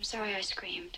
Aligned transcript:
I'm 0.00 0.04
sorry 0.04 0.34
I 0.34 0.40
screamed. 0.40 0.96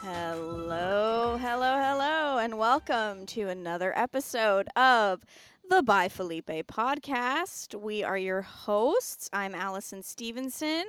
Hello, 0.00 1.36
hello, 1.36 1.76
hello, 1.76 2.38
and 2.38 2.56
welcome 2.56 3.26
to 3.26 3.48
another 3.48 3.92
episode 3.94 4.68
of 4.74 5.20
the 5.68 5.82
Bye 5.82 6.08
Felipe 6.08 6.46
podcast. 6.68 7.74
We 7.78 8.02
are 8.04 8.18
your 8.18 8.42
hosts. 8.42 9.28
I'm 9.32 9.54
Allison 9.54 10.02
Stevenson. 10.02 10.84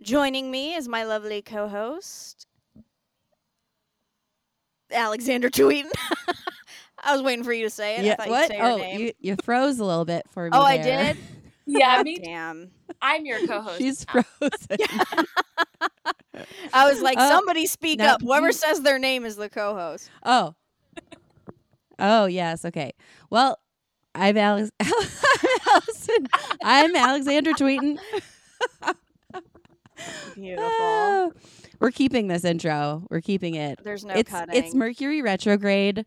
Joining 0.00 0.50
me 0.50 0.74
is 0.74 0.88
my 0.88 1.04
lovely 1.04 1.42
co 1.42 1.68
host, 1.68 2.46
Alexandra 4.90 5.50
Tweten. 5.50 5.90
I 7.04 7.12
was 7.14 7.22
waiting 7.22 7.44
for 7.44 7.52
you 7.52 7.64
to 7.64 7.70
say 7.70 7.96
it. 7.96 8.00
I 8.00 8.02
Yeah, 8.04 8.16
thought 8.16 8.28
what? 8.28 8.40
you'd 8.50 8.58
say 8.58 8.60
Oh, 8.60 8.76
name. 8.76 9.00
you, 9.00 9.12
you 9.20 9.36
froze 9.44 9.78
a 9.78 9.84
little 9.84 10.04
bit 10.04 10.26
for 10.30 10.46
oh, 10.46 10.50
me. 10.50 10.50
oh, 10.58 10.62
I 10.62 10.76
did? 10.78 11.16
Yeah, 11.66 12.02
me. 12.02 12.18
Damn. 12.18 12.70
I'm 13.02 13.24
your 13.26 13.46
co-host. 13.46 13.78
She's 13.78 14.06
now. 14.14 14.22
frozen. 14.22 14.78
I 16.72 16.88
was 16.90 17.02
like, 17.02 17.18
Oh, 17.20 17.28
somebody 17.28 17.66
speak 17.66 18.00
up. 18.00 18.22
Whoever 18.22 18.48
you- 18.48 18.52
says 18.52 18.80
their 18.82 18.98
name 18.98 19.24
is 19.24 19.36
the 19.36 19.48
co 19.48 19.74
host. 19.74 20.10
oh. 20.24 20.54
Oh 22.00 22.26
yes. 22.26 22.64
Okay. 22.64 22.92
Well, 23.28 23.58
I'm 24.18 24.36
Alex. 24.36 24.70
I'm 24.80 24.90
Allison. 25.68 26.26
I'm 26.64 26.96
Alexandra 26.96 27.54
Tweten. 27.54 27.98
Beautiful. 30.34 30.68
Ah, 30.68 31.28
we're 31.78 31.92
keeping 31.92 32.26
this 32.26 32.44
intro. 32.44 33.06
We're 33.10 33.20
keeping 33.20 33.54
it. 33.54 33.78
There's 33.84 34.04
no 34.04 34.14
it's 34.14 34.30
cutting. 34.30 34.56
it's 34.56 34.74
Mercury 34.74 35.22
retrograde. 35.22 36.04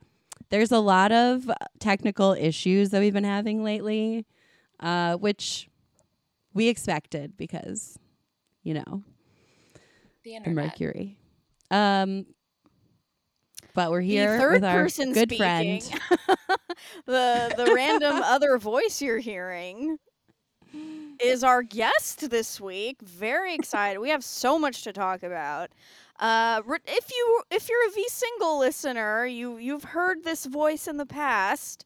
There's 0.50 0.74
a 0.74 0.80
lot 0.80 1.14
of 1.14 1.50
technical 1.80 2.34
issues 2.34 2.90
that 2.90 3.00
we've 3.00 3.14
been 3.14 3.24
having 3.24 3.64
lately, 3.64 4.26
uh, 4.82 5.16
which 5.16 5.70
we 6.54 6.68
expected 6.68 7.38
because, 7.38 7.98
you 8.64 8.74
know, 8.74 9.04
the 10.24 10.36
the. 10.44 10.50
Mercury. 10.52 11.18
Um, 11.70 12.26
but 13.74 13.90
we're 13.90 14.02
here 14.02 14.34
the 14.34 14.40
third 14.40 14.54
with 14.54 14.66
our 14.66 14.84
person 14.84 15.14
good 15.14 15.30
speaking. 15.30 15.82
friend. 15.82 16.02
the 17.06 17.54
the 17.58 17.74
random 17.74 18.22
other 18.24 18.58
voice 18.58 19.02
you're 19.02 19.20
hearing 19.20 19.98
is 21.22 21.44
our 21.44 21.64
guest 21.64 22.30
this 22.30 22.60
week. 22.60 23.02
Very 23.02 23.54
excited. 23.54 24.00
We 24.00 24.10
have 24.10 24.24
so 24.24 24.58
much 24.58 24.84
to 24.84 24.94
talk 24.94 25.24
about. 25.24 25.72
Uh, 26.20 26.62
if 26.88 27.12
you 27.12 27.42
if 27.50 27.68
you're 27.68 27.88
a 27.88 27.92
V 27.92 28.06
single 28.10 28.60
listener, 28.60 29.26
you 29.26 29.58
you've 29.58 29.84
heard 29.84 30.24
this 30.24 30.46
voice 30.46 30.88
in 30.88 30.98
the 30.98 31.06
past. 31.06 31.86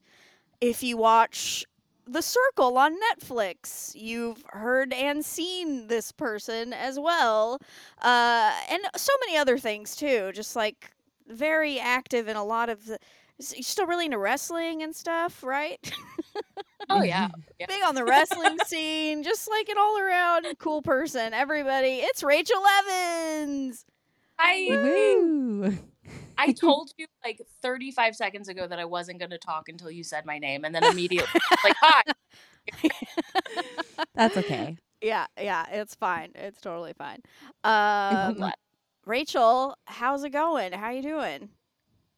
If 0.60 0.82
you 0.82 0.96
watch 0.98 1.64
The 2.06 2.22
Circle 2.22 2.76
on 2.76 2.96
Netflix, 3.12 3.94
you've 3.94 4.42
heard 4.48 4.92
and 4.92 5.24
seen 5.24 5.86
this 5.88 6.12
person 6.12 6.72
as 6.72 6.98
well, 6.98 7.58
uh, 8.02 8.52
and 8.70 8.82
so 8.96 9.12
many 9.26 9.38
other 9.38 9.58
things 9.58 9.96
too. 9.96 10.32
Just 10.34 10.54
like 10.54 10.90
very 11.28 11.78
active 11.78 12.28
in 12.28 12.36
a 12.36 12.44
lot 12.44 12.68
of 12.68 12.86
the. 12.86 12.98
S- 13.40 13.54
You're 13.54 13.62
still 13.62 13.86
really 13.86 14.06
into 14.06 14.18
wrestling 14.18 14.82
and 14.82 14.94
stuff, 14.94 15.42
right? 15.42 15.78
Oh 16.88 17.02
yeah. 17.02 17.28
Yeah. 17.58 17.66
Big 17.66 17.82
on 17.84 17.94
the 17.94 18.04
wrestling 18.04 18.58
scene, 18.66 19.22
just 19.22 19.48
like 19.48 19.68
an 19.68 19.76
all 19.78 19.98
around 19.98 20.46
cool 20.58 20.82
person. 20.82 21.34
Everybody, 21.34 22.00
it's 22.02 22.22
Rachel 22.22 22.62
Evans. 22.80 23.84
I 24.38 24.66
Woo. 24.70 25.78
I 26.38 26.52
told 26.60 26.90
you 26.98 27.06
like 27.24 27.40
35 27.62 28.14
seconds 28.14 28.48
ago 28.48 28.66
that 28.66 28.78
I 28.78 28.84
wasn't 28.84 29.18
going 29.18 29.30
to 29.30 29.38
talk 29.38 29.68
until 29.68 29.90
you 29.90 30.04
said 30.04 30.26
my 30.26 30.38
name, 30.38 30.64
and 30.64 30.74
then 30.74 30.84
immediately 30.84 31.40
like 31.64 31.74
hi. 31.80 32.02
That's 34.14 34.36
okay. 34.36 34.76
Yeah, 35.00 35.26
yeah, 35.40 35.66
it's 35.70 35.94
fine. 35.94 36.30
It's 36.34 36.60
totally 36.60 36.92
fine. 36.94 37.20
Um. 37.64 38.52
Rachel, 39.06 39.76
how's 39.86 40.24
it 40.24 40.30
going? 40.30 40.72
How 40.72 40.90
you 40.90 41.02
doing? 41.02 41.48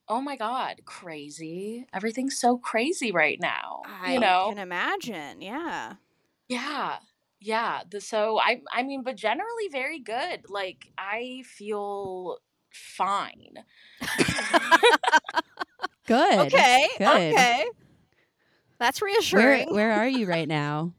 Oh 0.08 0.20
my 0.20 0.36
god, 0.36 0.82
crazy! 0.84 1.86
Everything's 1.92 2.38
so 2.38 2.56
crazy 2.56 3.12
right 3.12 3.38
now. 3.40 3.82
I 4.02 4.14
you 4.14 4.20
know. 4.20 4.46
can 4.48 4.58
imagine. 4.58 5.42
Yeah. 5.42 5.94
Yeah. 6.48 6.98
Yeah. 7.40 7.82
The, 7.90 8.00
so 8.00 8.38
I 8.38 8.62
I 8.72 8.82
mean, 8.82 9.02
but 9.02 9.16
generally 9.16 9.68
very 9.70 9.98
good. 10.00 10.48
Like 10.48 10.90
I 10.96 11.42
feel 11.44 12.38
fine. 12.70 13.64
Good. 16.06 16.38
Okay. 16.54 16.88
Good. 16.96 17.06
Okay. 17.34 17.66
That's 18.78 19.02
Where 19.02 19.12
reassuring. 19.12 19.74
where 19.74 19.92
are 19.92 20.08
you 20.08 20.26
right 20.26 20.48
now? 20.60 20.94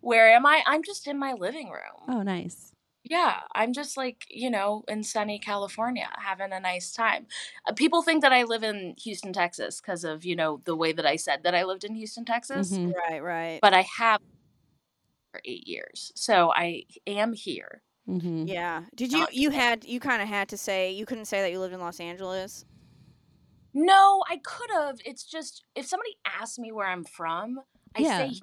Where 0.00 0.32
am 0.32 0.46
I? 0.46 0.62
I'm 0.66 0.84
just 0.84 1.08
in 1.08 1.18
my 1.18 1.32
living 1.32 1.68
room. 1.70 2.06
Oh, 2.08 2.22
nice. 2.22 2.69
Yeah, 3.10 3.40
I'm 3.56 3.72
just 3.72 3.96
like, 3.96 4.24
you 4.30 4.48
know, 4.50 4.84
in 4.86 5.02
sunny 5.02 5.40
California 5.40 6.08
having 6.16 6.52
a 6.52 6.60
nice 6.60 6.92
time. 6.92 7.26
Uh, 7.66 7.72
people 7.72 8.02
think 8.02 8.22
that 8.22 8.32
I 8.32 8.44
live 8.44 8.62
in 8.62 8.94
Houston, 9.02 9.32
Texas 9.32 9.80
because 9.80 10.04
of, 10.04 10.24
you 10.24 10.36
know, 10.36 10.62
the 10.64 10.76
way 10.76 10.92
that 10.92 11.04
I 11.04 11.16
said 11.16 11.42
that 11.42 11.52
I 11.54 11.64
lived 11.64 11.82
in 11.82 11.96
Houston, 11.96 12.24
Texas. 12.24 12.78
Mhm. 12.78 12.94
right. 12.94 13.20
Right. 13.22 13.60
But 13.62 13.74
I 13.74 13.82
have 13.98 14.20
for 15.32 15.40
8 15.44 15.66
years. 15.66 16.12
So 16.14 16.52
I 16.52 16.84
am 17.06 17.32
here. 17.32 17.82
Mhm. 18.06 18.46
yeah. 18.46 18.86
Did 18.94 19.12
you? 19.12 19.20
Not 19.20 19.32
You 19.32 19.50
had. 19.50 19.84
You 19.84 20.00
kind 20.00 20.22
of 20.22 20.28
had 20.28 20.48
to 20.50 20.58
say. 20.58 20.92
You 20.92 21.06
couldn't 21.06 21.26
say 21.26 21.42
that 21.42 21.52
you 21.52 21.60
lived 21.60 21.74
in 21.74 21.80
Los 21.80 22.00
Angeles. 22.00 22.64
No, 23.74 24.24
I 24.28 24.38
could 24.38 24.70
have. 24.72 24.98
It's 25.04 25.24
just 25.24 25.64
if 25.74 25.86
somebody 25.86 26.18
asks 26.24 26.58
me 26.58 26.72
where 26.72 26.88
I'm 26.88 27.04
from, 27.04 27.60
I 27.94 28.02
Yeah. 28.02 28.04
say 28.04 28.40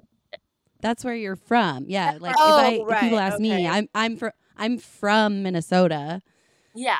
That's 0.80 1.04
where 1.04 1.14
you're 1.16 1.36
from. 1.36 1.86
Yeah. 1.88 2.18
Like 2.20 2.38
Oh, 2.38 2.40
if 2.44 2.58
I 2.58 2.84
if 2.88 2.98
people 2.98 3.18
ask 3.18 3.38
okay. 3.38 3.40
me, 3.40 3.66
I'm 3.66 3.88
I'm 3.94 4.16
from 4.16 4.32
I'm 4.58 4.78
from 4.78 5.42
Minnesota. 5.42 6.22
yeah. 6.74 6.98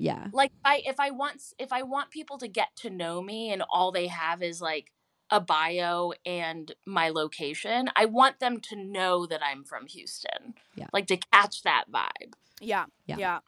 Yeah. 0.00 0.28
Like 0.32 0.52
I 0.64 0.82
if 0.86 1.00
I 1.00 1.10
want 1.10 1.42
if 1.58 1.72
I 1.72 1.82
want 1.82 2.10
people 2.12 2.38
to 2.38 2.46
get 2.46 2.68
to 2.76 2.90
know 2.90 3.20
me 3.20 3.50
and 3.52 3.64
all 3.68 3.90
they 3.90 4.06
have 4.06 4.44
is 4.44 4.60
like 4.60 4.92
a 5.28 5.40
bio 5.40 6.12
and 6.24 6.72
my 6.86 7.08
location, 7.08 7.90
I 7.96 8.04
want 8.04 8.38
them 8.38 8.60
to 8.60 8.76
know 8.76 9.26
that 9.26 9.42
I'm 9.42 9.64
from 9.64 9.86
Houston. 9.88 10.54
Yeah. 10.76 10.86
Like 10.92 11.08
to 11.08 11.16
catch 11.16 11.62
that 11.64 11.86
vibe. 11.92 12.34
Yeah. 12.60 12.84
Yeah. 13.06 13.16
Yeah. 13.18 13.38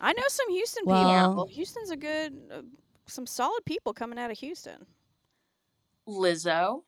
I 0.00 0.12
know 0.14 0.24
some 0.26 0.50
Houston 0.50 0.82
Well- 0.84 1.30
people. 1.30 1.46
Houston's 1.46 1.90
a 1.92 1.96
good, 1.96 2.32
uh, 2.52 2.62
some 3.06 3.26
solid 3.26 3.64
people 3.64 3.92
coming 3.92 4.18
out 4.18 4.32
of 4.32 4.38
Houston. 4.38 4.86
Lizzo. 6.08 6.82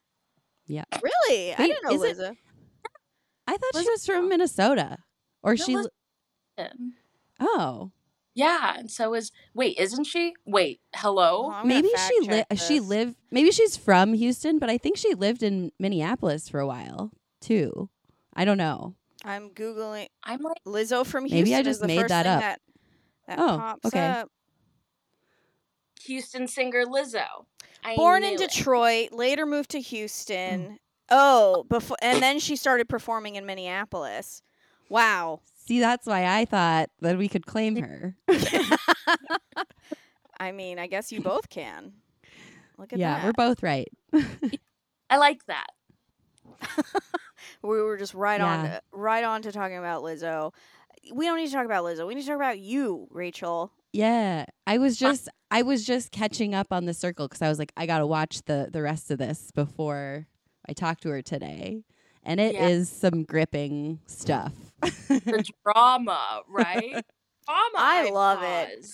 Yeah. 0.67 0.83
Really? 1.01 1.53
I 1.53 1.57
didn't 1.67 1.83
know 1.83 1.97
Lizzo. 1.97 2.31
it- 2.31 2.37
I 3.47 3.57
thought 3.57 3.81
she 3.81 3.89
was 3.89 4.05
from 4.05 4.27
Minnesota. 4.27 4.97
Or 5.45 5.51
No, 5.53 5.63
she 5.63 5.75
Liz- 5.77 5.87
Listen. 6.57 6.93
Oh. 7.39 7.91
Yeah, 8.33 8.77
and 8.77 8.89
so 8.91 9.13
is 9.13 9.31
wait, 9.53 9.77
isn't 9.77 10.05
she? 10.05 10.33
Wait, 10.45 10.81
hello? 10.95 11.53
Oh, 11.55 11.63
maybe 11.63 11.87
she 11.87 12.19
li- 12.21 12.43
check 12.49 12.57
she 12.59 12.79
this. 12.79 12.87
lived 12.87 13.15
maybe 13.31 13.51
she's 13.51 13.77
from 13.77 14.13
Houston, 14.13 14.57
but 14.59 14.69
I 14.69 14.77
think 14.77 14.97
she 14.97 15.13
lived 15.13 15.41
in 15.43 15.71
Minneapolis 15.79 16.49
for 16.49 16.59
a 16.59 16.67
while 16.67 17.11
too. 17.39 17.89
I 18.33 18.43
don't 18.43 18.57
know. 18.57 18.95
I'm 19.23 19.51
googling 19.51 20.07
I'm 20.23 20.41
like 20.41 20.61
Lizzo 20.65 21.05
from 21.05 21.25
Houston. 21.25 21.39
Maybe 21.43 21.55
I 21.55 21.61
just 21.63 21.79
the 21.79 21.87
made 21.87 22.09
that 22.09 22.25
up. 22.25 22.41
That, 22.41 22.59
that 23.27 23.39
Oh, 23.39 23.57
pops 23.57 23.85
okay. 23.85 24.05
up. 24.05 24.29
Houston 26.05 26.47
singer 26.47 26.85
Lizzo. 26.85 27.45
I 27.83 27.95
Born 27.95 28.23
in 28.23 28.35
knew 28.35 28.43
it. 28.43 28.49
Detroit, 28.51 29.11
later 29.13 29.45
moved 29.45 29.69
to 29.71 29.79
Houston. 29.79 30.61
Mm. 30.61 30.77
Oh, 31.09 31.65
before 31.69 31.97
and 32.01 32.21
then 32.21 32.39
she 32.39 32.55
started 32.55 32.89
performing 32.89 33.35
in 33.35 33.45
Minneapolis. 33.45 34.41
Wow. 34.89 35.41
See, 35.65 35.79
that's 35.79 36.05
why 36.05 36.25
I 36.25 36.45
thought 36.45 36.89
that 37.01 37.17
we 37.17 37.27
could 37.27 37.45
claim 37.45 37.75
her. 37.77 38.15
I 40.39 40.51
mean, 40.51 40.79
I 40.79 40.87
guess 40.87 41.11
you 41.11 41.21
both 41.21 41.49
can. 41.49 41.93
Look 42.77 42.93
at 42.93 42.99
yeah, 42.99 43.15
that. 43.15 43.25
we're 43.25 43.33
both 43.33 43.63
right. 43.63 43.87
I 45.09 45.17
like 45.17 45.45
that. 45.45 45.67
we 47.61 47.81
were 47.81 47.97
just 47.97 48.13
right 48.13 48.41
on 48.41 48.65
to, 48.65 48.81
right 48.91 49.23
on 49.23 49.41
to 49.43 49.51
talking 49.51 49.77
about 49.77 50.03
Lizzo. 50.03 50.53
We 51.13 51.25
don't 51.25 51.37
need 51.37 51.47
to 51.47 51.53
talk 51.53 51.65
about 51.65 51.83
Lizzo. 51.83 52.05
We 52.07 52.15
need 52.15 52.21
to 52.21 52.27
talk 52.27 52.35
about 52.35 52.59
you, 52.59 53.07
Rachel. 53.11 53.71
Yeah, 53.93 54.45
I 54.67 54.77
was 54.77 54.97
just 54.97 55.29
I 55.51 55.61
was 55.61 55.85
just 55.85 56.11
catching 56.11 56.53
up 56.53 56.67
on 56.71 56.85
the 56.85 56.93
circle 56.93 57.27
because 57.27 57.41
I 57.41 57.47
was 57.47 57.59
like, 57.59 57.71
I 57.77 57.85
gotta 57.85 58.05
watch 58.05 58.41
the 58.45 58.67
the 58.71 58.81
rest 58.81 59.09
of 59.09 59.17
this 59.17 59.51
before 59.51 60.27
I 60.67 60.73
talk 60.73 60.99
to 61.01 61.09
her 61.09 61.21
today, 61.21 61.83
and 62.25 62.39
it 62.39 62.55
is 62.55 62.91
Yeah. 62.91 63.09
some 63.09 63.23
gripping 63.23 63.99
stuff. 64.07 64.51
The 64.81 65.43
drama, 65.65 66.41
right? 66.49 66.91
Drama. 67.45 67.75
I 67.77 68.09
love 68.11 68.39
it. 68.43 68.85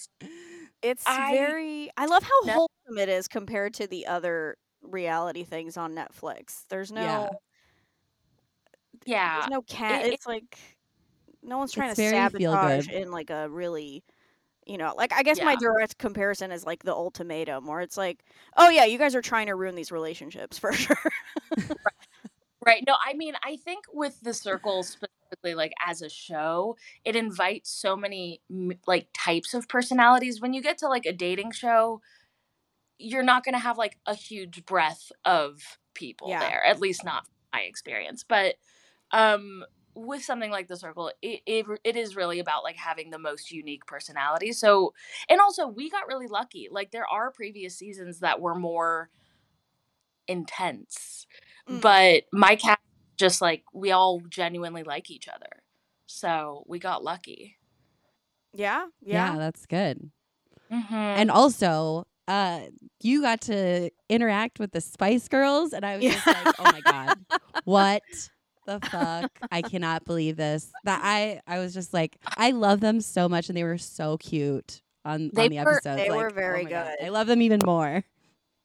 It's 0.82 1.04
I- 1.06 1.34
very 1.34 1.90
I 1.98 2.06
love 2.06 2.24
how 2.24 2.40
No. 2.46 2.54
wholesome 2.54 2.98
it 2.98 3.10
is 3.10 3.28
compared 3.28 3.74
to 3.76 3.88
the 3.88 4.08
other 4.08 4.58
reality 4.82 5.44
things 5.44 5.78
on 5.78 5.94
Netflix. 5.96 6.64
There's 6.70 6.92
no 6.92 7.02
Yeah. 7.02 7.30
Yeah. 9.06 9.40
there's 9.42 9.50
no 9.52 9.62
cat. 9.64 10.06
it- 10.06 10.14
it's 10.14 10.28
like 10.28 10.58
no 11.44 11.58
one's 11.58 11.72
trying 11.72 11.90
to 11.90 11.96
very 11.96 12.12
feel 12.30 12.52
sabotage 12.52 12.88
in 12.88 13.12
like 13.12 13.30
a 13.30 13.50
really 13.50 14.04
you 14.68 14.78
know, 14.78 14.94
like 14.96 15.12
I 15.12 15.24
guess 15.24 15.42
my 15.42 15.56
direct 15.56 15.98
comparison 15.98 16.52
is 16.52 16.66
like 16.68 16.84
the 16.84 16.94
ultimatum 16.94 17.66
where 17.66 17.82
it's 17.82 17.98
like, 17.98 18.24
oh 18.58 18.70
yeah, 18.70 18.86
you 18.86 19.00
guys 19.00 19.16
are 19.16 19.22
trying 19.22 19.48
to 19.48 19.56
ruin 19.56 19.74
these 19.74 19.92
relationships 19.92 20.60
for 20.60 20.72
sure. 20.74 20.96
Right. 22.66 22.84
No, 22.86 22.96
I 23.04 23.14
mean, 23.14 23.34
I 23.44 23.56
think 23.58 23.86
with 23.92 24.20
the 24.22 24.34
circle 24.34 24.84
specifically, 24.84 25.56
like 25.56 25.74
as 25.86 26.02
a 26.04 26.10
show, 26.10 26.78
it 27.04 27.16
invites 27.16 27.72
so 27.72 27.96
many 27.96 28.42
like 28.86 29.08
types 29.18 29.54
of 29.56 29.68
personalities. 29.68 30.40
When 30.42 30.54
you 30.54 30.62
get 30.62 30.78
to 30.80 30.88
like 30.88 31.06
a 31.08 31.14
dating 31.14 31.52
show, 31.52 32.02
you're 32.98 33.24
not 33.24 33.44
going 33.44 33.54
to 33.54 33.60
have 33.60 33.78
like 33.78 33.98
a 34.06 34.16
huge 34.16 34.66
breadth 34.66 35.12
of 35.26 35.80
people 35.96 36.30
Yeah. 36.30 36.40
there, 36.40 36.64
at 36.66 36.80
least 36.82 37.04
not 37.06 37.26
my 37.54 37.62
experience. 37.62 38.24
But 38.28 38.56
um 39.12 39.64
with 39.96 40.24
something 40.24 40.52
like 40.52 40.68
the 40.70 40.78
circle, 40.78 41.12
it, 41.22 41.42
it 41.46 41.66
it 41.84 41.96
is 41.98 42.16
really 42.16 42.40
about 42.40 42.64
like 42.64 42.78
having 42.78 43.12
the 43.12 43.20
most 43.20 43.52
unique 43.52 43.86
personality. 43.88 44.54
So, 44.54 44.94
and 45.30 45.42
also 45.42 45.68
we 45.68 45.90
got 45.90 46.08
really 46.08 46.28
lucky. 46.28 46.70
Like 46.72 46.92
there 46.92 47.08
are 47.08 47.32
previous 47.32 47.78
seasons 47.78 48.20
that 48.20 48.42
were 48.42 48.56
more 48.56 49.10
intense 50.28 51.26
Mm. 51.70 51.82
but 51.82 52.24
my 52.34 52.56
cat 52.56 52.80
just 53.18 53.42
like 53.42 53.64
we 53.74 53.92
all 53.92 54.20
genuinely 54.30 54.84
like 54.84 55.12
each 55.12 55.28
other 55.28 55.64
so 56.08 56.64
we 56.68 56.80
got 56.80 57.04
lucky 57.04 57.58
yeah, 58.54 58.88
Yeah, 59.02 59.34
yeah. 59.34 59.38
that's 59.38 59.66
good. 59.66 60.12
mm-hmm. 60.72 60.94
And 60.94 61.32
also, 61.32 62.06
uh, 62.28 62.62
you 63.02 63.22
got 63.22 63.40
to 63.42 63.90
interact 64.10 64.60
with 64.60 64.74
the 64.74 64.82
Spice 64.82 65.30
Girls, 65.30 65.72
and 65.72 65.86
I 65.86 65.96
was 65.96 66.06
just 66.06 66.28
like, 66.28 66.60
oh 66.60 66.64
my 66.64 66.82
god, 66.82 67.18
what 67.64 68.02
the 68.68 68.80
fuck? 68.92 69.32
I 69.52 69.62
cannot 69.62 70.04
believe 70.06 70.36
this. 70.36 70.70
That 70.84 71.00
I 71.02 71.40
I 71.48 71.60
was 71.60 71.74
just 71.74 71.94
like, 71.94 72.18
I 72.38 72.52
love 72.52 72.82
them 72.82 73.00
so 73.00 73.30
much, 73.30 73.48
and 73.48 73.58
they 73.58 73.64
were 73.64 73.78
so 73.78 74.18
cute 74.18 74.82
on 75.06 75.32
They 75.34 75.44
on 75.46 75.50
the 75.50 75.56
were- 75.60 75.72
episodes. 75.76 76.02
they 76.02 76.10
like, 76.10 76.20
were 76.20 76.32
oh 76.32 76.36
very 76.36 76.66
God, 76.66 76.94
good. 77.00 77.06
I 77.06 77.10
love 77.10 77.28
them 77.28 77.42
even 77.42 77.62
more. 77.66 78.04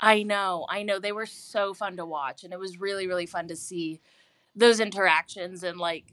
I 0.01 0.23
know 0.23 0.67
i 0.71 0.83
know 0.83 0.99
they 0.99 1.13
were 1.13 1.27
so 1.27 1.75
fun 1.75 1.97
to 1.97 2.07
watch 2.07 2.45
and 2.45 2.53
it 2.53 2.59
was 2.59 2.79
really 2.81 3.07
really 3.07 3.27
fun 3.27 3.49
to 3.49 3.57
see 3.57 4.01
those 4.57 4.81
interactions 4.81 5.63
and 5.63 5.79
like 5.79 6.13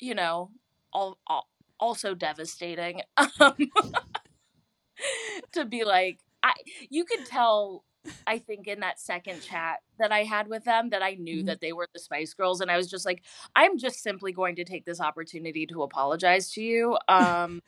you 0.00 0.14
know 0.14 0.50
all, 0.92 1.18
all 1.26 1.48
also 1.80 2.14
devastating 2.14 3.00
um, 3.40 3.54
to 5.52 5.64
be 5.64 5.84
like 5.84 6.18
i 6.42 6.52
you 6.90 7.04
could 7.04 7.24
tell 7.24 7.84
i 8.26 8.38
think 8.38 8.66
in 8.68 8.80
that 8.80 8.98
second 9.00 9.40
chat 9.40 9.78
that 9.98 10.12
i 10.12 10.22
had 10.22 10.48
with 10.48 10.64
them 10.64 10.90
that 10.90 11.02
i 11.02 11.14
knew 11.14 11.42
Mhm. 11.42 11.46
that 11.46 11.60
they 11.60 11.72
were 11.72 11.88
the 11.92 11.98
spice 12.00 12.34
girls 12.34 12.60
and 12.60 12.70
i 12.70 12.76
was 12.76 12.88
just 12.88 13.04
like 13.04 13.22
i'm 13.56 13.78
just 13.78 14.02
simply 14.02 14.32
going 14.32 14.56
to 14.56 14.64
take 14.64 14.84
this 14.84 15.00
opportunity 15.00 15.66
to 15.66 15.82
apologize 15.82 16.50
to 16.52 16.62
you 16.62 16.98
um 17.08 17.62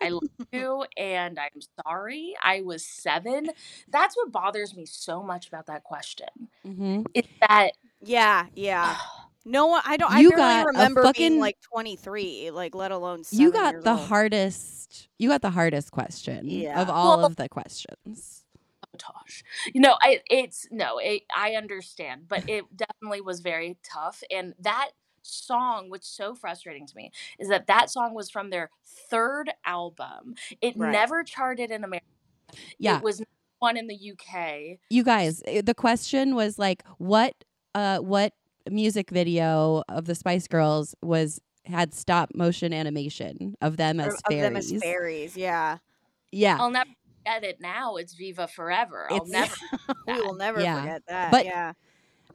I 0.00 0.08
love 0.10 0.22
you 0.52 0.84
and 0.96 1.38
I'm 1.38 1.60
sorry. 1.84 2.34
I 2.42 2.62
was 2.62 2.84
seven. 2.84 3.50
That's 3.88 4.16
what 4.16 4.30
bothers 4.32 4.74
me 4.76 4.86
so 4.86 5.22
much 5.22 5.48
about 5.48 5.66
that 5.66 5.84
question. 5.84 6.28
hmm 6.64 7.02
Is 7.14 7.24
that 7.40 7.72
Yeah, 8.00 8.46
yeah. 8.54 8.96
No 9.46 9.66
one. 9.66 9.82
I 9.84 9.98
don't. 9.98 10.10
You 10.18 10.28
I 10.32 10.36
barely 10.36 10.36
got 10.36 10.62
a 10.62 10.66
remember 10.68 11.02
fucking- 11.02 11.32
being 11.32 11.40
like 11.40 11.58
23, 11.70 12.50
like 12.50 12.74
let 12.74 12.92
alone. 12.92 13.24
Seven 13.24 13.42
You 13.42 13.52
got 13.52 13.74
years 13.74 13.84
the 13.84 13.90
old. 13.90 14.00
hardest. 14.00 15.08
You 15.18 15.28
got 15.28 15.42
the 15.42 15.50
hardest 15.50 15.90
question 15.90 16.48
Yeah. 16.48 16.80
of 16.80 16.88
all 16.88 17.18
Well- 17.18 17.26
of 17.26 17.36
the 17.36 17.48
questions. 17.50 18.40
Tosh. 18.96 19.42
You 19.74 19.80
know, 19.80 19.96
I 20.00 20.22
it's 20.30 20.66
no, 20.70 20.98
it, 20.98 21.24
I 21.36 21.56
understand, 21.56 22.28
but 22.28 22.48
it 22.48 22.64
definitely 22.76 23.20
was 23.22 23.40
very 23.40 23.76
tough. 23.82 24.22
And 24.30 24.54
that 24.60 24.90
song, 25.24 25.90
which 25.90 26.04
so 26.04 26.34
frustrating 26.34 26.86
to 26.86 26.96
me, 26.96 27.10
is 27.38 27.48
that 27.48 27.66
that 27.66 27.90
song 27.90 28.14
was 28.14 28.30
from 28.30 28.50
their 28.50 28.70
third 29.10 29.50
album. 29.64 30.34
It 30.60 30.76
Right. 30.76 30.92
never 30.92 31.24
charted 31.24 31.70
in 31.70 31.82
America. 31.84 32.06
Yeah, 32.78 32.98
It 32.98 33.02
was 33.02 33.22
one 33.58 33.76
in 33.76 33.86
the 33.88 33.94
UK. 33.96 34.78
you 34.90 35.02
guys. 35.02 35.42
eh, 35.46 35.62
The 35.64 35.74
question 35.74 36.34
was 36.34 36.58
like, 36.58 36.84
what, 36.98 37.34
uh, 37.74 37.98
what 37.98 38.34
music 38.70 39.10
video 39.10 39.82
of 39.88 40.04
the 40.06 40.14
Spice 40.14 40.46
Girls 40.46 40.94
was 41.02 41.40
had 41.64 41.94
stop 41.94 42.30
motion 42.34 42.72
animation 42.74 43.54
of 43.62 43.76
them 43.78 43.98
as 43.98 44.14
of 44.14 44.20
them 44.30 44.54
as 44.56 44.68
fairies? 44.70 44.82
fairies. 44.82 45.36
Yeah, 45.36 45.78
Yeah, 46.30 46.58
I'll 46.60 46.70
never 46.70 46.90
forget 47.24 47.44
it 47.44 47.60
now. 47.60 47.96
It's 47.96 48.12
Viva 48.14 48.46
Forever. 48.48 49.06
I'll 49.10 49.16
It's- 49.26 49.30
never 49.30 49.54
we 50.06 50.20
will 50.20 50.34
never 50.34 50.60
Yeah. 50.60 50.80
forget 50.82 51.02
that. 51.08 51.30
But- 51.30 51.44
yeah, 51.46 51.72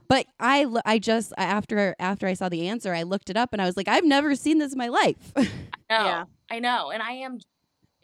but 0.10 0.26
I, 0.40 0.66
I 0.86 1.00
just 1.00 1.32
after 1.38 1.96
after 2.00 2.28
I 2.28 2.34
saw 2.34 2.50
the 2.50 2.68
answer, 2.68 2.94
I 2.94 3.04
looked 3.04 3.30
it 3.30 3.38
up 3.38 3.54
and 3.54 3.62
I 3.62 3.66
was 3.66 3.78
like, 3.78 3.88
I've 3.88 4.04
never 4.04 4.36
seen 4.36 4.58
this 4.58 4.74
in 4.74 4.78
my 4.78 4.90
life. 4.90 5.32
know. 5.38 5.46
Yeah. 5.90 6.24
I 6.52 6.60
know. 6.60 6.92
And 6.92 7.02
I 7.02 7.12
am 7.14 7.40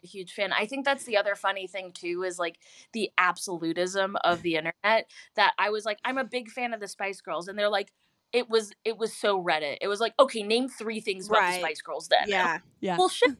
a 0.02 0.06
huge 0.06 0.32
fan. 0.32 0.52
I 0.52 0.66
think 0.66 0.84
that's 0.84 1.04
the 1.04 1.16
other 1.16 1.34
funny 1.34 1.66
thing 1.66 1.92
too 1.92 2.22
is 2.24 2.38
like 2.38 2.58
the 2.92 3.10
absolutism 3.18 4.16
of 4.24 4.42
the 4.42 4.54
internet 4.56 5.10
that 5.34 5.52
I 5.58 5.70
was 5.70 5.84
like, 5.84 5.98
I'm 6.04 6.16
a 6.18 6.24
big 6.24 6.48
fan 6.50 6.72
of 6.72 6.80
the 6.80 6.88
Spice 6.88 7.20
Girls. 7.20 7.48
And 7.48 7.58
they're 7.58 7.68
like, 7.68 7.92
it 8.32 8.48
was 8.50 8.72
it 8.84 8.96
was 8.98 9.12
so 9.12 9.42
Reddit. 9.42 9.78
It 9.80 9.88
was 9.88 10.00
like, 10.00 10.14
okay, 10.20 10.42
name 10.42 10.68
three 10.68 11.00
things 11.00 11.28
about 11.28 11.40
Right. 11.40 11.54
the 11.54 11.60
Spice 11.60 11.82
Girls 11.82 12.08
then. 12.08 12.28
yeah. 12.28 12.58
yeah, 12.80 12.96
Well 12.98 13.08
shit. 13.08 13.30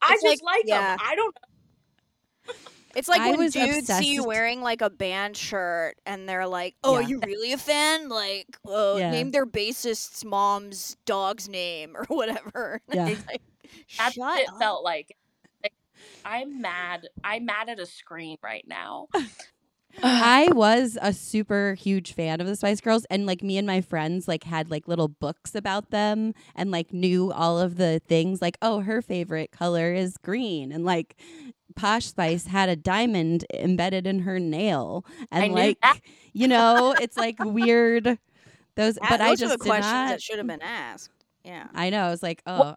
I 0.00 0.14
It's 0.14 0.22
just 0.22 0.42
like- 0.44 0.56
like, 0.58 0.64
yeah. 0.66 0.96
them. 0.96 1.06
I 1.08 1.14
don't 1.16 1.36
It's 2.94 3.08
like 3.08 3.20
I 3.20 3.30
when 3.30 3.38
was 3.38 3.52
dudes 3.52 3.86
see 3.86 4.12
you 4.14 4.24
wearing 4.24 4.60
like 4.60 4.80
a 4.82 4.90
band 4.90 5.36
shirt 5.36 5.94
and 6.06 6.28
they're 6.28 6.46
like, 6.46 6.74
"Oh, 6.84 6.94
are 6.94 7.02
you 7.02 7.20
really 7.24 7.52
a 7.52 7.58
fan? 7.58 8.08
Like, 8.08 8.46
uh, 8.68 8.96
Yeah. 8.98 9.10
name 9.10 9.30
their 9.30 9.46
bassist's 9.46 10.24
mom's 10.24 10.96
dog's 11.06 11.48
name 11.48 11.96
or 11.96 12.04
whatever." 12.08 12.80
Yeah. 12.92 13.06
Like, 13.06 13.42
that's 13.98 14.16
what 14.16 14.40
it 14.40 14.48
up. 14.48 14.58
felt 14.58 14.84
like. 14.84 15.16
Like, 15.62 15.72
I'm 16.24 16.60
mad. 16.60 17.08
I'm 17.24 17.46
mad 17.46 17.68
at 17.68 17.78
a 17.80 17.86
screen 17.86 18.36
right 18.42 18.64
now. 18.66 19.08
I 20.02 20.48
was 20.52 20.96
a 21.02 21.12
super 21.12 21.74
huge 21.74 22.14
fan 22.14 22.40
of 22.40 22.46
the 22.46 22.56
Spice 22.56 22.80
Girls, 22.80 23.04
and 23.10 23.26
like 23.26 23.42
me 23.42 23.58
and 23.58 23.66
my 23.66 23.82
friends 23.82 24.26
like 24.26 24.44
had 24.44 24.70
like 24.70 24.88
little 24.88 25.08
books 25.08 25.54
about 25.54 25.90
them, 25.90 26.32
and 26.54 26.70
like 26.70 26.92
knew 26.94 27.30
all 27.30 27.58
of 27.60 27.76
the 27.76 28.00
things. 28.08 28.40
Like, 28.40 28.56
oh, 28.62 28.80
her 28.80 29.02
favorite 29.02 29.52
color 29.52 29.92
is 29.92 30.16
green, 30.16 30.72
and 30.72 30.84
like 30.86 31.14
Posh 31.72 32.06
Spice 32.06 32.46
had 32.46 32.68
a 32.68 32.76
diamond 32.76 33.44
embedded 33.54 34.06
in 34.06 34.20
her 34.20 34.38
nail, 34.38 35.04
and 35.30 35.44
I 35.44 35.48
knew 35.48 35.54
like 35.54 35.80
that. 35.82 36.00
you 36.32 36.48
know, 36.48 36.94
it's 37.00 37.16
like 37.16 37.36
weird. 37.38 38.18
Those, 38.74 38.94
that- 38.94 39.06
but 39.10 39.20
I 39.20 39.34
just 39.34 39.42
are 39.44 39.48
the 39.58 39.64
did 39.64 39.68
questions 39.68 39.92
not. 39.92 40.08
that 40.08 40.22
should 40.22 40.38
have 40.38 40.46
been 40.46 40.62
asked. 40.62 41.10
Yeah. 41.44 41.66
I 41.74 41.90
know. 41.90 42.04
I 42.04 42.10
was 42.10 42.22
like, 42.22 42.40
oh, 42.46 42.76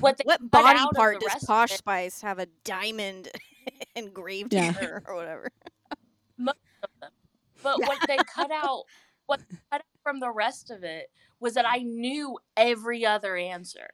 What 0.00 0.16
they 0.16 0.22
What 0.24 0.50
body 0.50 0.78
part 0.94 1.20
does 1.20 1.44
Posh 1.44 1.72
Spice 1.72 2.22
have 2.22 2.38
a 2.38 2.46
diamond 2.64 3.28
engraved 3.94 4.54
Yeah. 4.54 4.68
in 4.68 4.74
her 4.74 5.02
or 5.06 5.14
whatever? 5.16 5.50
But 7.62 7.80
what 7.80 7.98
they 8.06 8.16
cut 8.34 8.50
out, 8.50 8.84
what 9.26 9.40
cut 9.70 9.80
out 9.80 9.82
from 10.02 10.20
the 10.20 10.30
rest 10.30 10.70
of 10.70 10.84
it 10.84 11.10
was 11.40 11.54
that 11.54 11.66
I 11.68 11.78
knew 11.78 12.38
every 12.56 13.04
other 13.04 13.36
answer. 13.36 13.88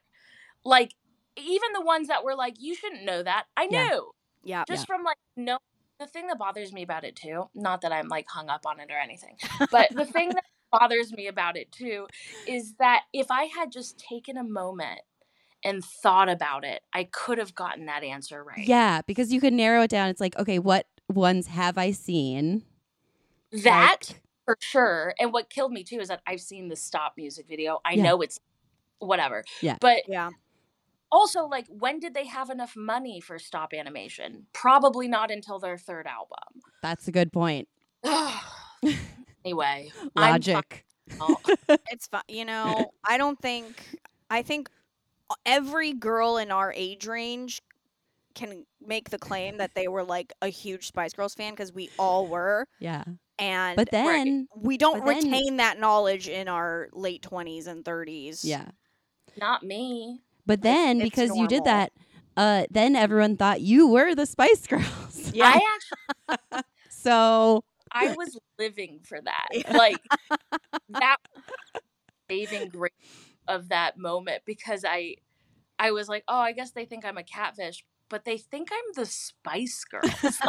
Like 0.64 0.92
even 1.36 1.72
the 1.72 1.80
ones 1.84 2.08
that 2.08 2.22
were 2.24 2.34
like, 2.34 2.54
you 2.58 2.74
shouldn't 2.74 3.04
know 3.04 3.22
that. 3.22 3.44
I 3.56 3.68
Yeah. 3.70 3.88
knew 3.88 4.10
Yeah. 4.44 4.64
just 4.68 4.86
from 4.86 5.02
like 5.04 5.16
no. 5.36 5.58
The 6.00 6.06
thing 6.08 6.26
that 6.28 6.38
bothers 6.38 6.72
me 6.72 6.82
about 6.82 7.04
it 7.04 7.14
too, 7.14 7.48
not 7.54 7.82
that 7.82 7.92
I'm 7.92 8.08
like 8.08 8.26
hung 8.28 8.48
up 8.48 8.62
on 8.66 8.80
it 8.80 8.90
or 8.90 8.98
anything, 8.98 9.36
but 9.70 9.88
the 9.94 10.04
thing 10.04 10.30
that 10.30 10.44
bothers 10.72 11.12
me 11.12 11.28
about 11.28 11.56
it 11.56 11.70
too 11.70 12.08
is 12.48 12.74
that 12.80 13.02
if 13.12 13.30
I 13.30 13.44
had 13.44 13.70
just 13.70 13.98
taken 13.98 14.36
a 14.36 14.42
moment 14.42 15.00
and 15.64 15.84
thought 15.84 16.28
about 16.28 16.64
it, 16.64 16.82
I 16.92 17.04
could 17.04 17.38
have 17.38 17.54
gotten 17.54 17.86
that 17.86 18.02
answer 18.02 18.42
right. 18.42 18.66
yeah, 18.66 19.02
because 19.06 19.32
you 19.32 19.40
could 19.40 19.52
narrow 19.52 19.82
it 19.82 19.90
down. 19.90 20.08
It's 20.08 20.20
like, 20.20 20.36
okay, 20.38 20.58
what 20.58 20.86
ones 21.08 21.46
have 21.46 21.78
I 21.78 21.92
seen? 21.92 22.64
That 23.52 23.98
Like- 24.08 24.22
for 24.44 24.56
sure. 24.60 25.14
And 25.20 25.32
what 25.32 25.50
killed 25.50 25.70
me 25.72 25.84
too 25.84 26.00
is 26.00 26.08
that 26.08 26.20
I've 26.26 26.40
seen 26.40 26.68
the 26.68 26.74
stop 26.74 27.12
music 27.16 27.46
video. 27.48 27.78
I 27.84 27.92
Yeah. 27.92 28.02
know 28.02 28.22
it's 28.22 28.40
whatever. 28.98 29.44
Yeah. 29.60 29.76
But 29.80 30.02
Yeah. 30.08 30.30
Also, 31.12 31.44
like, 31.46 31.66
when 31.68 32.00
did 32.00 32.14
they 32.14 32.26
have 32.26 32.50
enough 32.50 32.74
money 32.74 33.20
for 33.20 33.38
stop 33.38 33.72
animation? 33.72 34.46
Probably 34.52 35.06
not 35.06 35.30
until 35.30 35.58
their 35.60 35.78
third 35.78 36.06
album. 36.08 36.62
That's 36.82 37.06
a 37.06 37.12
good 37.12 37.32
point. 37.32 37.68
anyway, 39.44 39.90
I'm 40.16 40.32
Logic. 40.32 40.84
fine. 41.18 41.36
It's 41.90 42.06
fine. 42.06 42.22
You 42.28 42.44
know, 42.44 42.92
I 43.06 43.18
don't 43.18 43.38
think. 43.40 43.98
I 44.30 44.42
think 44.42 44.70
every 45.46 45.92
girl 45.92 46.38
in 46.38 46.50
our 46.50 46.72
age 46.74 47.06
range 47.06 47.60
can 48.34 48.64
make 48.84 49.10
the 49.10 49.18
claim 49.18 49.58
that 49.58 49.74
they 49.74 49.88
were 49.88 50.02
like 50.04 50.32
a 50.40 50.48
huge 50.48 50.86
Spice 50.86 51.12
Girls 51.12 51.34
fan 51.34 51.52
because 51.52 51.72
we 51.72 51.90
all 51.98 52.26
were, 52.26 52.66
Yeah. 52.80 53.04
and 53.38 53.76
But 53.76 53.90
then, 53.90 54.48
we 54.56 54.78
don't 54.78 55.04
but 55.04 55.06
then- 55.20 55.30
retain 55.30 55.58
that 55.58 55.78
knowledge 55.78 56.28
in 56.28 56.48
our 56.48 56.88
late 56.92 57.20
twenties 57.22 57.66
and 57.66 57.84
thirties. 57.84 58.42
yeah. 58.44 58.66
not 59.38 59.62
me. 59.62 60.22
But 60.46 60.62
then, 60.62 61.00
it's 61.00 61.10
because 61.10 61.36
you 61.36 61.46
did 61.46 61.64
that, 61.64 61.92
uh, 62.36 62.64
then 62.70 62.96
everyone 62.96 63.36
thought 63.36 63.60
you 63.60 63.86
were 63.88 64.14
the 64.14 64.26
Spice 64.26 64.66
Girls. 64.68 65.32
Yeah. 65.32 65.46
I 65.46 65.64
actually, 65.74 65.98
so 66.88 67.64
I 67.92 68.10
was 68.10 68.38
living 68.58 69.00
for 69.04 69.20
that. 69.20 69.48
Like 69.68 70.02
that 70.88 71.16
saving 72.30 72.68
grace 72.68 72.92
of 73.48 73.68
that 73.68 73.98
moment 73.98 74.42
because 74.46 74.84
I 74.86 75.16
I 75.78 75.90
was 75.92 76.08
like, 76.08 76.24
oh, 76.28 76.38
I 76.38 76.52
guess 76.52 76.72
they 76.72 76.84
think 76.86 77.04
I'm 77.04 77.18
a 77.18 77.22
catfish, 77.24 77.84
but 78.08 78.24
they 78.24 78.38
think 78.38 78.70
I'm 78.72 78.92
the 78.94 79.06
Spice 79.06 79.84
Girls. 79.84 80.42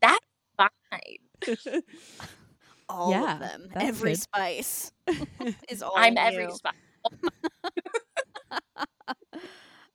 That's 0.00 0.18
fine. 0.56 1.18
All 2.88 3.10
Yeah, 3.10 3.32
of 3.34 3.38
them. 3.38 3.68
Every 3.78 4.14
good. 4.14 4.16
spice 4.16 4.92
is 5.68 5.82
all 5.82 5.96
I'm 5.96 6.16
every 6.18 6.50
spice. 6.50 6.74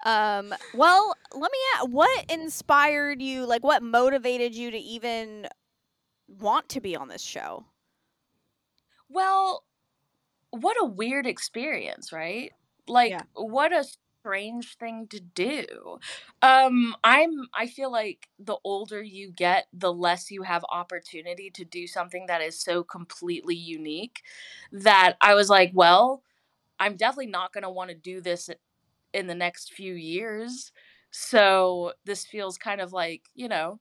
Um, 0.06 0.54
well, 0.74 1.14
let 1.34 1.52
me 1.52 1.58
ask, 1.76 1.86
what 1.90 2.26
inspired 2.30 3.22
you, 3.22 3.46
like 3.46 3.64
what 3.64 3.84
motivated 3.84 4.56
you 4.56 4.72
to 4.72 4.78
even 4.78 5.48
want 6.28 6.70
to 6.70 6.82
be 6.82 6.96
on 6.96 7.10
this 7.10 7.22
show? 7.22 7.66
Well, 9.10 9.64
what 10.52 10.78
a 10.82 10.86
weird 10.86 11.28
experience, 11.28 12.12
right? 12.14 12.54
Like 12.88 13.12
Yeah. 13.12 13.24
what 13.36 13.74
a 13.74 13.86
strange 14.24 14.78
thing 14.78 15.08
to 15.10 15.20
do. 15.20 16.00
Um 16.42 16.96
I'm 17.04 17.32
I 17.54 17.68
feel 17.68 17.92
like 17.92 18.30
the 18.40 18.58
older 18.64 19.02
you 19.04 19.32
get, 19.32 19.68
the 19.74 19.94
less 19.94 20.32
you 20.32 20.44
have 20.44 20.66
opportunity 20.72 21.50
to 21.52 21.66
do 21.66 21.88
something 21.88 22.26
that 22.28 22.42
is 22.42 22.60
so 22.62 22.84
completely 22.84 23.56
unique 23.56 24.22
that 24.72 25.16
I 25.22 25.36
was 25.36 25.50
like, 25.50 25.72
well, 25.74 26.24
I'm 26.80 26.98
definitely 26.98 27.28
not 27.28 27.54
going 27.54 27.64
to 27.64 27.70
want 27.70 27.90
to 27.92 27.96
do 27.96 28.22
this 28.22 28.50
in 29.14 29.28
the 29.28 29.36
next 29.36 29.74
few 29.74 29.94
years. 29.94 30.72
So 31.12 31.94
this 32.06 32.26
feels 32.26 32.58
kind 32.58 32.82
of 32.82 32.94
like, 32.94 33.24
you 33.34 33.48
know, 33.48 33.80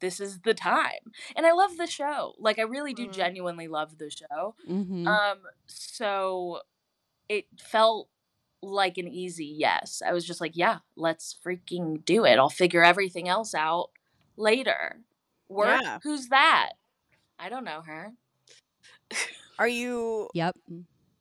this 0.00 0.20
is 0.20 0.40
the 0.40 0.54
time. 0.54 1.12
And 1.36 1.46
I 1.46 1.52
love 1.52 1.76
the 1.76 1.86
show. 1.86 2.34
Like 2.38 2.58
I 2.58 2.62
really 2.62 2.92
do 2.94 3.06
Mhm. 3.08 3.12
genuinely 3.12 3.68
love 3.68 3.98
the 3.98 4.10
show. 4.10 4.54
Mhm. 4.68 5.06
Um, 5.06 5.42
so 5.66 6.62
it 7.28 7.46
felt 7.58 8.08
like 8.62 8.98
an 8.98 9.08
easy 9.08 9.46
yes. 9.46 10.02
I 10.04 10.12
was 10.12 10.24
just 10.26 10.40
like, 10.40 10.56
yeah, 10.56 10.80
let's 10.96 11.34
freaking 11.44 12.04
do 12.04 12.24
it. 12.24 12.38
I'll 12.38 12.48
figure 12.50 12.84
everything 12.84 13.28
else 13.28 13.54
out 13.54 13.90
later. 14.36 15.00
Work? 15.48 15.82
Yeah. 15.82 15.98
Who's 16.02 16.28
that? 16.28 16.74
I 17.38 17.48
don't 17.48 17.64
know 17.64 17.82
her. 17.82 18.12
Are 19.58 19.68
you, 19.68 20.28
yep. 20.34 20.56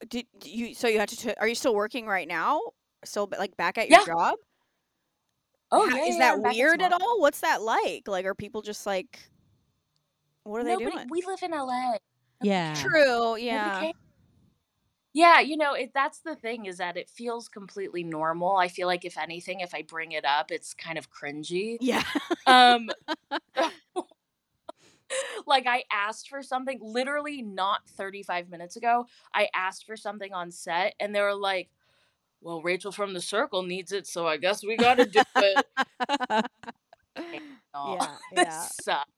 did 0.07 0.27
you, 0.43 0.73
so 0.73 0.87
you 0.87 0.99
had 0.99 1.09
to, 1.09 1.17
t- 1.17 1.33
are 1.39 1.47
you 1.47 1.55
still 1.55 1.75
working 1.75 2.05
right 2.07 2.27
now? 2.27 2.61
Still 3.03 3.29
like 3.37 3.55
back 3.57 3.77
at 3.77 3.89
your 3.89 3.99
Yeah. 3.99 4.05
job? 4.05 4.35
Oh, 5.71 5.89
How- 5.89 5.95
yeah, 5.95 6.03
is 6.03 6.15
yeah, 6.15 6.35
that 6.35 6.45
I'm 6.45 6.55
weird 6.55 6.81
at 6.81 6.91
all? 6.93 7.19
What's 7.21 7.39
that 7.41 7.61
like? 7.61 8.07
Like, 8.07 8.25
are 8.25 8.35
people 8.35 8.61
just 8.61 8.85
like, 8.85 9.19
what 10.43 10.61
are 10.61 10.63
they 10.63 10.75
doing? 10.75 11.07
we 11.09 11.23
live 11.25 11.41
in 11.43 11.51
LA. 11.51 11.97
Yeah. 12.41 12.73
True, 12.75 13.37
yeah. 13.37 13.91
Yeah, 15.13 15.39
you 15.41 15.57
know, 15.57 15.73
it 15.73 15.91
that's 15.93 16.19
the 16.19 16.35
thing 16.35 16.65
is 16.67 16.77
that 16.77 16.95
it 16.95 17.09
feels 17.09 17.49
completely 17.49 18.03
normal. 18.03 18.55
I 18.55 18.69
feel 18.69 18.87
like 18.87 19.03
if 19.03 19.17
anything, 19.17 19.59
if 19.59 19.73
I 19.75 19.81
bring 19.81 20.13
it 20.13 20.23
up, 20.23 20.51
it's 20.51 20.73
kind 20.73 20.97
of 20.97 21.09
cringy. 21.11 21.77
Yeah. 21.81 22.03
Um 22.47 22.89
like 25.45 25.67
I 25.67 25.83
asked 25.91 26.29
for 26.29 26.41
something 26.41 26.79
literally 26.81 27.41
not 27.41 27.87
35 27.89 28.49
minutes 28.49 28.77
ago. 28.77 29.05
I 29.33 29.49
asked 29.53 29.85
for 29.85 29.97
something 29.97 30.33
on 30.33 30.49
set 30.51 30.95
and 30.99 31.13
they 31.13 31.21
were 31.21 31.35
like, 31.35 31.69
"Well, 32.41 32.61
Rachel 32.61 32.91
from 32.91 33.13
the 33.13 33.21
circle 33.21 33.63
needs 33.63 33.91
it, 33.91 34.07
so 34.07 34.27
I 34.27 34.37
guess 34.37 34.63
we 34.63 34.75
got 34.75 34.95
to 34.97 35.05
do 35.05 35.21
it." 35.35 35.65
Yeah, 37.17 38.07
this 38.35 38.45
yeah. 38.45 38.67
sucks. 38.83 39.11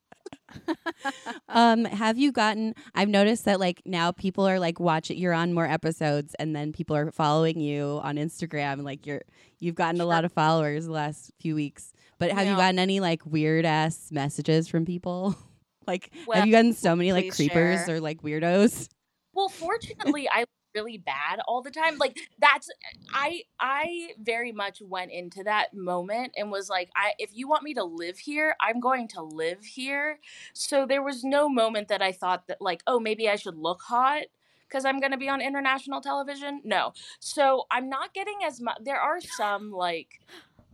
um, 1.49 1.85
have 1.85 2.17
you 2.17 2.31
gotten? 2.31 2.75
I've 2.95 3.09
noticed 3.09 3.45
that 3.45 3.59
like 3.59 3.81
now 3.85 4.11
people 4.11 4.47
are 4.47 4.59
like 4.59 4.79
watching. 4.79 5.17
You're 5.17 5.33
on 5.33 5.53
more 5.53 5.67
episodes, 5.67 6.35
and 6.39 6.55
then 6.55 6.71
people 6.73 6.95
are 6.95 7.11
following 7.11 7.59
you 7.59 7.99
on 8.03 8.15
Instagram. 8.15 8.73
and 8.73 8.83
Like 8.83 9.05
you're, 9.05 9.21
you've 9.59 9.75
gotten 9.75 10.01
a 10.01 10.05
lot 10.05 10.25
of 10.25 10.31
followers 10.31 10.85
the 10.85 10.91
last 10.91 11.31
few 11.39 11.55
weeks. 11.55 11.93
But 12.19 12.31
have 12.31 12.47
you 12.47 12.55
gotten 12.55 12.79
any 12.79 12.99
like 12.99 13.25
weird 13.25 13.65
ass 13.65 14.09
messages 14.11 14.67
from 14.67 14.85
people? 14.85 15.35
like, 15.87 16.11
Well, 16.27 16.37
have 16.37 16.47
you 16.47 16.53
gotten 16.53 16.73
so 16.73 16.95
many 16.95 17.11
like 17.11 17.31
creepers 17.33 17.85
share. 17.85 17.95
or 17.95 17.99
like 17.99 18.21
weirdos? 18.21 18.87
Well, 19.33 19.49
fortunately, 19.49 20.29
I 20.29 20.45
really 20.73 20.97
bad 20.97 21.39
all 21.47 21.61
the 21.61 21.71
time. 21.71 21.97
Like 21.97 22.17
that's 22.39 22.69
I 23.13 23.43
I 23.59 24.11
very 24.21 24.51
much 24.51 24.81
went 24.81 25.11
into 25.11 25.43
that 25.43 25.73
moment 25.73 26.33
and 26.37 26.51
was 26.51 26.69
like, 26.69 26.89
I 26.95 27.13
if 27.19 27.31
you 27.33 27.47
want 27.47 27.63
me 27.63 27.73
to 27.75 27.83
live 27.83 28.19
here, 28.19 28.55
I'm 28.59 28.79
going 28.79 29.07
to 29.09 29.21
live 29.21 29.63
here. 29.63 30.19
So 30.53 30.85
there 30.85 31.01
was 31.03 31.23
no 31.23 31.49
moment 31.49 31.87
that 31.89 32.01
I 32.01 32.11
thought 32.11 32.47
that 32.47 32.61
like, 32.61 32.81
oh, 32.87 32.99
maybe 32.99 33.29
I 33.29 33.35
should 33.35 33.57
look 33.57 33.81
hot 33.83 34.23
because 34.67 34.85
I'm 34.85 34.99
going 34.99 35.11
to 35.11 35.17
be 35.17 35.29
on 35.29 35.41
international 35.41 36.01
television. 36.01 36.61
No. 36.63 36.93
So 37.19 37.65
I'm 37.69 37.89
not 37.89 38.13
getting 38.13 38.39
as 38.45 38.59
much 38.59 38.77
there 38.83 38.99
are 38.99 39.21
some 39.21 39.71
like 39.71 40.19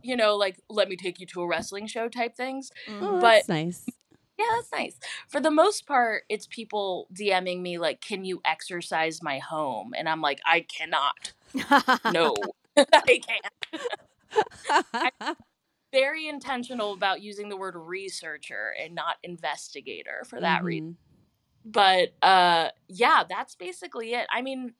you 0.02 0.16
know, 0.16 0.34
like 0.36 0.58
let 0.70 0.88
me 0.88 0.96
take 0.96 1.20
you 1.20 1.26
to 1.26 1.42
a 1.42 1.46
wrestling 1.46 1.86
show 1.86 2.08
type 2.08 2.34
things. 2.34 2.72
Mhm. 2.88 3.02
Oh, 3.02 3.20
But- 3.20 3.44
that's 3.46 3.48
nice. 3.48 3.86
Yeah, 4.40 4.46
that's 4.56 4.72
nice. 4.72 4.98
For 5.28 5.40
the 5.40 5.50
most 5.50 5.86
part, 5.86 6.22
it's 6.30 6.46
people 6.46 7.08
DMing 7.14 7.60
me 7.60 7.76
like, 7.78 8.00
"Can 8.00 8.24
you 8.24 8.40
exercise 8.44 9.22
my 9.22 9.38
home?" 9.38 9.92
And 9.96 10.08
I'm 10.08 10.22
like, 10.22 10.40
"I 10.46 10.60
cannot. 10.60 11.32
No, 12.08 12.34
I 12.78 13.20
can't." 13.20 15.36
Very 15.92 16.28
intentional 16.28 16.92
about 16.92 17.20
using 17.22 17.48
the 17.48 17.56
word 17.56 17.74
researcher 17.76 18.72
and 18.80 18.94
not 18.94 19.16
investigator 19.24 20.22
for 20.28 20.40
that 20.40 20.62
reason. 20.64 20.96
Mhm. 21.66 21.72
But 21.72 22.14
uh, 22.22 22.70
yeah, 22.88 23.24
that's 23.28 23.54
basically 23.56 24.14
it. 24.14 24.26
I 24.32 24.42
mean, 24.42 24.74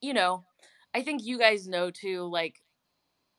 you 0.00 0.14
know, 0.14 0.44
I 0.94 1.02
think 1.02 1.22
you 1.24 1.38
guys 1.38 1.66
know 1.68 1.90
too. 1.90 2.28
Like, 2.30 2.62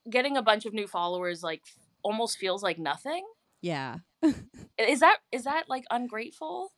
getting 0.09 0.37
a 0.37 0.41
bunch 0.43 0.65
of 0.65 0.73
new 0.73 0.87
followers 0.87 1.43
like 1.43 1.61
almost 2.03 2.37
feels 2.37 2.63
like 2.63 2.79
nothing. 2.79 3.25
Yeah. 3.61 3.97
Is 4.77 4.99
that 5.01 5.17
is 5.31 5.43
that 5.43 5.69
like 5.69 5.83
ungrateful? 5.91 6.73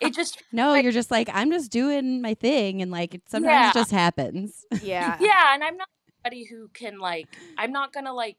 It 0.00 0.14
just 0.14 0.42
No, 0.52 0.70
Like- 0.70 0.82
you're 0.84 0.92
just 0.92 1.10
like 1.10 1.28
I'm 1.32 1.50
just 1.50 1.70
doing 1.70 2.22
my 2.22 2.34
thing, 2.34 2.80
and 2.82 2.90
like 2.90 3.14
it 3.14 3.22
sometimes 3.28 3.50
Yeah. 3.52 3.70
it 3.70 3.74
just 3.74 3.90
happens. 3.90 4.64
yeah. 4.82 5.16
yeah 5.20 5.54
and 5.54 5.62
i'm 5.64 5.76
not 5.76 5.88
somebody 6.22 6.44
who 6.44 6.68
can 6.72 6.98
like 6.98 7.26
i'm 7.58 7.70
not 7.72 7.92
gonna 7.92 8.12
like 8.14 8.36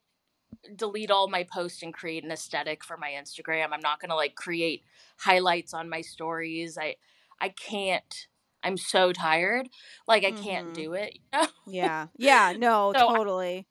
delete 0.76 1.12
all 1.12 1.28
my 1.28 1.44
posts 1.44 1.84
and 1.84 1.94
create 1.94 2.24
an 2.24 2.32
aesthetic 2.32 2.84
for 2.84 2.98
my 2.98 3.12
instagram 3.12 3.68
i'm 3.72 3.80
not 3.82 4.00
gonna 4.00 4.16
like 4.16 4.34
create 4.36 4.84
highlights 5.20 5.74
on 5.74 5.88
my 5.90 6.02
stories 6.02 6.78
i 6.80 6.96
i 7.40 7.50
can't 7.50 8.28
i'm 8.64 8.76
so 8.78 9.14
tired 9.14 9.68
like 10.08 10.24
i 10.24 10.32
can't 10.32 10.70
Mhm. 10.70 10.74
do 10.74 10.94
it 10.94 11.14
you 11.16 11.22
know? 11.40 11.48
Yeah. 11.68 12.08
Yeah. 12.18 12.54
No, 12.58 12.94
So 12.98 13.08
I- 13.08 13.16
totally. 13.18 13.68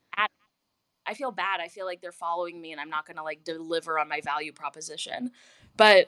I 1.06 1.14
feel 1.14 1.30
bad 1.30 1.61
i 1.61 1.68
feel 1.68 1.87
like 1.87 2.00
they're 2.00 2.12
following 2.12 2.61
me 2.61 2.73
and 2.73 2.80
i'm 2.80 2.90
not 2.90 3.06
gonna 3.06 3.23
like 3.23 3.44
deliver 3.44 3.99
on 3.99 4.08
my 4.08 4.20
value 4.20 4.52
proposition 4.52 5.30
but 5.76 6.06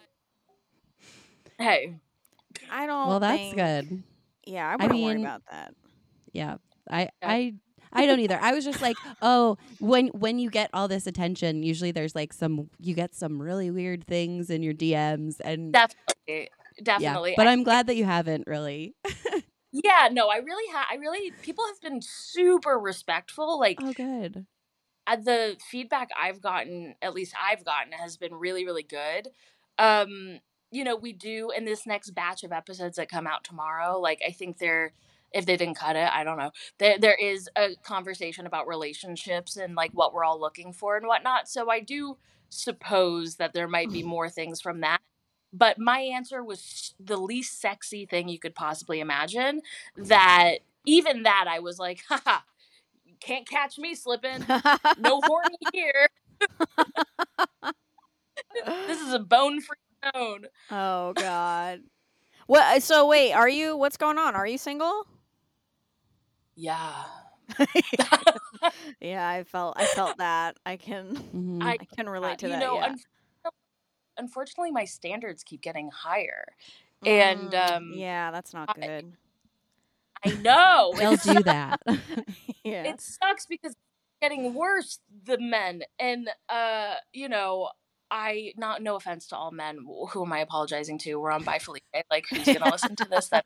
hey 1.59 1.95
I 2.71 2.87
don't. 2.87 3.09
well, 3.09 3.21
that's 3.21 3.37
think- 3.39 3.57
good. 3.57 4.03
Yeah, 4.47 4.67
I 4.67 4.77
wouldn't 4.77 5.03
worry 5.03 5.17
mean- 5.17 5.25
about 5.27 5.43
that. 5.51 5.75
Yeah. 6.33 6.57
I 6.91 7.03
Yeah. 7.03 7.09
I 7.23 7.55
I 7.93 8.07
don't 8.07 8.21
either. 8.21 8.39
I 8.41 8.53
was 8.55 8.65
just 8.65 8.81
like, 8.81 8.97
oh, 9.23 9.59
when 9.79 10.07
when 10.09 10.39
you 10.39 10.49
get 10.49 10.71
all 10.73 10.89
this 10.89 11.07
attention, 11.07 11.63
usually 11.63 11.91
there's 11.93 12.15
like 12.15 12.33
some 12.33 12.71
you 12.81 12.95
get 12.95 13.15
some 13.15 13.43
really 13.43 13.71
weird 13.71 14.07
things 14.07 14.49
in 14.49 14.63
your 14.63 14.73
DMs 14.73 15.37
and 15.45 15.71
definitely 15.73 16.49
definitely 16.83 17.31
yeah. 17.33 17.35
But 17.37 17.47
I- 17.47 17.53
I'm 17.53 17.63
glad 17.63 17.89
that 17.89 17.97
you 17.97 18.05
haven't 18.07 18.45
really. 18.47 18.95
yeah 19.73 20.09
no 20.11 20.29
i 20.31 20.39
really 20.39 20.73
have 20.73 20.87
i 20.91 20.95
really 20.95 21.31
people 21.43 21.65
have 21.67 21.79
been 21.83 22.01
super 22.01 22.79
respectful 22.79 23.59
like 23.61 23.77
Oh, 23.83 23.93
good. 23.93 24.47
Uh, 25.07 25.17
the 25.17 25.57
feedback 25.71 26.11
I've 26.21 26.41
gotten, 26.41 26.95
at 27.03 27.15
least 27.15 27.35
I've 27.41 27.65
gotten, 27.65 27.93
has 27.93 28.17
been 28.17 28.35
really, 28.35 28.65
really 28.65 28.83
good. 28.83 29.29
Um, 29.79 30.41
you 30.71 30.85
know, 30.85 30.97
we 30.97 31.13
do 31.13 31.51
in 31.57 31.65
this 31.65 31.87
next 31.87 32.11
batch 32.11 32.45
of 32.45 32.53
episodes 32.53 32.97
that 32.97 33.09
come 33.09 33.27
out 33.27 33.45
tomorrow. 33.45 33.99
Like, 33.99 34.21
I 34.27 34.33
think 34.33 34.59
there, 34.59 34.93
if 35.33 35.47
they 35.47 35.57
didn't 35.57 35.77
cut 35.77 35.97
it, 35.97 36.09
I 36.13 36.25
don't 36.25 36.39
know. 36.39 36.51
There, 36.79 36.99
there 36.99 37.15
is 37.15 37.49
a 37.57 37.77
conversation 37.83 38.47
about 38.47 38.67
relationships 38.67 39.57
and 39.57 39.75
like 39.75 39.93
what 39.93 40.13
we're 40.13 40.25
all 40.25 40.41
looking 40.41 40.73
for 40.73 40.97
and 40.97 41.07
whatnot. 41.07 41.49
So 41.49 41.71
I 41.71 41.81
do 41.81 42.17
suppose 42.49 43.37
that 43.37 43.53
there 43.53 43.69
might 43.69 43.93
be 43.93 44.03
more 44.03 44.29
things 44.29 44.61
from 44.61 44.81
that. 44.81 45.01
But 45.53 45.79
my 45.79 46.01
answer 46.01 46.43
was 46.43 46.95
the 47.01 47.17
least 47.17 47.61
sexy 47.61 48.05
thing 48.05 48.29
you 48.29 48.39
could 48.39 48.55
possibly 48.55 49.01
imagine. 49.01 49.63
That 49.97 50.59
even 50.85 51.23
that, 51.23 51.47
I 51.49 51.61
was 51.61 51.79
like, 51.79 52.03
haha, 52.09 52.41
can't 53.21 53.49
catch 53.49 53.79
me 53.79 53.95
slipping 53.95 54.41
no 54.99 55.21
horny 55.25 55.57
here. 55.73 56.09
This 58.87 59.01
is 59.01 59.13
a 59.13 59.19
bone 59.19 59.61
free 59.61 59.77
zone. 60.15 60.47
oh 60.71 61.13
God. 61.15 61.81
What? 62.47 62.83
So 62.83 63.07
wait, 63.07 63.33
are 63.33 63.49
you? 63.49 63.77
What's 63.77 63.97
going 63.97 64.19
on? 64.19 64.35
Are 64.35 64.47
you 64.47 64.59
single? 64.59 65.07
Yeah. 66.55 67.05
Yeah, 69.01 69.29
I 69.29 69.45
felt. 69.45 69.75
I 69.79 69.85
felt 69.87 70.17
that. 70.19 70.57
I 70.67 70.77
can. 70.77 71.17
Mhm. 71.17 71.63
I- 71.63 71.77
I 71.81 71.85
can 71.95 72.09
relate 72.09 72.39
to 72.39 72.47
you 72.47 72.53
that. 72.53 72.61
know, 72.61 72.75
yeah. 72.77 72.87
unfortunately, 72.87 73.53
unfortunately 74.19 74.71
my 74.73 74.85
standards 74.85 75.43
keep 75.45 75.61
getting 75.61 75.91
higher. 75.91 76.47
And 77.05 77.53
Mm, 77.53 77.71
um 77.77 77.91
yeah, 77.93 78.31
that's 78.31 78.53
not 78.55 78.75
good. 78.75 78.85
I 79.15 79.17
know. 80.35 80.93
They'll 80.97 81.17
do 81.17 81.43
that. 81.43 81.81
yeah. 82.65 82.85
it 82.85 83.01
sucks 83.01 83.47
because 83.47 83.73
it's 83.73 83.81
getting 84.21 84.55
worse 84.55 84.99
the 85.27 85.39
men 85.39 85.83
and 85.99 86.31
uh 86.49 86.95
you 87.13 87.29
know 87.29 87.69
i 88.11 88.53
not 88.57 88.83
no 88.83 88.97
offense 88.97 89.27
to 89.27 89.37
all 89.37 89.51
men 89.51 89.79
who 90.11 90.25
am 90.25 90.33
i 90.33 90.39
apologizing 90.39 90.99
to 90.99 91.17
we're 91.17 91.31
on 91.31 91.43
bye 91.43 91.59
felipe 91.59 91.85
like 92.11 92.25
who's 92.31 92.47
gonna 92.47 92.71
listen 92.71 92.97
to 92.97 93.05
this 93.05 93.29
that 93.29 93.45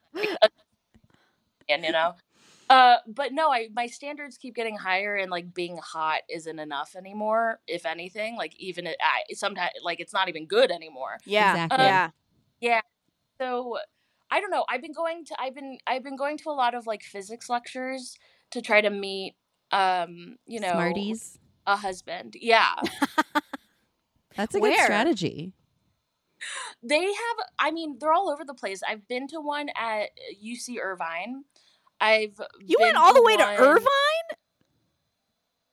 and 1.69 1.85
you 1.85 1.91
know 1.91 2.15
uh 2.69 2.97
but 3.09 3.33
no 3.33 3.51
i 3.51 3.69
my 3.75 3.87
standards 3.87 4.39
keep 4.39 4.55
getting 4.55 4.77
higher 4.77 5.17
and 5.17 5.31
like 5.31 5.53
being 5.53 5.77
hot 5.79 6.21
isn't 6.31 6.61
enough 6.61 6.95
anymore 6.97 7.59
if 7.67 7.85
anything 7.85 8.37
like 8.37 8.55
even 8.61 8.87
it 8.87 8.97
i 9.03 9.23
sometimes 9.35 9.71
like 9.83 9.99
it's 9.99 10.13
not 10.13 10.29
even 10.29 10.47
good 10.47 10.71
anymore 10.71 11.19
yeah. 11.25 11.65
Exactly. 11.65 11.85
Yeah. 12.61 12.81
so 13.41 13.79
i 14.31 14.41
don't 14.41 14.51
know 14.51 14.65
i've 14.69 14.83
been 14.83 14.93
going 14.93 15.25
to 15.25 15.35
i've 15.41 15.55
been 15.55 15.79
i've 15.87 16.03
been 16.03 16.17
going 16.17 16.37
to 16.39 16.49
a 16.51 16.53
lot 16.53 16.75
of 16.75 16.87
like 16.87 17.03
physics 17.03 17.49
lectures 17.49 18.17
to 18.51 18.61
try 18.63 18.81
to 18.81 18.91
meet 18.91 19.35
um 19.73 20.37
you 20.47 20.61
know 20.61 20.73
Smarties. 20.73 21.39
a 21.67 21.77
husband 21.77 22.37
yeah 22.41 22.75
That's 24.37 24.55
a 24.55 24.61
Where? 24.61 24.71
good 24.73 24.85
strategy. 24.85 25.53
they 26.83 27.05
have 27.05 27.37
i 27.59 27.71
mean 27.71 27.97
they're 28.01 28.13
all 28.13 28.31
over 28.31 28.45
the 28.45 28.55
place 28.55 28.81
i've 28.89 29.07
been 29.09 29.27
to 29.29 29.41
one 29.41 29.69
at 29.77 30.11
uc 30.45 30.69
irvine 30.83 31.45
i've 32.01 32.41
You 32.65 32.77
been 32.79 32.87
went 32.87 32.97
all 32.97 33.13
the 33.15 33.23
way 33.23 33.37
to 33.37 33.45
Irvine 33.59 33.87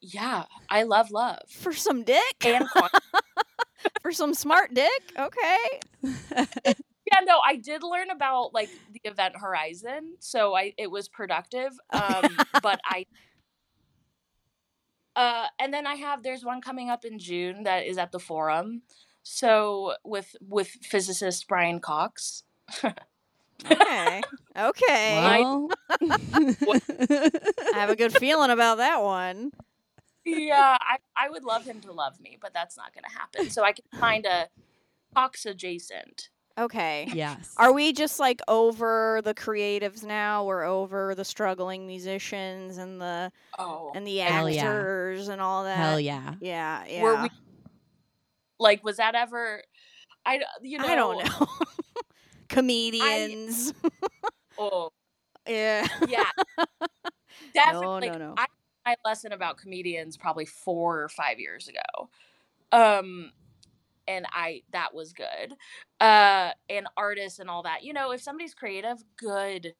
yeah 0.01 0.43
i 0.69 0.83
love 0.83 1.11
love 1.11 1.39
for 1.49 1.71
some 1.73 2.03
dick? 2.03 2.45
and 2.45 2.65
for 4.01 4.11
some 4.11 4.33
smart 4.33 4.73
dick? 4.73 5.13
Okay. 5.17 6.73
yeah 7.11 7.19
no 7.25 7.39
i 7.45 7.55
did 7.55 7.83
learn 7.83 8.09
about 8.09 8.53
like 8.53 8.69
the 8.91 9.01
event 9.03 9.35
horizon 9.37 10.15
so 10.19 10.55
i 10.55 10.73
it 10.77 10.89
was 10.91 11.07
productive 11.07 11.71
um 11.91 12.23
but 12.61 12.79
i 12.85 13.05
uh 15.15 15.47
and 15.59 15.73
then 15.73 15.87
i 15.87 15.95
have 15.95 16.23
there's 16.23 16.43
one 16.43 16.61
coming 16.61 16.89
up 16.89 17.05
in 17.05 17.19
june 17.19 17.63
that 17.63 17.85
is 17.85 17.97
at 17.97 18.11
the 18.11 18.19
forum 18.19 18.81
so 19.23 19.93
with 20.03 20.35
with 20.47 20.67
physicist 20.67 21.47
brian 21.47 21.79
cox 21.79 22.43
Okay. 23.71 24.21
Okay. 24.55 25.15
well, 25.15 25.69
I 26.01 27.71
have 27.73 27.89
a 27.89 27.95
good 27.95 28.13
feeling 28.13 28.51
about 28.51 28.77
that 28.77 29.01
one. 29.01 29.51
yeah 30.25 30.77
I, 30.79 30.97
I 31.15 31.29
would 31.29 31.43
love 31.43 31.65
him 31.65 31.81
to 31.81 31.91
love 31.91 32.19
me 32.19 32.37
but 32.39 32.53
that's 32.53 32.77
not 32.77 32.93
gonna 32.93 33.09
happen 33.11 33.49
so 33.49 33.63
i 33.63 33.71
can 33.71 33.85
find 33.99 34.25
a 34.25 34.47
cox 35.15 35.45
adjacent 35.45 36.29
Okay. 36.57 37.07
yes. 37.13 37.53
Are 37.57 37.71
we 37.71 37.93
just 37.93 38.19
like 38.19 38.41
over 38.47 39.21
the 39.23 39.33
creatives 39.33 40.03
now? 40.03 40.43
We're 40.43 40.63
over 40.63 41.13
the 41.13 41.25
struggling 41.25 41.85
musicians 41.85 42.77
and 42.77 42.99
the 42.99 43.31
oh 43.59 43.91
and 43.93 44.07
the 44.07 44.17
Hell 44.17 44.49
yeah. 44.49 44.61
actors 44.63 45.27
and 45.27 45.39
all 45.39 45.63
that. 45.65 45.77
Hell 45.77 45.99
yeah. 45.99 46.33
Yeah, 46.39 46.83
yeah. 46.87 47.03
Were 47.03 47.21
we- 47.23 47.29
like 48.59 48.83
was 48.83 48.97
that 48.97 49.13
ever 49.13 49.61
i 50.25 50.39
you 50.61 50.77
know 50.79 50.85
I 50.87 50.95
don't 50.95 51.23
know. 51.23 51.47
Comedians. 52.49 53.73
oh 54.57 54.89
yeah. 55.47 55.87
yeah 56.07 56.23
definitely 57.53 58.07
No, 58.07 58.13
no, 58.13 58.17
no. 58.29 58.33
I 58.37 58.47
my 58.85 58.95
lesson 59.05 59.31
about 59.33 59.57
comedians 59.57 60.17
probably 60.17 60.45
four 60.45 61.03
or 61.03 61.09
five 61.09 61.39
years 61.39 61.67
ago 61.69 62.09
um 62.71 63.31
and 64.07 64.25
i 64.33 64.61
that 64.71 64.93
was 64.93 65.13
good 65.13 65.53
uh 66.01 66.51
and 66.69 66.87
artists 66.97 67.39
and 67.39 67.49
all 67.49 67.63
that 67.63 67.83
you 67.83 67.93
know 67.93 68.11
if 68.11 68.21
somebody's 68.21 68.53
creative 68.53 68.97
good 69.17 69.73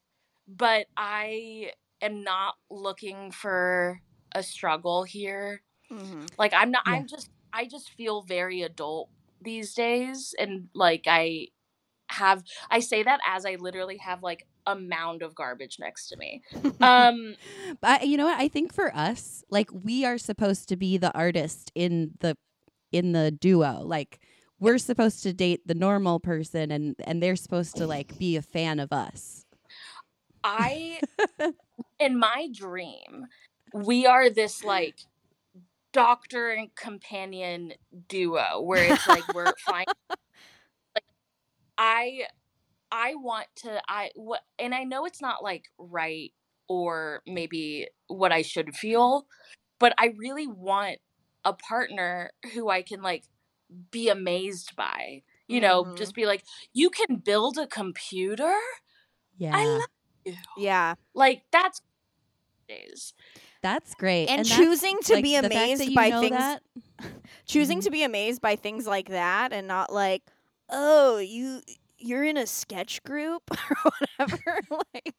but 0.48 0.88
i 0.98 1.71
am 2.01 2.23
not 2.23 2.56
looking 2.69 3.32
for 3.32 3.99
a 4.34 4.43
struggle 4.43 5.04
here 5.04 5.62
Mhm. 5.91 6.28
like 6.38 6.54
i'm 6.54 6.71
not 6.71 6.84
Yeah. 6.86 6.93
i'm 6.95 7.08
just 7.08 7.30
i 7.54 7.65
just 7.65 7.89
feel 7.91 8.21
very 8.21 8.62
adult 8.62 9.10
these 9.41 9.73
days 9.73 10.34
and 10.39 10.67
like 10.73 11.04
i 11.08 11.47
have 12.10 12.43
i 12.71 12.80
say 12.80 13.04
that 13.04 13.19
as 13.28 13.45
i 13.45 13.56
literally 13.56 13.97
have 13.97 14.23
like 14.23 14.45
a 14.67 14.75
mound 14.75 15.21
of 15.23 15.36
garbage 15.36 15.78
next 15.80 16.08
to 16.10 16.17
me 16.17 16.41
um 16.82 17.36
But 17.82 18.08
you 18.08 18.17
know 18.17 18.25
what? 18.25 18.39
I 18.39 18.47
think 18.47 18.73
for 18.73 18.95
us, 18.95 19.43
like 19.49 19.69
we 19.71 20.06
are 20.06 20.17
supposed 20.17 20.69
to 20.69 20.75
be 20.75 20.97
the 20.97 21.13
artist 21.13 21.71
in 21.75 22.12
the 22.19 22.38
in 22.91 23.12
the 23.12 23.32
duo. 23.32 23.82
Like 23.84 24.19
we're 24.60 24.78
supposed 24.78 25.23
to 25.23 25.34
date 25.34 25.67
the 25.67 25.76
normal 25.76 26.19
person 26.19 26.71
and 26.71 26.95
and 27.04 27.21
they're 27.21 27.36
supposed 27.36 27.76
to 27.78 27.88
like 27.88 28.17
be 28.17 28.36
a 28.36 28.41
fan 28.41 28.80
of 28.80 28.91
us. 28.91 29.45
I, 30.43 31.02
in 32.00 32.17
my 32.17 32.50
dream, 32.54 33.26
we 33.73 34.06
are 34.06 34.30
this 34.30 34.63
like 34.63 35.00
doctor 35.91 36.52
and 36.52 36.73
companion 36.76 37.73
duo 38.08 38.62
where 38.62 38.93
it's 38.93 39.08
like 39.08 39.34
we're 39.34 39.52
fine. 39.65 39.86
Like, 40.10 41.04
I, 41.78 42.21
I 42.91 43.15
want 43.15 43.47
to. 43.58 43.82
I 43.89 44.12
what, 44.15 44.41
and 44.58 44.73
I 44.73 44.84
know 44.84 45.06
it's 45.06 45.21
not 45.21 45.43
like 45.43 45.65
right 45.78 46.32
or 46.69 47.21
maybe 47.26 47.88
what 48.08 48.32
I 48.32 48.41
should 48.41 48.73
feel, 48.73 49.26
but 49.80 49.93
I 49.97 50.13
really 50.17 50.47
want 50.47 51.00
a 51.49 51.53
partner 51.53 52.31
who 52.53 52.69
I 52.69 52.81
can 52.81 53.01
like 53.01 53.23
be 53.91 54.10
amazed 54.10 54.75
by. 54.75 55.23
You 55.47 55.62
know, 55.62 55.86
Mhm. 55.86 55.97
just 55.97 56.13
be 56.13 56.25
like, 56.25 56.43
you 56.73 56.89
can 56.89 57.17
build 57.17 57.57
a 57.57 57.67
computer. 57.67 58.53
Yeah. 59.38 59.55
I 59.55 59.65
love 59.65 59.88
you. 60.25 60.36
Yeah. 60.57 60.95
Like 61.13 61.43
that's 61.51 61.81
days. 62.67 63.13
that's 63.62 63.93
great. 63.95 64.27
And, 64.29 64.39
that's, 64.39 64.55
choosing 64.55 64.97
to 65.03 65.13
like, 65.15 65.23
be 65.23 65.36
the 65.38 65.43
fact 65.43 65.53
that 65.53 65.63
amazed 65.88 65.95
by 65.95 66.12
things 66.12 66.36
that- 66.38 66.63
choosing 67.45 67.79
Mhm. 67.79 67.83
to 67.83 67.89
be 67.91 68.03
amazed 68.03 68.41
by 68.41 68.55
things 68.57 68.86
like 68.88 69.10
that 69.10 69.53
and 69.53 69.67
not 69.67 69.91
like, 69.93 70.23
"Oh, 70.69 71.17
you 71.17 71.62
you're 71.97 72.23
in 72.25 72.38
a 72.38 72.45
sketch 72.45 73.01
group 73.03 73.43
or 73.71 73.91
whatever." 74.19 74.60
like 74.93 75.15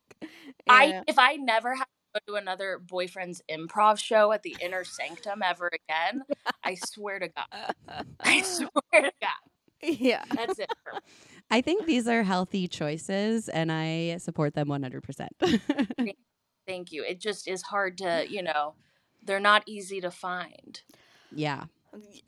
I 0.68 1.02
if 1.06 1.18
I 1.18 1.36
never 1.36 1.74
have 1.74 1.86
to 1.86 1.97
go 2.26 2.32
to 2.32 2.38
another 2.38 2.78
boyfriend's 2.78 3.42
improv 3.50 3.98
show 3.98 4.32
at 4.32 4.42
the 4.42 4.56
inner 4.60 4.84
sanctum 4.84 5.42
ever 5.42 5.70
again, 5.72 6.22
I 6.64 6.74
swear 6.74 7.18
to 7.18 7.28
God. 7.28 8.06
I 8.20 8.42
swear 8.42 8.70
to 8.94 9.12
God. 9.20 9.82
yeah. 9.82 10.24
That's 10.34 10.58
it. 10.58 10.70
for 10.84 10.94
me. 10.94 11.00
I 11.50 11.60
think 11.60 11.86
these 11.86 12.06
are 12.06 12.22
healthy 12.22 12.68
choices 12.68 13.48
and 13.48 13.72
I 13.72 14.18
support 14.18 14.54
them 14.54 14.68
100%. 14.68 15.28
Thank 16.66 16.92
you. 16.92 17.04
It 17.04 17.20
just 17.20 17.48
is 17.48 17.62
hard 17.62 17.98
to, 17.98 18.26
you 18.28 18.42
know, 18.42 18.74
they're 19.24 19.40
not 19.40 19.62
easy 19.66 20.00
to 20.00 20.10
find. 20.10 20.80
yeah. 21.34 21.64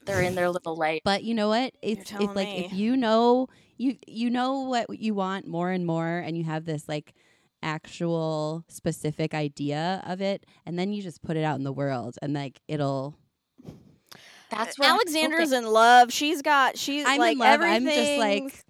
They're 0.07 0.23
in 0.23 0.35
their 0.35 0.49
little 0.49 0.75
layer. 0.75 1.01
But 1.05 1.23
you 1.23 1.35
know 1.35 1.49
what? 1.49 1.75
It's 1.83 2.11
it's 2.11 2.35
like 2.35 2.49
if 2.49 2.73
you 2.73 2.97
know 2.97 3.49
you 3.77 3.97
you 4.07 4.31
know 4.31 4.61
what 4.61 4.99
you 4.99 5.15
want 5.15 5.47
more 5.47 5.71
and 5.71 5.85
more 5.85 6.19
and 6.19 6.37
you 6.37 6.45
have 6.45 6.65
this 6.65 6.89
like 6.89 7.15
actual 7.63 8.65
specific 8.69 9.35
idea 9.35 10.03
of 10.07 10.21
it 10.21 10.45
and 10.67 10.79
then 10.79 10.93
you 10.93 11.03
just 11.03 11.23
put 11.23 11.37
it 11.37 11.45
out 11.45 11.57
in 11.59 11.65
the 11.65 11.73
world 11.73 12.17
and 12.23 12.33
like 12.35 12.61
it'll 12.69 13.15
That's 14.51 14.71
uh, 14.71 14.75
what 14.79 14.89
I'm 14.89 14.95
Alexandra's 14.97 15.53
in 15.53 15.65
love. 15.67 16.13
She's 16.13 16.43
got 16.43 16.77
she's 16.79 17.05
I'm 17.07 17.15
in 17.15 17.19
like 17.21 17.39
love. 17.39 17.61
I'm 17.61 17.87
everything. 17.87 18.05
just 18.05 18.19
like- 18.19 18.65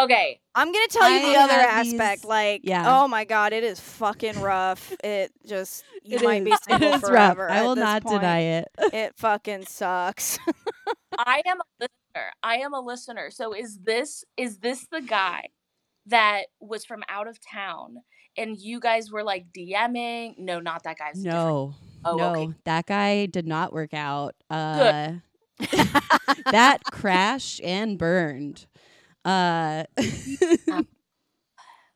Okay. 0.00 0.38
I'm 0.54 0.70
gonna 0.72 0.86
tell 0.88 1.10
you 1.10 1.26
I 1.26 1.32
the 1.32 1.38
other 1.40 1.52
have 1.54 1.86
aspect. 1.86 2.22
these- 2.22 2.28
like, 2.28 2.60
yeah. 2.62 2.84
oh 3.02 3.08
my 3.08 3.24
god, 3.24 3.52
it 3.52 3.64
is 3.64 3.80
fucking 3.80 4.40
rough. 4.40 4.92
It 5.02 5.32
just 5.44 5.82
you 6.04 6.18
It 6.18 6.22
might 6.22 6.44
be 6.44 6.54
single 6.62 6.92
it 6.92 6.94
is 6.96 7.00
forever. 7.00 7.46
rough. 7.46 7.52
I 7.52 7.62
will 7.64 7.74
not 7.74 8.04
point. 8.04 8.20
deny 8.20 8.40
it. 8.40 8.68
It 8.92 9.14
fucking 9.16 9.66
sucks. 9.66 10.38
I 11.18 11.42
am 11.46 11.58
a 11.60 11.64
listener. 11.80 12.30
I 12.44 12.56
am 12.58 12.74
a 12.74 12.80
listener. 12.80 13.30
So 13.32 13.52
is 13.52 13.78
this 13.82 14.24
is 14.36 14.58
this 14.58 14.86
the 14.92 15.00
guy 15.00 15.48
that 16.08 16.44
was 16.60 16.84
from 16.84 17.02
out 17.08 17.26
of 17.28 17.38
town 17.40 17.98
and 18.36 18.56
you 18.58 18.80
guys 18.80 19.10
were 19.10 19.22
like 19.24 19.46
DMing? 19.52 20.38
No, 20.38 20.60
not 20.60 20.82
that 20.84 20.98
guy's. 20.98 21.22
No. 21.22 21.74
Oh, 22.04 22.16
no, 22.16 22.34
okay. 22.36 22.52
that 22.64 22.86
guy 22.86 23.26
did 23.26 23.46
not 23.46 23.72
work 23.72 23.92
out. 23.94 24.34
Uh 24.50 25.12
that 26.52 26.78
crashed 26.92 27.60
and 27.62 27.98
burned. 27.98 28.66
Uh 29.24 29.84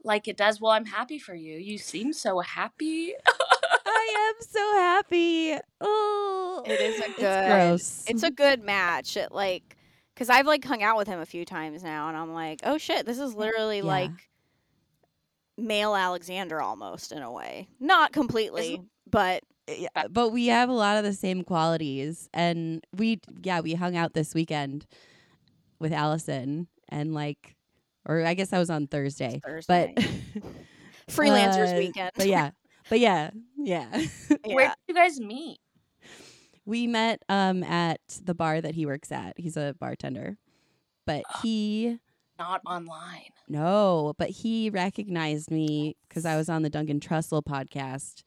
Like 0.05 0.27
it 0.27 0.37
does. 0.37 0.61
Well, 0.61 0.73
I'm 0.73 0.87
happy 0.87 1.19
for 1.21 1.35
you. 1.35 1.57
You 1.59 1.79
seem 1.79 2.13
so 2.13 2.41
happy. 2.41 3.15
I 3.87 4.33
am 4.35 4.47
so 4.49 4.73
happy. 4.75 5.57
Oh, 5.81 6.65
It 6.67 6.81
is 6.81 7.01
a 7.01 7.05
It's 7.05 7.17
good- 7.19 7.47
gross. 7.47 8.05
it's 8.09 8.23
a 8.25 8.31
good 8.33 8.63
match. 8.65 9.17
It 9.17 9.31
like 9.31 9.77
because 10.15 10.29
I've 10.31 10.47
like 10.47 10.65
hung 10.65 10.83
out 10.83 10.97
with 10.97 11.09
him 11.09 11.21
a 11.21 11.27
few 11.27 11.45
times 11.45 11.83
now, 11.83 12.09
and 12.09 12.17
I'm 12.17 12.33
like, 12.33 12.61
oh 12.65 12.79
shit, 12.79 13.07
this 13.07 13.19
is 13.19 13.35
literally 13.35 13.79
Yeah. 13.79 13.85
like 13.85 14.31
male 15.59 15.95
Alexandra 15.95 16.65
almost 16.65 17.13
in 17.13 17.23
a 17.23 17.31
way. 17.31 17.69
Not 17.81 18.13
completely, 18.13 18.83
but 19.11 19.43
Yeah, 19.69 19.89
but 20.11 20.31
we 20.31 20.47
have 20.47 20.69
a 20.69 20.75
lot 20.75 20.97
of 20.97 21.05
the 21.05 21.13
same 21.13 21.45
qualities 21.45 22.29
and 22.35 22.85
we 22.97 23.21
yeah 23.43 23.61
we 23.61 23.75
hung 23.75 23.97
out 23.97 24.13
this 24.13 24.35
weekend 24.35 24.87
with 25.79 25.93
Allison 25.93 26.69
and 26.89 27.15
like, 27.15 27.57
or 28.07 28.25
I 28.25 28.35
guess 28.35 28.53
I 28.53 28.59
was 28.59 28.71
on 28.71 28.87
Thursday, 28.87 29.41
Thursday. 29.45 29.95
but 29.97 30.05
freelancers 31.09 31.75
uh, 31.75 31.79
weekend. 31.79 32.11
But 32.17 32.29
yeah, 32.29 32.51
but 32.89 33.01
yeah, 33.01 33.31
yeah. 33.57 33.89
Where 34.45 34.65
yeah. 34.67 34.69
did 34.69 34.77
you 34.89 34.95
guys 34.95 35.21
meet? 35.21 35.59
We 36.65 36.87
met 36.87 37.23
um 37.29 37.63
at 37.65 38.01
the 38.25 38.35
bar 38.35 38.61
that 38.61 38.75
he 38.75 38.87
works 38.87 39.11
at. 39.13 39.35
He's 39.39 39.57
a 39.57 39.75
bartender, 39.79 40.37
but 41.07 41.23
he 41.43 41.99
Not 42.39 42.61
online. 42.67 43.31
no, 43.49 44.15
but 44.19 44.31
he 44.31 44.71
recognized 44.71 45.51
me 45.51 45.97
because 46.09 46.25
I 46.25 46.37
was 46.37 46.49
on 46.49 46.63
the 46.63 46.71
Duncan 46.71 47.01
Trussell 47.01 47.43
podcast, 47.43 48.23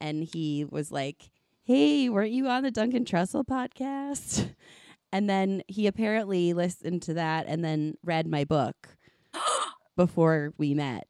and 0.00 0.22
he 0.24 0.64
was 0.64 0.92
like, 0.92 1.30
"Hey, 1.62 2.08
weren't 2.08 2.32
you 2.32 2.48
on 2.48 2.62
the 2.62 2.70
Duncan 2.70 3.04
Trussell 3.04 3.44
podcast?" 3.46 4.54
And 5.10 5.26
then 5.30 5.62
he 5.68 5.86
apparently 5.86 6.52
listened 6.52 7.00
to 7.04 7.14
that 7.14 7.46
and 7.46 7.64
then 7.64 7.94
read 8.04 8.26
my 8.26 8.44
book 8.44 8.76
before 9.96 10.52
we 10.58 10.74
met, 10.74 11.06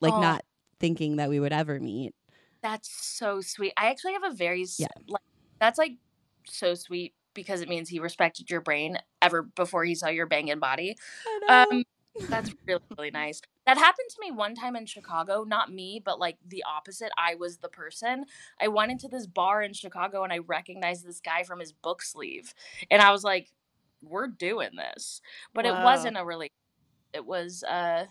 like 0.00 0.12
Oh. 0.12 0.20
not 0.20 0.44
thinking 0.78 1.16
that 1.16 1.28
we 1.28 1.40
would 1.40 1.52
ever 1.52 1.80
meet. 1.80 2.14
That's 2.62 2.88
so 2.88 3.40
sweet. 3.40 3.72
I 3.76 3.86
actually 3.90 4.12
have 4.12 4.22
a 4.22 4.30
very 4.30 4.64
Yeah. 4.78 4.86
like 5.08 5.22
that's 5.58 5.78
like 5.78 5.96
so 6.46 6.74
sweet 6.74 7.14
because 7.34 7.60
it 7.60 7.68
means 7.68 7.88
he 7.88 7.98
respected 7.98 8.50
your 8.50 8.60
brain 8.60 8.98
ever 9.20 9.42
before 9.42 9.84
he 9.84 9.94
saw 9.94 10.08
your 10.08 10.26
banging 10.26 10.60
body. 10.60 10.96
Um 11.48 11.84
that's 12.28 12.52
really 12.66 12.80
really 12.96 13.10
nice. 13.10 13.40
That 13.66 13.76
happened 13.78 14.08
to 14.10 14.16
me 14.20 14.30
one 14.30 14.54
time 14.54 14.76
in 14.76 14.86
Chicago, 14.86 15.44
not 15.44 15.72
me, 15.72 16.00
but 16.04 16.18
like 16.20 16.36
the 16.46 16.62
opposite. 16.64 17.10
I 17.18 17.34
was 17.34 17.58
the 17.58 17.68
person. 17.68 18.26
I 18.60 18.68
went 18.68 18.92
into 18.92 19.08
this 19.08 19.26
bar 19.26 19.62
in 19.62 19.72
Chicago 19.72 20.22
and 20.22 20.32
I 20.32 20.38
recognized 20.38 21.04
this 21.06 21.20
guy 21.20 21.42
from 21.42 21.60
his 21.60 21.72
book 21.72 22.02
sleeve. 22.02 22.54
And 22.90 23.02
I 23.02 23.10
was 23.10 23.24
like, 23.24 23.50
we're 24.02 24.28
doing 24.28 24.70
this. 24.76 25.20
But 25.54 25.66
it 25.66 25.72
wasn't 25.72 26.16
a 26.18 26.24
really 26.24 26.52
it 27.12 27.24
was 27.24 27.62
uh 27.64 28.04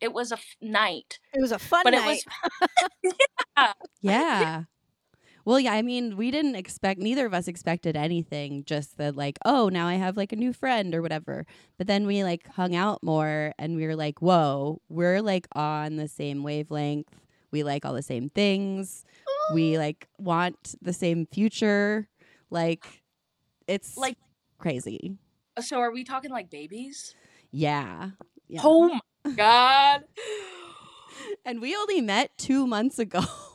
it 0.00 0.12
was 0.12 0.32
a 0.32 0.36
f- 0.36 0.56
night. 0.60 1.18
It 1.32 1.40
was 1.40 1.52
a 1.52 1.58
fun 1.58 1.82
But 1.84 1.94
it 1.94 2.00
night. 2.00 2.22
was 3.56 3.74
Yeah. 4.02 4.64
Well, 5.44 5.58
yeah, 5.58 5.72
I 5.72 5.82
mean, 5.82 6.16
we 6.16 6.30
didn't 6.30 6.54
expect, 6.54 7.00
neither 7.00 7.26
of 7.26 7.34
us 7.34 7.48
expected 7.48 7.96
anything, 7.96 8.62
just 8.64 8.96
that, 8.98 9.16
like, 9.16 9.38
oh, 9.44 9.68
now 9.68 9.88
I 9.88 9.94
have 9.94 10.16
like 10.16 10.32
a 10.32 10.36
new 10.36 10.52
friend 10.52 10.94
or 10.94 11.02
whatever. 11.02 11.46
But 11.78 11.88
then 11.88 12.06
we 12.06 12.22
like 12.22 12.46
hung 12.46 12.76
out 12.76 13.02
more 13.02 13.52
and 13.58 13.74
we 13.76 13.86
were 13.86 13.96
like, 13.96 14.20
whoa, 14.20 14.80
we're 14.88 15.20
like 15.20 15.48
on 15.54 15.96
the 15.96 16.06
same 16.08 16.42
wavelength. 16.44 17.08
We 17.50 17.64
like 17.64 17.84
all 17.84 17.92
the 17.94 18.02
same 18.02 18.30
things. 18.30 19.04
We 19.52 19.78
like 19.78 20.06
want 20.18 20.76
the 20.80 20.92
same 20.92 21.26
future. 21.26 22.08
Like, 22.50 23.02
it's 23.66 23.96
Like- 23.96 24.18
crazy. 24.58 25.16
Uh, 25.56 25.60
so 25.62 25.78
are 25.80 25.92
we 25.92 26.04
talking 26.04 26.30
like 26.30 26.50
babies? 26.50 27.14
Yeah. 27.50 28.10
Yeah. 28.48 28.60
Oh 28.64 28.88
my 29.24 29.32
god. 29.36 30.04
And 31.44 31.60
we 31.60 31.74
only 31.76 32.00
met 32.00 32.38
two 32.38 32.66
months 32.66 32.98
ago. 32.98 33.20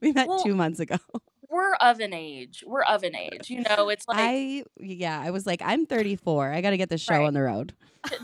we 0.00 0.12
met 0.12 0.28
Well, 0.28 0.42
two 0.42 0.54
months 0.54 0.80
ago. 0.80 0.96
We're 1.50 1.74
of 1.76 2.00
an 2.00 2.12
age. 2.12 2.62
We're 2.66 2.82
of 2.82 3.02
an 3.04 3.16
age. 3.16 3.48
You 3.48 3.62
know, 3.62 3.88
it's 3.88 4.06
like 4.06 4.18
I 4.20 4.64
yeah, 4.78 5.18
I 5.20 5.30
was 5.30 5.46
like, 5.46 5.62
I'm 5.64 5.86
34. 5.86 6.52
I 6.52 6.60
got 6.60 6.70
to 6.70 6.76
get 6.76 6.90
this 6.90 7.00
show 7.00 7.14
Right. 7.14 7.26
on 7.26 7.32
the 7.34 7.40
road. 7.42 7.72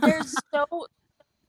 there's 0.02 0.34
so 0.54 0.86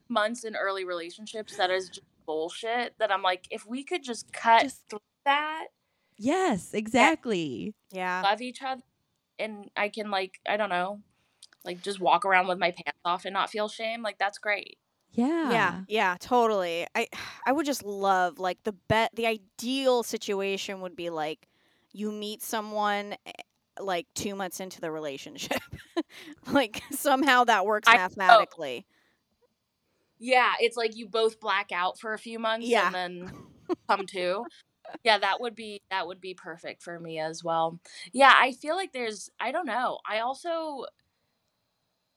months 0.08 0.44
in 0.46 0.56
early 0.56 0.86
relationships 0.86 1.58
that 1.58 1.70
is 1.72 1.90
just 1.90 2.02
bullshit 2.26 2.94
that 3.00 3.12
I'm 3.12 3.22
like, 3.22 3.46
if 3.52 3.66
we 3.68 3.84
could 3.84 4.04
just 4.04 4.32
cut 4.32 4.64
Just- 4.64 4.84
through 4.90 5.00
that, 5.26 5.66
Yes, 6.18 6.74
exactly. 6.74 7.74
yeah. 7.92 8.22
love 8.24 8.42
each 8.42 8.62
other, 8.64 8.82
and 9.38 9.70
I 9.76 9.90
can 9.90 10.10
like, 10.10 10.40
I 10.48 10.56
don't 10.56 10.70
know, 10.70 11.02
like 11.66 11.82
just 11.82 12.00
walk 12.00 12.24
around 12.24 12.48
with 12.48 12.58
my 12.58 12.72
pants 12.72 13.00
off 13.04 13.26
and 13.26 13.34
not 13.34 13.50
feel 13.50 13.68
shame, 13.68 14.02
like 14.02 14.18
that's 14.18 14.38
great. 14.38 14.78
Yeah. 15.15 15.51
Yeah, 15.51 15.82
yeah, 15.88 16.17
totally. 16.19 16.88
I 16.95 17.08
I 17.45 17.51
would 17.51 17.65
just 17.65 17.84
love 17.84 18.39
like 18.39 18.63
the 18.63 18.73
bet 18.73 19.12
the 19.15 19.28
ideal 19.28 20.04
situation 20.04 20.82
would 20.82 20.95
be 20.95 21.10
like 21.10 21.47
you 21.93 22.12
meet 22.12 22.41
someone 22.41 23.15
eh, 23.25 23.32
like 23.80 24.08
2 24.15 24.36
months 24.36 24.60
into 24.60 24.82
the 24.82 24.91
relationship. 24.91 25.60
like 26.51 26.82
somehow 26.91 27.43
that 27.45 27.65
works 27.65 27.89
I 27.89 27.93
mathematically. 27.93 28.86
Yeah, 30.19 30.54
it's 30.60 30.78
like 30.78 30.95
you 30.95 31.08
both 31.08 31.39
black 31.39 31.71
out 31.71 31.99
for 31.99 32.13
a 32.13 32.19
few 32.19 32.39
months 32.39 32.67
Yeah. 32.69 32.88
and 32.88 32.95
then 32.95 33.32
come 33.89 34.06
to. 34.08 34.45
Yeah, 35.04 35.17
that 35.19 35.41
would 35.41 35.56
be 35.56 35.82
that 35.89 36.08
would 36.08 36.21
be 36.21 36.34
perfect 36.36 36.84
for 36.84 36.99
me 36.99 37.19
as 37.19 37.43
well. 37.43 37.80
Yeah, 38.13 38.34
I 38.36 38.54
feel 38.54 38.75
like 38.75 38.93
there's 38.93 39.30
I 39.39 39.51
don't 39.51 39.65
know. 39.67 39.99
I 40.08 40.19
also 40.19 40.86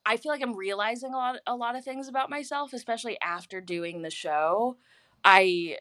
I 0.09 0.17
feel 0.17 0.33
like 0.33 0.43
I'm 0.43 0.57
realizing 0.57 1.13
a 1.13 1.17
lot 1.17 1.37
a 1.47 1.55
lot 1.55 1.77
of 1.77 1.85
things 1.85 2.09
about 2.09 2.31
myself, 2.31 2.73
especially 2.73 3.19
after 3.23 3.61
doing 3.61 4.03
the 4.03 4.11
show. 4.11 4.77
I 5.25 5.77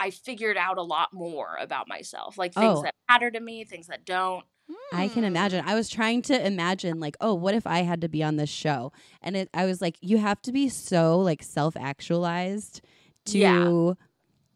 I 0.00 0.10
figured 0.10 0.56
out 0.56 0.78
a 0.78 0.82
lot 0.82 1.12
more 1.12 1.56
about 1.60 1.86
myself, 1.88 2.36
like 2.36 2.52
things 2.52 2.78
Oh. 2.78 2.82
that 2.82 2.94
matter 3.08 3.30
to 3.30 3.40
me, 3.40 3.64
things 3.64 3.86
that 3.86 4.04
don't. 4.04 4.44
I 4.92 5.08
can 5.08 5.22
Hmm. 5.22 5.24
imagine. 5.24 5.64
I 5.66 5.74
was 5.74 5.88
trying 5.88 6.22
to 6.22 6.46
imagine 6.46 6.98
like, 7.00 7.16
oh, 7.20 7.34
what 7.34 7.54
if 7.54 7.66
I 7.66 7.80
had 7.82 8.00
to 8.02 8.08
be 8.08 8.22
on 8.22 8.36
this 8.36 8.50
show? 8.50 8.92
And 9.22 9.36
it, 9.36 9.48
I 9.54 9.64
was 9.64 9.80
like, 9.80 9.96
you 10.00 10.18
have 10.18 10.42
to 10.42 10.52
be 10.52 10.68
so 10.68 11.18
like 11.18 11.42
self-actualized 11.42 12.80
to 13.26 13.38
Yeah. 13.38 13.94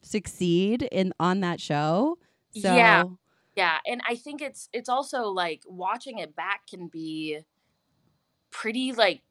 succeed 0.02 0.82
in 0.90 1.12
on 1.20 1.40
that 1.40 1.60
show. 1.60 2.18
So 2.52 2.60
Yeah. 2.60 3.04
Yeah, 3.56 3.78
and 3.86 4.02
I 4.06 4.16
think 4.16 4.42
it's 4.42 4.68
it's 4.74 4.88
also 4.90 5.28
like 5.28 5.62
watching 5.66 6.18
it 6.18 6.36
back 6.36 6.66
can 6.66 6.88
be 6.88 7.38
pretty 8.50 8.92
like 8.92 9.22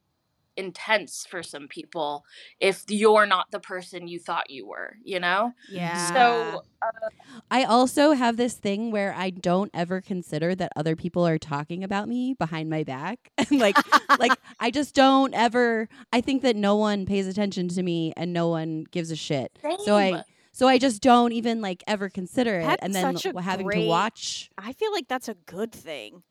intense 0.58 1.26
for 1.28 1.42
some 1.42 1.68
people 1.68 2.24
if 2.60 2.82
you're 2.88 3.26
not 3.26 3.50
the 3.50 3.60
person 3.60 4.08
you 4.08 4.18
thought 4.18 4.48
you 4.48 4.66
were, 4.66 4.96
you 5.04 5.20
know? 5.20 5.52
Yeah. 5.68 6.12
So 6.14 6.62
uh, 6.80 7.08
I 7.50 7.64
also 7.64 8.12
have 8.12 8.38
this 8.38 8.54
thing 8.54 8.90
where 8.90 9.12
I 9.14 9.28
don't 9.28 9.70
ever 9.74 10.00
consider 10.00 10.54
that 10.54 10.72
other 10.74 10.96
people 10.96 11.26
are 11.26 11.36
talking 11.36 11.84
about 11.84 12.08
me 12.08 12.32
behind 12.34 12.70
my 12.70 12.84
back. 12.84 13.30
And 13.50 13.60
like 13.60 13.76
like 14.18 14.32
I 14.60 14.70
just 14.70 14.94
don't 14.94 15.34
ever 15.34 15.88
I 16.12 16.20
think 16.22 16.40
that 16.42 16.56
no 16.56 16.76
one 16.76 17.04
pays 17.04 17.26
attention 17.26 17.68
to 17.68 17.82
me 17.82 18.14
and 18.16 18.32
no 18.32 18.48
one 18.48 18.84
gives 18.90 19.10
a 19.10 19.16
shit. 19.16 19.58
So 19.84 19.96
I 19.96 20.22
so 20.52 20.66
I 20.66 20.78
just 20.78 21.02
don't 21.02 21.32
even 21.32 21.60
like 21.60 21.84
ever 21.86 22.08
consider 22.08 22.60
it 22.60 22.66
That's 22.66 22.82
and 22.82 22.94
then 22.94 23.14
such 23.18 23.34
having 23.42 23.66
great- 23.66 23.82
to 23.82 23.88
watch 23.88 24.48
I 24.56 24.72
feel 24.72 24.90
like 24.92 25.06
that's 25.06 25.28
a 25.28 25.34
good 25.34 25.72
thing. 25.72 26.22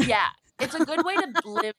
yeah, 0.00 0.26
it's 0.60 0.74
a 0.74 0.84
good 0.84 1.04
way 1.04 1.14
to 1.16 1.32
live 1.44 1.74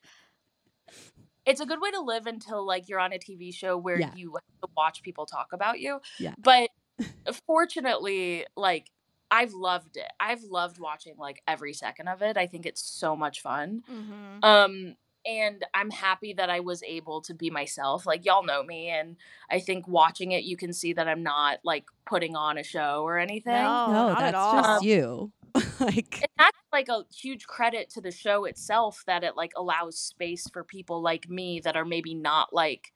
it's 1.45 1.61
a 1.61 1.65
good 1.65 1.81
way 1.81 1.89
to 1.91 1.99
live 2.01 2.27
until 2.27 2.65
like 2.65 2.87
you're 2.89 2.99
on 2.99 3.11
a 3.13 3.17
TV 3.17 3.53
show 3.53 3.75
where 3.77 3.99
Yeah. 3.99 4.11
you 4.15 4.37
watch 4.77 5.01
people 5.01 5.25
talk 5.25 5.47
about 5.51 5.79
you. 5.79 5.99
Yeah. 6.19 6.35
But 6.37 6.69
fortunately, 7.47 8.45
like 8.55 8.91
I've 9.31 9.53
loved 9.53 9.97
it. 9.97 10.11
I've 10.19 10.43
loved 10.43 10.79
watching 10.79 11.15
like 11.17 11.41
every 11.47 11.73
second 11.73 12.07
of 12.07 12.21
it. 12.21 12.37
I 12.37 12.45
think 12.47 12.65
it's 12.65 12.81
so 12.81 13.15
much 13.15 13.41
fun. 13.41 13.83
Mhm. 13.89 14.43
Um 14.43 14.95
and 15.25 15.65
I'm 15.73 15.89
happy 15.91 16.33
that 16.33 16.49
I 16.49 16.59
was 16.61 16.81
able 16.83 17.21
to 17.21 17.33
be 17.33 17.49
myself. 17.49 18.05
Like 18.05 18.25
y'all 18.25 18.43
know 18.43 18.63
me 18.63 18.89
and 18.89 19.15
I 19.49 19.59
think 19.59 19.87
watching 19.87 20.31
it 20.31 20.43
you 20.43 20.55
can 20.55 20.71
see 20.71 20.93
that 20.93 21.07
I'm 21.07 21.23
not 21.23 21.59
like 21.63 21.85
putting 22.05 22.35
on 22.35 22.57
a 22.57 22.63
show 22.63 23.01
or 23.03 23.17
anything. 23.17 23.53
No, 23.53 23.87
no, 23.87 24.07
not 24.09 24.21
at 24.21 24.31
that's 24.33 24.37
all. 24.37 24.61
just 24.75 24.83
you. 24.85 25.31
like 25.79 26.21
And 26.21 26.29
that's 26.37 26.57
like 26.71 26.89
a 26.89 27.05
huge 27.13 27.47
credit 27.47 27.89
to 27.91 28.01
the 28.01 28.11
show 28.11 28.45
itself 28.45 29.03
that 29.07 29.23
it 29.23 29.35
like 29.37 29.51
allows 29.55 29.97
space 29.99 30.47
for 30.49 30.63
people 30.63 31.01
like 31.01 31.29
me 31.29 31.59
that 31.61 31.75
are 31.77 31.85
maybe 31.85 32.13
not 32.13 32.53
like 32.53 32.93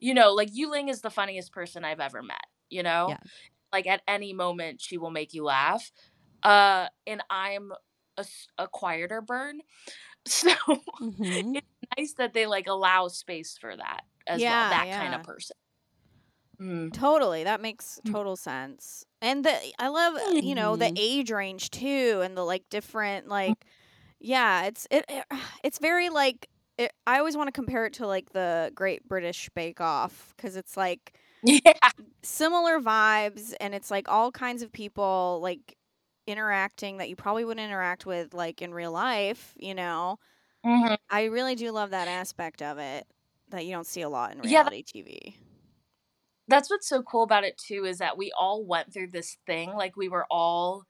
you 0.00 0.14
know, 0.14 0.34
like 0.34 0.50
Yu 0.52 0.70
Ling 0.70 0.88
is 0.90 1.02
the 1.02 1.10
funniest 1.10 1.52
person 1.52 1.84
I've 1.84 2.00
ever 2.00 2.22
met, 2.22 2.46
you 2.70 2.82
know? 2.82 3.16
Yeah. 3.16 3.18
Like 3.72 3.86
at 3.86 4.02
any 4.08 4.32
moment 4.34 4.80
she 4.82 4.98
will 4.98 5.10
make 5.10 5.34
you 5.34 5.44
laugh. 5.44 5.92
Uh 6.42 6.88
and 7.06 7.22
I'm 7.30 7.72
a 8.58 8.68
quieter 8.68 9.20
burn. 9.22 9.62
So 10.28 10.50
mhm. 11.00 11.56
it's 11.56 11.66
nice 11.98 12.14
that 12.14 12.34
they 12.34 12.46
like 12.46 12.66
allow 12.68 13.08
space 13.08 13.58
for 13.58 13.76
that 13.76 14.02
as 14.26 14.46
Yeah, 14.46 14.48
well, 14.48 14.66
that 14.66 14.90
kind 14.90 15.14
of 15.14 15.22
person. 15.22 15.56
Mm. 16.60 16.92
Totally, 16.92 17.44
that 17.44 17.60
makes 17.60 18.00
Mm. 18.06 18.16
total 18.16 18.36
sense. 18.36 19.04
And 19.26 19.44
the 19.44 19.72
I 19.78 19.88
love 19.88 20.14
you 20.40 20.54
know 20.54 20.76
the 20.76 20.90
Mhm. 20.90 20.96
age 20.96 21.30
range 21.32 21.70
too, 21.70 22.20
and 22.22 22.36
the 22.36 22.44
like 22.44 22.68
different 22.70 23.28
like 23.28 23.66
yeah, 24.20 24.66
it's 24.66 24.86
it, 24.90 25.04
it 25.08 25.24
it's 25.64 25.78
very 25.78 26.10
like 26.10 26.48
it, 26.78 26.92
I 27.06 27.18
always 27.18 27.36
want 27.36 27.48
to 27.48 27.52
compare 27.52 27.86
it 27.86 27.94
to 27.94 28.06
like 28.06 28.30
the 28.32 28.70
Great 28.74 29.08
British 29.08 29.48
Bake 29.54 29.80
Off 29.80 30.34
because 30.36 30.56
it's 30.56 30.76
like 30.76 31.14
Yeah. 31.64 31.90
similar 32.22 32.80
vibes 32.80 33.54
and 33.60 33.74
it's 33.74 33.90
like 33.90 34.08
all 34.08 34.32
kinds 34.32 34.62
of 34.62 34.72
people 34.72 35.38
like 35.42 35.76
interacting 36.26 36.96
that 36.98 37.08
you 37.08 37.16
probably 37.16 37.44
wouldn't 37.44 37.64
interact 37.64 38.04
with 38.06 38.34
like 38.34 38.62
in 38.62 38.74
real 38.74 38.92
life, 38.92 39.54
you 39.58 39.74
know. 39.74 40.18
Mhm. 40.64 40.96
I 41.10 41.24
really 41.24 41.54
do 41.56 41.72
love 41.72 41.90
that 41.90 42.08
aspect 42.08 42.62
of 42.62 42.78
it 42.78 43.06
that 43.50 43.66
you 43.66 43.72
don't 43.72 43.86
see 43.86 44.02
a 44.02 44.08
lot 44.08 44.32
in 44.32 44.42
Yeah, 44.42 44.62
that- 44.64 44.74
reality 44.74 44.84
TV. 44.84 45.36
That's 46.48 46.70
what's 46.70 46.88
so 46.88 47.02
cool 47.02 47.22
about 47.22 47.44
it 47.44 47.58
too 47.58 47.84
is 47.84 47.98
that 47.98 48.16
we 48.16 48.32
all 48.38 48.64
went 48.64 48.92
through 48.92 49.08
this 49.08 49.38
thing 49.46 49.72
like 49.74 49.96
we 49.96 50.08
were 50.08 50.26
all 50.30 50.84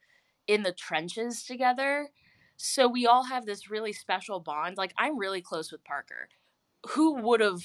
in 0.46 0.62
the 0.62 0.72
trenches 0.72 1.42
together 1.44 2.08
so 2.56 2.88
we 2.88 3.06
all 3.06 3.24
have 3.24 3.46
this 3.46 3.70
really 3.70 3.92
special 3.92 4.40
bond. 4.40 4.76
Like 4.76 4.94
I'm 4.96 5.18
really 5.18 5.42
close 5.42 5.70
with 5.70 5.84
Parker. 5.84 6.28
Who 6.90 7.14
would 7.22 7.40
have 7.40 7.60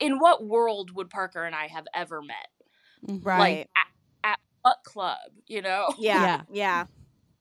in 0.00 0.18
what 0.18 0.44
world 0.44 0.94
would 0.94 1.08
Parker 1.08 1.44
and 1.44 1.54
I 1.54 1.66
have 1.68 1.86
ever 1.94 2.22
met? 2.22 2.48
Right. 3.22 3.38
Like 3.38 3.70
at, 3.76 4.32
at 4.32 4.38
what 4.62 4.78
club, 4.84 5.18
you 5.46 5.62
know? 5.62 5.88
yeah. 5.98 6.22
Yeah. 6.22 6.42
Yeah. 6.52 6.84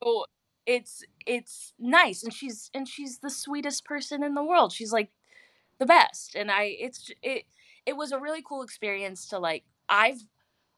So 0.02 0.26
it's 0.66 1.04
it's 1.26 1.74
nice 1.78 2.24
and 2.24 2.34
she's 2.34 2.70
and 2.74 2.88
she's 2.88 3.20
the 3.20 3.30
sweetest 3.30 3.84
person 3.84 4.24
in 4.24 4.34
the 4.34 4.44
world. 4.44 4.72
She's 4.72 4.94
like 4.94 5.12
the 5.78 5.86
best. 5.86 6.36
And 6.36 6.50
I 6.50 6.76
it's 6.80 7.12
it 7.22 7.44
it 7.90 7.98
was 7.98 8.14
a 8.14 8.20
really 8.20 8.44
cool 8.48 8.64
experience 8.64 9.28
to 9.30 9.40
like 9.40 9.66
I've 9.90 10.22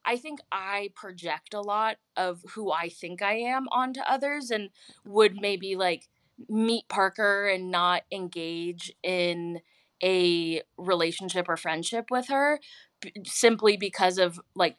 I 0.05 0.17
think 0.17 0.39
I 0.51 0.91
project 0.95 1.53
a 1.53 1.61
lot 1.61 1.97
of 2.17 2.43
who 2.55 2.71
I 2.71 2.89
think 2.89 3.21
I 3.21 3.35
am 3.35 3.67
onto 3.71 4.01
others 4.01 4.51
and 4.51 4.69
would 5.05 5.35
maybe 5.35 5.75
like 5.75 6.09
meet 6.49 6.89
Parker 6.89 7.47
and 7.47 7.71
not 7.71 8.03
engage 8.11 8.93
in 9.03 9.61
a 10.03 10.63
relationship 10.77 11.47
or 11.49 11.57
friendship 11.57 12.07
with 12.11 12.29
her 12.29 12.59
b- 13.01 13.13
simply 13.25 13.77
because 13.77 14.17
of 14.19 14.41
like 14.55 14.77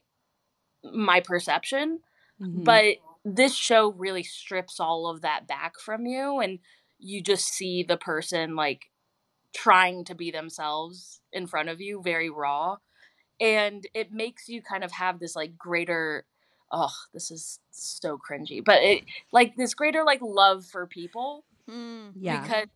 my 0.85 1.21
perception 1.21 2.01
Mhm. 2.39 2.65
but 2.65 2.97
this 3.25 3.55
show 3.55 3.93
really 3.93 4.25
strips 4.25 4.81
all 4.81 5.09
of 5.09 5.23
that 5.23 5.49
back 5.49 5.81
from 5.81 6.07
you 6.07 6.41
and 6.41 6.61
you 7.01 7.23
just 7.23 7.47
see 7.49 7.85
the 7.85 7.99
person 7.99 8.57
like 8.57 8.92
trying 9.55 10.05
to 10.05 10.15
be 10.15 10.31
themselves 10.31 11.21
in 11.33 11.47
front 11.47 11.69
of 11.69 11.81
you 11.81 12.01
very 12.03 12.31
raw 12.31 12.77
and 13.41 13.87
it 13.95 14.13
makes 14.13 14.49
you 14.49 14.63
kind 14.63 14.85
of 14.85 14.93
have 14.93 15.19
this 15.19 15.35
like 15.37 15.57
greater 15.59 16.25
oh 16.71 16.93
this 17.13 17.31
is 17.31 17.59
so 17.71 18.19
cringy 18.19 18.63
but 18.65 18.83
it 18.83 19.05
like 19.33 19.57
this 19.57 19.75
greater 19.75 20.05
like 20.05 20.21
love 20.23 20.65
for 20.67 20.87
people 20.87 21.45
Mm. 21.71 22.13
yeah. 22.17 22.43
because 22.43 22.67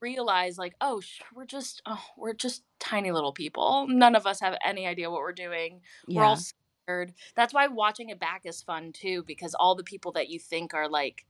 realize 0.00 0.58
like 0.58 0.74
oh 0.80 1.00
sh- 1.00 1.20
we're 1.34 1.44
just 1.44 1.82
oh, 1.86 2.04
we're 2.16 2.32
just 2.32 2.62
tiny 2.78 3.10
little 3.10 3.32
people 3.32 3.86
none 3.88 4.14
of 4.14 4.26
us 4.26 4.38
have 4.40 4.56
any 4.64 4.86
idea 4.86 5.10
what 5.10 5.20
we're 5.20 5.32
doing 5.32 5.80
we're 6.08 6.22
all 6.22 6.36
scared. 6.36 7.12
That's 7.34 7.52
why 7.52 7.66
watching 7.66 8.08
it 8.10 8.20
back 8.20 8.42
is 8.44 8.62
fun 8.62 8.92
too, 8.92 9.22
because 9.26 9.54
all 9.54 9.74
the 9.74 9.82
people 9.84 10.12
that 10.12 10.28
you 10.30 10.38
think 10.38 10.72
are 10.72 10.88
like 10.88 11.26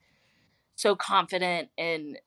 so 0.76 0.94
confident 0.94 1.70
and 1.76 2.18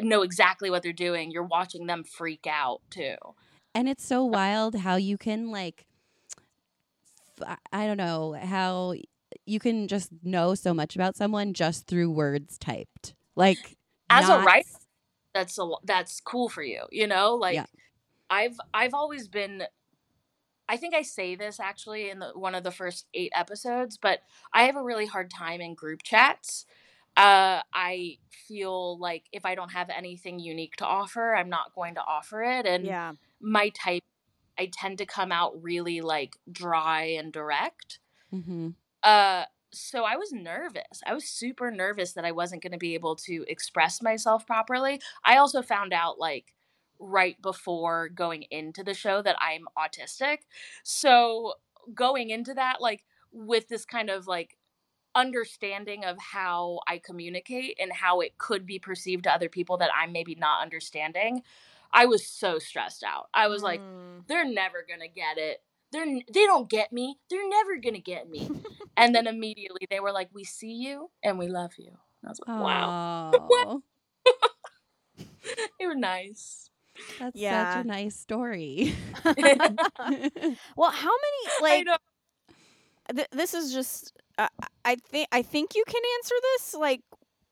know 0.00 0.22
exactly 0.22 0.70
what 0.70 0.82
they're 0.82 0.92
doing, 0.92 1.30
you're 1.30 1.42
watching 1.42 1.86
them 1.86 2.04
freak 2.04 2.46
out 2.48 2.80
too. 2.90 3.16
And 3.74 3.88
it's 3.88 4.04
so 4.04 4.24
wild 4.24 4.74
how 4.74 4.96
you 4.96 5.18
can 5.18 5.50
like 5.50 5.86
I 7.72 7.86
don't 7.86 7.96
know, 7.96 8.36
how 8.40 8.94
you 9.46 9.60
can 9.60 9.88
just 9.88 10.10
know 10.22 10.54
so 10.54 10.74
much 10.74 10.96
about 10.96 11.16
someone 11.16 11.52
just 11.52 11.86
through 11.86 12.10
words 12.10 12.58
typed. 12.58 13.14
Like 13.36 13.76
As 14.10 14.28
a 14.28 14.40
writer, 14.40 14.68
That's 15.34 15.58
a 15.58 15.70
that's 15.84 16.20
cool 16.20 16.48
for 16.48 16.62
you, 16.62 16.82
you 16.90 17.06
know. 17.06 17.34
Like 17.34 17.54
Yeah. 17.54 17.66
I've 18.30 18.58
I've 18.74 18.94
always 18.94 19.28
been. 19.28 19.64
I 20.70 20.76
think 20.76 20.94
I 20.94 21.00
say 21.00 21.34
this 21.34 21.60
actually 21.60 22.10
in 22.10 22.18
the, 22.18 22.28
one 22.34 22.54
of 22.54 22.62
the 22.62 22.70
first 22.70 23.06
eight 23.14 23.32
episodes, 23.34 23.96
but 23.96 24.20
I 24.52 24.64
have 24.64 24.76
a 24.76 24.82
really 24.82 25.06
hard 25.06 25.30
time 25.30 25.62
in 25.62 25.74
group 25.74 26.02
chats. 26.02 26.66
Uh, 27.18 27.62
I 27.74 28.18
feel 28.30 28.98
like 28.98 29.26
if 29.32 29.44
I 29.44 29.56
don't 29.56 29.72
have 29.72 29.90
anything 29.90 30.40
unique 30.40 30.76
to 30.78 30.86
offer, 30.86 31.36
I'm 31.36 31.50
not 31.50 31.74
going 31.74 31.96
to 31.96 32.02
offer 32.02 32.42
it, 32.44 32.66
and 32.66 32.96
Yeah. 32.96 33.12
my 33.40 33.70
type 33.70 34.04
i 34.58 34.66
tend 34.72 34.98
to 34.98 35.06
come 35.06 35.32
out 35.32 35.62
really 35.62 36.00
like 36.02 36.36
dry 36.52 37.04
and 37.04 37.32
direct 37.32 38.00
Mhm. 38.32 38.74
uh 39.02 39.44
so 39.72 40.04
i 40.04 40.16
was 40.16 40.32
nervous 40.32 41.02
i 41.06 41.14
was 41.14 41.24
super 41.28 41.70
nervous 41.70 42.12
that 42.14 42.24
i 42.24 42.32
wasn't 42.32 42.62
going 42.62 42.72
to 42.72 42.78
be 42.78 42.94
able 42.94 43.14
to 43.14 43.44
express 43.48 44.02
myself 44.02 44.46
properly 44.46 45.00
i 45.24 45.36
also 45.36 45.62
found 45.62 45.92
out 45.92 46.18
like 46.18 46.54
right 46.98 47.40
before 47.42 48.08
going 48.08 48.42
into 48.50 48.82
the 48.82 48.94
show 48.94 49.22
that 49.22 49.36
i'm 49.40 49.66
autistic 49.76 50.38
so 50.82 51.54
going 51.94 52.30
into 52.30 52.54
that 52.54 52.80
like 52.80 53.04
with 53.30 53.68
this 53.68 53.84
kind 53.84 54.10
of 54.10 54.26
like 54.26 54.56
understanding 55.18 56.04
of 56.04 56.16
how 56.18 56.80
i 56.88 56.98
communicate 56.98 57.76
and 57.80 57.92
how 57.92 58.20
it 58.20 58.38
could 58.38 58.66
be 58.66 58.78
perceived 58.78 59.24
to 59.24 59.32
other 59.32 59.48
people 59.48 59.78
that 59.78 59.90
i'm 59.96 60.12
maybe 60.12 60.34
not 60.36 60.62
understanding 60.62 61.42
i 61.92 62.06
was 62.06 62.26
so 62.26 62.58
stressed 62.58 63.02
out 63.04 63.28
i 63.34 63.48
was 63.48 63.62
like 63.62 63.82
Mm. 63.82 64.24
they're 64.28 64.44
never 64.44 64.84
gonna 64.88 65.08
get 65.08 65.38
it. 65.38 65.62
They're 65.92 66.06
they 66.06 66.44
don't 66.46 66.68
get 66.68 66.92
me. 66.92 67.18
They're 67.30 67.48
never 67.48 67.76
gonna 67.78 67.98
get 68.00 68.28
me. 68.28 68.48
and 68.96 69.14
then 69.14 69.26
immediately 69.26 69.86
they 69.90 70.00
were 70.00 70.12
like, 70.12 70.28
"We 70.32 70.44
see 70.44 70.72
you 70.72 71.10
and 71.22 71.38
we 71.38 71.48
love 71.48 71.72
you." 71.78 71.88
And 71.88 72.26
I 72.26 72.28
was 72.28 72.40
like, 72.40 72.56
"Wow, 72.58 72.94
Aw, 73.32 73.80
they 75.78 75.86
were 75.86 75.94
nice." 75.94 76.70
That's 77.18 77.40
Yeah. 77.40 77.72
such 77.72 77.84
a 77.84 77.86
nice 77.86 78.16
story. 78.16 78.94
well, 80.76 80.90
how 80.90 81.10
many 81.10 81.52
I 81.70 81.80
like 81.80 81.84
know. 81.84 81.96
th- 83.14 83.28
this 83.32 83.54
is 83.54 83.72
just 83.72 84.12
uh, 84.38 84.48
I 84.84 84.96
think 84.96 85.28
I 85.32 85.42
think 85.42 85.74
you 85.74 85.84
can 85.86 86.02
answer 86.18 86.34
this 86.54 86.74
like 86.74 87.02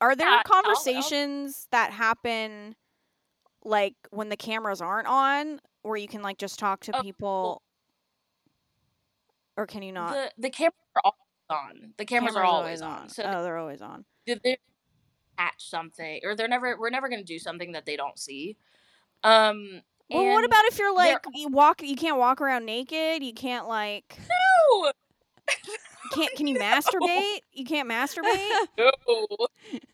are 0.00 0.14
there 0.16 0.26
Yeah, 0.28 0.42
I'll- 0.46 0.54
I'll- 0.54 0.62
conversations 0.62 1.66
that 1.72 1.90
happen 1.92 2.76
like 3.64 3.94
when 4.10 4.28
the 4.28 4.36
cameras 4.36 4.80
aren't 4.80 5.08
on 5.08 5.60
where 5.82 5.96
you 5.96 6.06
can 6.08 6.22
like 6.22 6.38
just 6.38 6.58
talk 6.58 6.80
to 6.84 6.96
Oh, 6.96 7.02
people 7.02 7.62
or 9.56 9.66
can 9.66 9.82
you 9.82 9.92
not 9.92 10.12
The 10.12 10.30
the 10.38 10.50
cameras 10.50 10.74
are 10.94 11.02
always 11.04 11.20
on. 11.50 11.92
The 11.96 12.04
cameras, 12.04 12.36
are 12.36 12.44
always 12.44 12.82
on. 12.82 13.08
So 13.08 13.22
oh 13.24 13.42
they're 13.42 13.56
always 13.58 13.82
on 13.82 14.04
they, 14.26 14.34
they 14.42 14.58
catch 15.38 15.68
something, 15.68 16.20
or 16.24 16.34
they're 16.34 16.48
never. 16.48 16.76
We're 16.78 16.90
never 16.90 17.08
gonna 17.08 17.22
do 17.22 17.38
something 17.38 17.72
that 17.72 17.84
they 17.86 17.96
don't 17.96 18.18
see. 18.18 18.56
Um. 19.22 19.82
well 20.10 20.24
what 20.34 20.44
about 20.44 20.64
if 20.66 20.78
you're 20.78 20.94
like 20.94 21.18
you 21.34 21.48
walk 21.48 21.82
you 21.82 21.96
can't 21.96 22.16
walk 22.18 22.40
around 22.40 22.64
naked 22.64 23.22
you 23.22 23.32
can't 23.32 23.66
like 23.68 24.18
No! 24.28 24.92
you 26.10 26.22
can't 26.22 26.34
can 26.36 26.46
you 26.46 26.56
masturbate 26.60 27.38
you 27.52 27.64
can't 27.64 27.88
masturbate 27.88 28.66
No. 28.78 28.90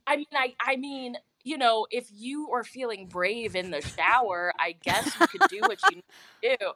I 0.07 0.17
mean, 0.17 0.27
I, 0.33 0.55
I 0.61 0.77
mean, 0.77 1.17
you 1.45 1.59
know, 1.59 1.87
if 1.91 2.09
you 2.13 2.51
are 2.53 2.65
feeling 2.65 3.07
brave 3.07 3.57
in 3.57 3.71
the 3.71 3.81
shower, 3.81 4.53
I 4.59 4.77
guess 4.83 5.07
you 5.21 5.27
could 5.27 5.43
do 5.49 5.61
what 5.63 5.79
you 5.91 5.97
need 5.97 6.05
to 6.43 6.57
do. 6.59 6.67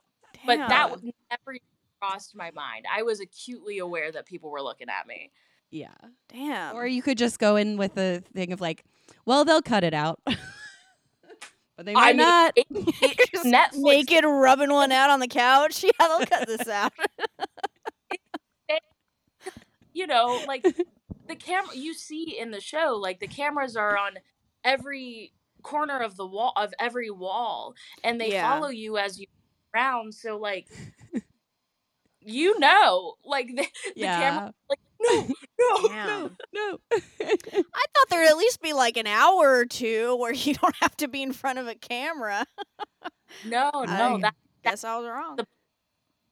But 0.47 0.57
that 0.59 0.69
Damn. 0.69 0.91
would 0.91 1.03
never 1.31 1.59
crossed 2.01 2.35
my 2.37 2.51
mind. 2.53 2.85
I 2.95 3.03
was 3.03 3.21
acutely 3.21 3.79
aware 3.79 4.11
that 4.13 4.27
people 4.27 4.51
were 4.51 4.63
looking 4.63 4.89
at 4.89 5.07
me. 5.07 5.31
yeah. 5.71 5.95
damn 6.29 6.75
Or 6.77 6.87
you 6.87 7.03
could 7.03 7.19
just 7.19 7.39
go 7.39 7.57
in 7.57 7.77
with 7.77 7.95
the 7.95 8.23
thing 8.35 8.53
of 8.53 8.61
like, 8.61 8.85
well, 9.25 9.45
they'll 9.45 9.63
cut 9.63 9.83
it 9.85 9.95
out. 9.95 10.21
but 10.27 11.85
they 11.87 11.93
might 11.95 12.03
I 12.03 12.09
mean, 12.13 12.17
not. 12.19 12.53
it- 12.57 12.67
it- 12.71 13.45
Netflix 13.45 13.77
naked 13.79 14.25
rubbing 14.25 14.71
one 14.73 14.91
out 14.93 15.11
on 15.11 15.21
the 15.21 15.29
couch 15.29 15.85
yeah 15.85 15.91
they'll 16.01 16.27
cut 16.27 16.47
this 16.49 16.67
out 16.69 16.93
you 19.97 20.07
know, 20.07 20.43
like 20.47 20.63
the 21.29 21.37
camera 21.37 21.75
you 21.75 21.95
see 21.95 22.37
in 22.39 22.51
the 22.51 22.61
show, 22.61 22.99
like 23.01 23.19
the 23.21 23.27
cameras 23.27 23.77
are 23.77 23.97
on 23.97 24.13
every 24.65 25.33
corner 25.63 25.99
of 25.99 26.17
the 26.17 26.27
wall 26.27 26.53
of 26.57 26.73
every 26.79 27.11
wall, 27.11 27.75
and 28.05 28.21
they 28.21 28.33
Yeah. 28.33 28.49
follow 28.49 28.69
you 28.69 28.99
as 28.99 29.19
you 29.19 29.27
go 29.27 29.81
around. 29.81 30.15
So 30.15 30.37
like, 30.37 30.67
you 32.21 32.59
know, 32.59 33.15
like 33.25 33.49
the, 33.57 33.67
the 33.95 34.03
camera, 34.03 34.53
like 34.69 34.79
no, 35.01 35.27
no, 35.83 35.89
Damn. 35.89 36.37
no. 36.53 36.79
no. 36.79 36.79
I 36.91 37.85
thought 37.95 38.09
there'd 38.11 38.29
at 38.29 38.37
least 38.37 38.61
be 38.63 38.73
like 38.73 38.97
an 38.97 39.07
hour 39.07 39.59
or 39.59 39.67
two 39.67 40.17
where 40.17 40.33
you 40.33 40.55
don't 40.55 40.75
have 40.81 40.97
to 40.99 41.09
be 41.09 41.23
in 41.23 41.33
front 41.33 41.59
of 41.59 41.67
a 41.69 41.75
camera. 41.75 42.47
No, 43.45 43.71
no, 43.73 43.83
I 44.17 44.19
that 44.21 44.35
Guess 44.65 44.85
I 44.85 44.97
was 44.99 45.07
wrong. 45.07 45.37
the- 45.37 45.47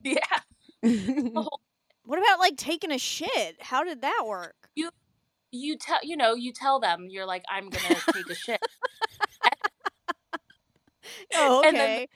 yeah. 0.03 0.41
The 0.83 1.31
whole, 1.35 1.61
What 2.05 2.19
about 2.19 2.39
like 2.39 2.57
taking 2.57 2.91
a 2.93 2.99
shit? 2.99 3.57
How 3.61 3.83
did 3.85 4.03
that 4.03 4.23
work? 4.27 4.71
you 4.75 4.91
you 5.51 5.77
tell 5.79 5.99
you 6.03 6.17
know 6.17 6.35
you 6.35 6.53
tell 6.53 6.81
them 6.81 7.07
you're 7.11 7.27
like 7.27 7.45
I'm 7.49 7.71
gonna 7.71 8.01
take 8.13 8.31
a 8.31 8.35
shit, 8.35 8.61
Oh, 11.35 11.63
and 11.65 11.77
then 11.77 11.91
okay. 11.91 12.07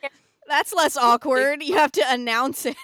That's 0.48 0.72
less 0.74 0.96
awkward. 1.00 1.62
You 1.62 1.76
have 1.76 1.92
to 1.92 2.04
announce 2.08 2.66
it. 2.66 2.76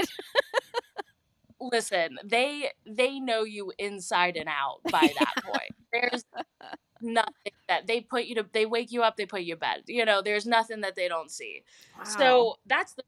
listen 1.60 2.18
they 2.24 2.68
they 2.86 3.18
know 3.20 3.44
you 3.44 3.72
inside 3.78 4.36
and 4.36 4.48
out 4.48 4.80
by 4.90 5.12
that 5.16 5.34
point. 5.44 5.70
There's 5.92 6.24
nothing 7.00 7.52
that 7.68 7.86
they 7.86 8.00
put 8.00 8.24
you 8.24 8.36
to 8.36 8.46
they 8.52 8.66
wake 8.66 8.92
you 8.92 9.02
up 9.02 9.16
they 9.16 9.26
put 9.26 9.42
you 9.42 9.54
to 9.54 9.60
bed 9.60 9.82
you 9.86 10.04
know 10.04 10.22
there's 10.22 10.46
nothing 10.46 10.80
that 10.82 10.94
they 10.96 11.08
don't 11.08 11.30
see 11.30 11.62
So 12.02 12.56
that's 12.66 12.94
the 12.94 13.02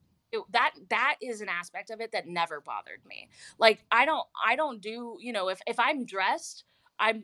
that 0.51 0.73
that 0.91 1.17
is 1.23 1.41
an 1.41 1.49
aspect 1.49 1.91
of 1.91 2.01
it 2.01 2.13
that 2.13 2.27
never 2.27 2.61
bothered 2.61 3.05
me. 3.07 3.29
Like 3.59 3.85
I 3.91 4.05
don't 4.05 4.27
I 4.45 4.57
don't 4.57 4.81
do, 4.81 5.17
you 5.21 5.33
know, 5.33 5.49
if 5.49 5.61
if 5.67 5.79
I'm 5.79 6.05
dressed, 6.05 6.65
I 6.99 7.23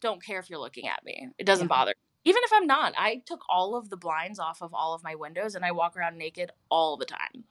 don't 0.00 0.22
care 0.24 0.38
if 0.40 0.50
you're 0.50 0.58
looking 0.58 0.88
at 0.88 1.04
me. 1.04 1.28
It 1.38 1.44
doesn't 1.46 1.66
Yeah. 1.66 1.68
bother. 1.68 1.94
Even 2.24 2.42
if 2.44 2.52
I'm 2.52 2.66
not, 2.66 2.94
I 2.98 3.22
took 3.26 3.42
all 3.48 3.76
of 3.76 3.88
the 3.90 3.96
blinds 3.96 4.38
off 4.38 4.62
of 4.62 4.74
all 4.74 4.94
of 4.94 5.02
my 5.02 5.14
windows 5.14 5.54
and 5.54 5.64
I 5.64 5.72
walk 5.72 5.96
around 5.96 6.18
naked 6.18 6.50
all 6.70 6.96
the 6.96 7.06
time. 7.06 7.44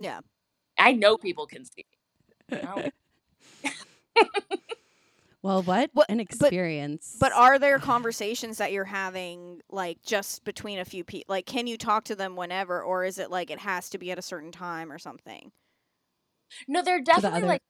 yeah. 0.00 0.20
I 0.78 0.92
know 0.92 1.16
people 1.18 1.46
can 1.46 1.64
see. 1.64 1.86
me. 2.50 2.58
I 2.58 2.62
don't- 2.62 2.94
Well, 5.42 5.62
what, 5.62 5.90
What- 5.92 6.08
an 6.08 6.20
experience. 6.20 7.16
But 7.18 7.32
are 7.32 7.58
there 7.58 7.78
conversations 7.78 8.58
that 8.58 8.70
you're 8.72 8.84
having 8.84 9.60
like 9.70 10.02
just 10.02 10.44
between 10.44 10.78
a 10.78 10.84
few 10.84 11.02
people? 11.04 11.32
Like, 11.32 11.46
can 11.46 11.66
you 11.66 11.76
talk 11.76 12.04
to 12.04 12.14
them 12.14 12.36
whenever, 12.36 12.80
or 12.82 13.04
is 13.04 13.18
it 13.18 13.30
like 13.30 13.50
it 13.50 13.58
has 13.58 13.90
to 13.90 13.98
be 13.98 14.12
at 14.12 14.18
a 14.18 14.22
certain 14.22 14.52
time 14.52 14.92
or 14.92 14.98
something? 14.98 15.50
No, 16.68 16.82
they're 16.82 17.00
definitely 17.00 17.38
other- 17.38 17.46
like 17.46 17.62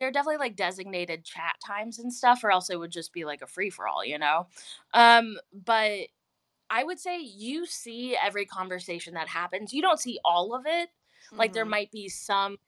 they're 0.00 0.12
definitely 0.12 0.38
like 0.38 0.56
designated 0.56 1.24
chat 1.24 1.56
times 1.66 1.98
and 1.98 2.12
stuff, 2.12 2.42
or 2.44 2.50
else 2.50 2.70
it 2.70 2.78
would 2.78 2.90
just 2.92 3.12
be 3.12 3.24
like 3.26 3.42
a 3.42 3.46
free 3.46 3.70
for 3.70 3.86
all, 3.86 4.04
you 4.04 4.18
know. 4.18 4.46
Um, 4.94 5.38
but 5.52 6.08
I 6.70 6.84
would 6.84 7.00
say 7.00 7.20
you 7.20 7.66
see 7.66 8.16
every 8.16 8.46
conversation 8.46 9.14
that 9.14 9.28
happens. 9.28 9.72
You 9.74 9.82
don't 9.82 10.00
see 10.00 10.20
all 10.24 10.54
of 10.54 10.64
it. 10.66 10.90
Like 11.32 11.52
there 11.52 11.66
Mhm. 11.66 11.70
might 11.70 11.92
be 11.92 12.08
some 12.08 12.58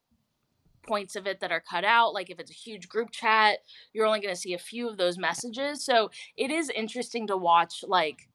points 0.83 1.17
of 1.17 1.27
it 1.27 1.41
that 1.41 1.53
are 1.53 1.61
cut 1.61 1.85
out. 1.85 2.15
Like 2.15 2.31
if 2.31 2.39
it's 2.39 2.51
a 2.51 2.55
huge 2.55 2.89
group 2.89 3.11
chat, 3.11 3.59
you're 3.93 4.07
only 4.07 4.21
going 4.21 4.35
to 4.35 4.41
see 4.41 4.55
a 4.55 4.59
few 4.59 4.89
of 4.89 4.97
those 4.97 5.19
messages. 5.19 5.85
So 5.85 6.11
it 6.37 6.51
is 6.51 6.71
interesting 6.71 7.27
to 7.29 7.37
watch. 7.37 7.85
Like, 7.87 8.29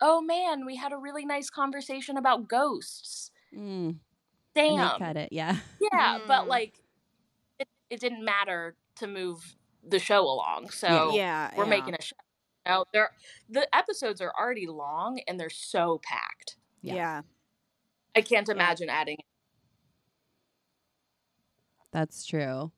oh 0.00 0.20
man, 0.20 0.64
we 0.64 0.76
had 0.76 0.92
a 0.92 0.96
really 0.96 1.24
nice 1.26 1.50
conversation 1.50 2.16
about 2.16 2.48
ghosts. 2.48 3.30
Mm, 3.56 3.96
Damn. 4.54 4.76
they 4.98 5.04
cut 5.04 5.16
it. 5.16 5.28
Yeah. 5.32 5.56
Yeah, 5.92 6.18
but 6.26 6.44
Mm. 6.44 6.48
like 6.48 6.74
it, 7.58 7.68
it 7.90 8.00
didn't 8.00 8.24
matter 8.24 8.76
to 8.96 9.06
move 9.06 9.56
the 9.86 9.98
show 9.98 10.22
along. 10.22 10.70
So 10.70 11.12
yeah, 11.14 11.50
we're 11.56 11.64
yeah. 11.64 11.70
making 11.70 11.94
a 11.94 12.02
show. 12.02 12.16
You 12.66 12.72
know, 12.72 12.84
they're 12.92 13.10
the 13.48 13.74
episodes 13.74 14.20
are 14.20 14.32
already 14.38 14.66
long 14.66 15.20
and 15.26 15.40
they're 15.40 15.48
so 15.50 16.00
packed. 16.04 16.56
Yeah. 16.82 16.94
yeah. 16.94 17.22
I 18.14 18.20
can't 18.20 18.46
Yeah. 18.48 18.54
imagine 18.54 18.88
adding 18.90 19.18
That's 21.92 22.24
true. 22.26 22.70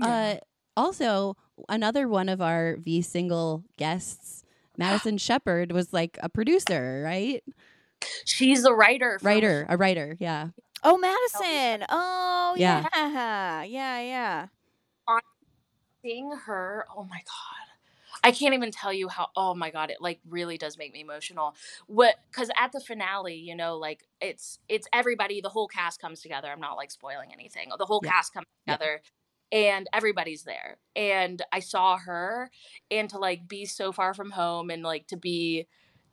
Uh, 0.00 0.36
also, 0.76 1.36
another 1.68 2.08
one 2.08 2.28
of 2.28 2.40
our 2.40 2.76
V 2.76 3.02
single 3.02 3.64
guests, 3.76 4.44
Madison 4.78 5.18
Shepard, 5.18 5.72
was 5.72 5.92
like 5.92 6.18
a 6.22 6.28
producer, 6.28 7.02
right? 7.04 7.42
She's 8.24 8.62
the 8.62 8.72
writer. 8.74 9.18
from- 9.18 9.26
Writer, 9.26 9.66
a 9.68 9.76
writer. 9.76 10.16
Yeah. 10.20 10.48
Oh, 10.82 10.96
Madison. 10.96 11.84
Oh, 11.90 12.54
Yeah. 12.56 12.86
yeah, 12.94 13.62
yeah, 13.64 14.00
yeah. 14.00 14.46
Seeing 16.02 16.30
her, 16.46 16.86
oh 16.96 17.04
my 17.04 17.18
god. 17.18 17.59
I 18.24 18.32
can't 18.32 18.54
even 18.54 18.70
tell 18.70 18.92
you 18.92 19.08
how 19.08 19.28
oh 19.36 19.54
my 19.54 19.70
god, 19.70 19.90
it 19.90 19.98
like 20.00 20.20
really 20.28 20.58
does 20.58 20.78
make 20.78 20.92
me 20.92 21.00
emotional. 21.00 21.54
What 21.86 22.16
cuz 22.32 22.50
at 22.58 22.72
the 22.72 22.80
finale, 22.80 23.34
you 23.36 23.56
know, 23.56 23.76
like 23.78 24.04
it's 24.20 24.58
it's 24.68 24.88
everybody, 24.92 25.40
the 25.40 25.48
whole 25.48 25.68
cast 25.68 26.00
comes 26.00 26.20
together. 26.22 26.48
I'm 26.48 26.60
not 26.60 26.76
like 26.76 26.90
spoiling 26.90 27.32
anything. 27.32 27.70
The 27.78 27.86
whole 27.86 28.02
Yeah. 28.02 28.10
cast 28.10 28.32
comes 28.34 28.46
Yeah. 28.66 28.76
together 28.76 29.02
and 29.52 29.88
everybody's 29.92 30.44
there. 30.44 30.78
And 30.96 31.42
I 31.52 31.60
saw 31.60 31.96
her 31.98 32.50
and 32.90 33.08
to 33.10 33.18
like 33.18 33.48
be 33.48 33.64
so 33.66 33.92
far 33.92 34.14
from 34.14 34.30
home 34.32 34.70
and 34.70 34.82
like 34.82 35.06
to 35.08 35.16
be 35.16 35.66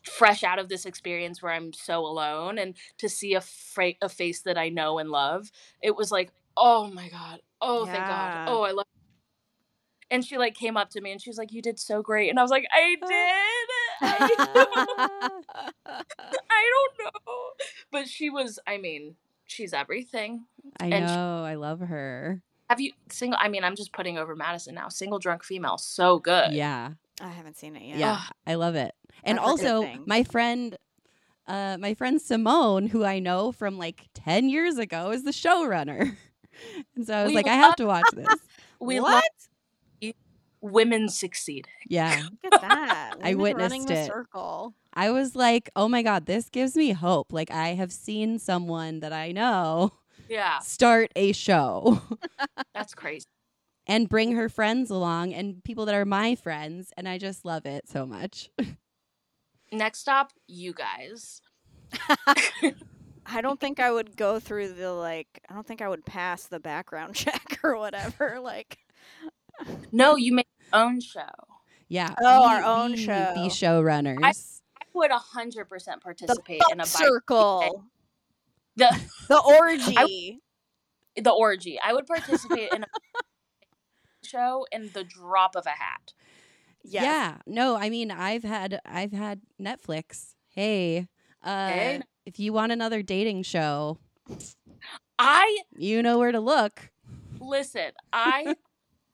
fresh 0.05 0.43
out 0.43 0.59
of 0.59 0.69
this 0.69 0.85
experience 0.85 1.41
where 1.41 1.51
I'm 1.53 1.73
so 1.73 1.99
alone 2.05 2.57
and 2.57 2.75
to 2.99 3.09
see 3.09 3.33
a 3.33 3.41
fra- 3.41 3.93
a 4.01 4.09
face 4.09 4.41
that 4.43 4.57
I 4.57 4.69
know 4.69 4.99
and 4.99 5.09
love. 5.11 5.51
It 5.81 5.95
was 5.95 6.11
like, 6.11 6.31
"Oh 6.57 6.87
my 6.87 7.09
god. 7.09 7.41
Oh, 7.61 7.85
thank 7.85 8.07
God. 8.07 8.37
Oh, 8.47 8.61
I 8.63 8.71
love 8.71 8.85
and 10.11 10.23
she 10.25 10.37
like 10.37 10.53
came 10.55 10.77
up 10.77 10.89
to 10.91 11.01
me 11.01 11.11
and 11.11 11.21
she 11.21 11.29
was 11.29 11.37
like, 11.37 11.51
"You 11.51 11.61
did 11.61 11.79
so 11.79 12.01
great," 12.01 12.29
and 12.29 12.39
I 12.39 12.41
was 12.41 12.51
like, 12.51 12.65
"I 12.73 12.95
did. 13.01 14.09
I, 14.19 15.29
I 15.85 16.69
don't 16.71 16.99
know." 17.15 17.49
But 17.91 18.07
she 18.07 18.29
was. 18.29 18.59
I 18.67 18.77
mean, 18.77 19.15
she's 19.45 19.73
everything. 19.73 20.45
I 20.79 20.87
And 20.87 21.09
she- 21.09 21.15
know. 21.15 21.43
I 21.43 21.55
love 21.55 21.79
her. 21.81 22.41
Have 22.69 22.81
you 22.81 22.91
single? 23.09 23.39
I 23.41 23.47
mean, 23.47 23.63
I'm 23.63 23.75
just 23.75 23.93
putting 23.93 24.17
over 24.17 24.35
Madison 24.35 24.75
now. 24.75 24.89
Single 24.89 25.19
drunk 25.19 25.43
female, 25.43 25.77
so 25.77 26.19
good. 26.19 26.51
Yeah. 26.53 26.91
I 27.21 27.29
haven't 27.29 27.57
seen 27.57 27.75
it 27.75 27.83
yet. 27.83 27.97
Yeah. 27.97 28.21
I 28.45 28.55
love 28.55 28.75
it. 28.75 28.93
And 29.23 29.39
I've 29.39 29.45
heard 29.45 29.57
good 29.59 29.67
also, 29.67 29.99
my 30.05 30.23
friend. 30.23 30.77
Uh, 31.47 31.77
my 31.79 31.93
friend 31.93 32.21
Simone, 32.21 32.87
who 32.87 33.05
I 33.05 33.19
know 33.19 33.53
from 33.53 33.77
like 33.77 34.07
10 34.15 34.49
years 34.49 34.77
ago, 34.77 35.11
is 35.11 35.23
the 35.23 35.31
showrunner. 35.31 36.15
And 36.95 37.05
so 37.05 37.13
I 37.13 37.23
was 37.23 37.29
We 37.29 37.35
like, 37.35 37.47
I 37.47 37.53
have 37.53 37.75
to 37.75 37.85
watch 37.85 38.03
this. 38.13 38.27
We 38.79 38.99
what? 38.99 39.11
love 39.13 39.23
women 40.61 41.09
succeeding. 41.09 41.71
Yeah. 41.87 42.23
Look 42.43 42.53
at 42.53 42.61
that. 42.61 43.15
I 43.23 43.35
witnessed 43.35 43.71
running 43.71 43.85
the 43.85 43.93
it. 43.93 44.07
circle. 44.07 44.73
I 44.93 45.11
was 45.11 45.35
like, 45.35 45.69
oh 45.75 45.87
my 45.87 46.01
God, 46.01 46.25
this 46.25 46.49
gives 46.49 46.75
me 46.75 46.91
hope. 46.91 47.31
Like, 47.31 47.51
I 47.51 47.69
have 47.75 47.91
seen 47.91 48.39
someone 48.39 48.99
that 49.01 49.13
I 49.13 49.31
know 49.31 49.91
Yeah, 50.27 50.59
start 50.59 51.11
a 51.15 51.31
show 51.33 52.01
that's 52.73 52.95
crazy. 52.95 53.25
and 53.85 54.09
bring 54.09 54.31
her 54.33 54.49
friends 54.49 54.89
along 54.89 55.33
and 55.33 55.63
people 55.63 55.85
that 55.85 55.95
are 55.95 56.05
my 56.05 56.33
friends. 56.35 56.91
And 56.97 57.07
I 57.07 57.17
just 57.19 57.45
love 57.45 57.65
it 57.65 57.87
so 57.87 58.05
much. 58.05 58.49
Next 59.71 59.99
stop, 59.99 60.31
you 60.47 60.73
guys. 60.73 61.41
I 63.29 63.41
don't 63.41 63.59
think 63.59 63.79
I 63.79 63.91
would 63.91 64.15
go 64.15 64.39
through 64.39 64.73
the 64.73 64.91
like. 64.93 65.27
I 65.49 65.53
don't 65.53 65.67
think 65.67 65.81
I 65.81 65.89
would 65.89 66.05
pass 66.05 66.43
the 66.47 66.59
background 66.59 67.15
check 67.15 67.59
or 67.63 67.77
whatever. 67.77 68.39
Like, 68.41 68.77
No, 69.91 70.15
you 70.15 70.33
make 70.33 70.47
your 70.71 70.81
own 70.81 70.99
show. 71.01 71.21
Yeah. 71.87 72.13
Oh, 72.21 72.41
we- 72.41 72.45
our 72.53 72.63
own 72.63 72.91
we 72.91 72.97
need 72.97 73.05
show. 73.05 73.31
The 73.35 73.41
showrunners. 73.49 74.19
I 74.23 74.33
would 74.93 75.11
hundred 75.11 75.69
percent 75.69 75.99
the 76.01 76.03
participate 76.03 76.61
in 76.71 76.79
a 76.81 76.85
circle, 76.85 77.85
the 78.75 78.89
the 79.29 79.39
orgy. 79.39 80.41
the 81.15 81.31
orgy. 81.31 81.79
I 81.83 81.93
would 81.93 82.05
participate 82.07 82.71
in 82.73 82.83
a 82.83 82.87
show 84.23 84.65
in 84.71 84.89
the 84.93 85.03
drop 85.03 85.55
of 85.55 85.65
a 85.65 85.69
hat. 85.69 86.13
yes. 86.83 87.03
Yeah. 87.03 87.37
No, 87.45 87.75
I 87.75 87.89
mean, 87.89 88.11
I've 88.11 88.43
had 88.43 88.79
I've 88.85 89.13
had 89.13 89.41
Netflix. 89.61 90.33
Hey, 90.49 91.07
uh, 91.43 91.69
Hey. 91.69 92.01
if 92.25 92.39
you 92.39 92.51
want 92.53 92.71
another 92.71 93.01
dating 93.03 93.43
show, 93.43 93.99
I 95.19 95.59
you 95.77 96.01
know 96.03 96.17
where 96.17 96.31
to 96.31 96.39
look. 96.39 96.89
listen. 97.39 97.91
I 98.11 98.55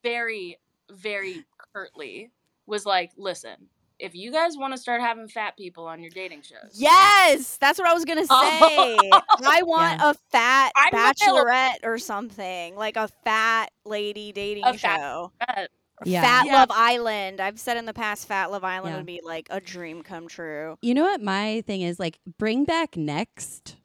very 0.03 0.57
very 0.91 1.43
curtly 1.73 2.29
was 2.67 2.85
like, 2.85 3.11
listen, 3.17 3.55
if 3.99 4.13
you 4.15 4.31
guys 4.31 4.57
want 4.57 4.73
to 4.73 4.77
start 4.77 5.01
having 5.01 5.27
fat 5.27 5.55
people 5.57 5.85
on 5.87 6.01
your 6.01 6.09
dating 6.11 6.41
shows, 6.41 6.71
Yes, 6.73 7.57
that's 7.57 7.79
what 7.79 7.87
I 7.87 7.93
was 7.93 8.05
gonna 8.05 8.23
oh. 8.29 8.59
say. 8.59 9.09
Oh. 9.11 9.21
I 9.45 9.61
want 9.63 10.01
a 10.01 10.13
fat 10.31 10.71
I'm 10.75 10.93
available. 10.93 11.45
bachelorette 11.49 11.77
or 11.83 11.97
something, 11.97 12.75
like 12.75 12.97
a 12.97 13.07
fat 13.23 13.71
lady 13.85 14.31
dating 14.31 14.65
A 14.65 14.77
show. 14.77 15.31
Or 15.47 15.67
Yeah. 16.05 16.21
Fat 16.21 16.45
Yeah. 16.47 16.53
Love 16.53 16.69
Island. 16.71 17.39
I've 17.39 17.59
said 17.59 17.77
in 17.77 17.85
the 17.85 17.93
past, 17.93 18.27
Fat 18.27 18.51
Love 18.51 18.63
Island 18.63 18.93
Yeah. 18.93 18.97
would 18.97 19.05
be 19.05 19.21
like 19.23 19.47
a 19.49 19.61
dream 19.61 20.03
come 20.03 20.27
true. 20.27 20.75
You 20.81 20.93
know 20.95 21.03
what 21.03 21.21
my 21.21 21.61
thing 21.65 21.81
is? 21.81 21.99
Like, 21.99 22.19
bring 22.39 22.65
back 22.65 22.97
next, 22.97 23.77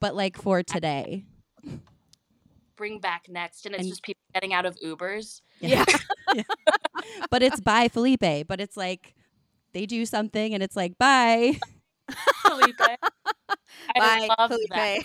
but 0.00 0.14
like 0.14 0.36
for 0.40 0.62
today. 0.62 1.24
Bring 2.78 2.98
back 3.00 3.26
next, 3.28 3.66
and 3.66 3.74
it's 3.74 3.82
And- 3.82 3.90
just 3.90 4.02
people 4.02 4.22
getting 4.32 4.54
out 4.54 4.64
of 4.64 4.76
Ubers. 4.80 5.42
Yeah. 5.60 5.84
But 7.30 7.42
it's 7.42 7.60
Bye 7.60 7.88
Felipe. 7.88 8.46
But 8.46 8.60
it's 8.60 8.76
like 8.76 9.14
they 9.72 9.84
do 9.86 10.06
something, 10.06 10.54
and 10.54 10.62
it's 10.62 10.76
like 10.76 10.96
bye. 10.98 11.58
Felipe, 12.46 12.80
I 12.80 13.98
Bye, 13.98 14.28
love 14.38 14.50
Felipe. 14.50 14.70
that. 14.70 15.02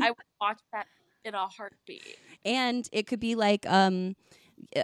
I 0.00 0.10
would 0.10 0.16
watch 0.40 0.60
that 0.72 0.86
in 1.24 1.34
a 1.34 1.46
heartbeat. 1.48 2.16
and 2.44 2.88
it 2.92 3.06
could 3.06 3.20
be 3.20 3.34
like 3.34 3.64
um 3.66 4.14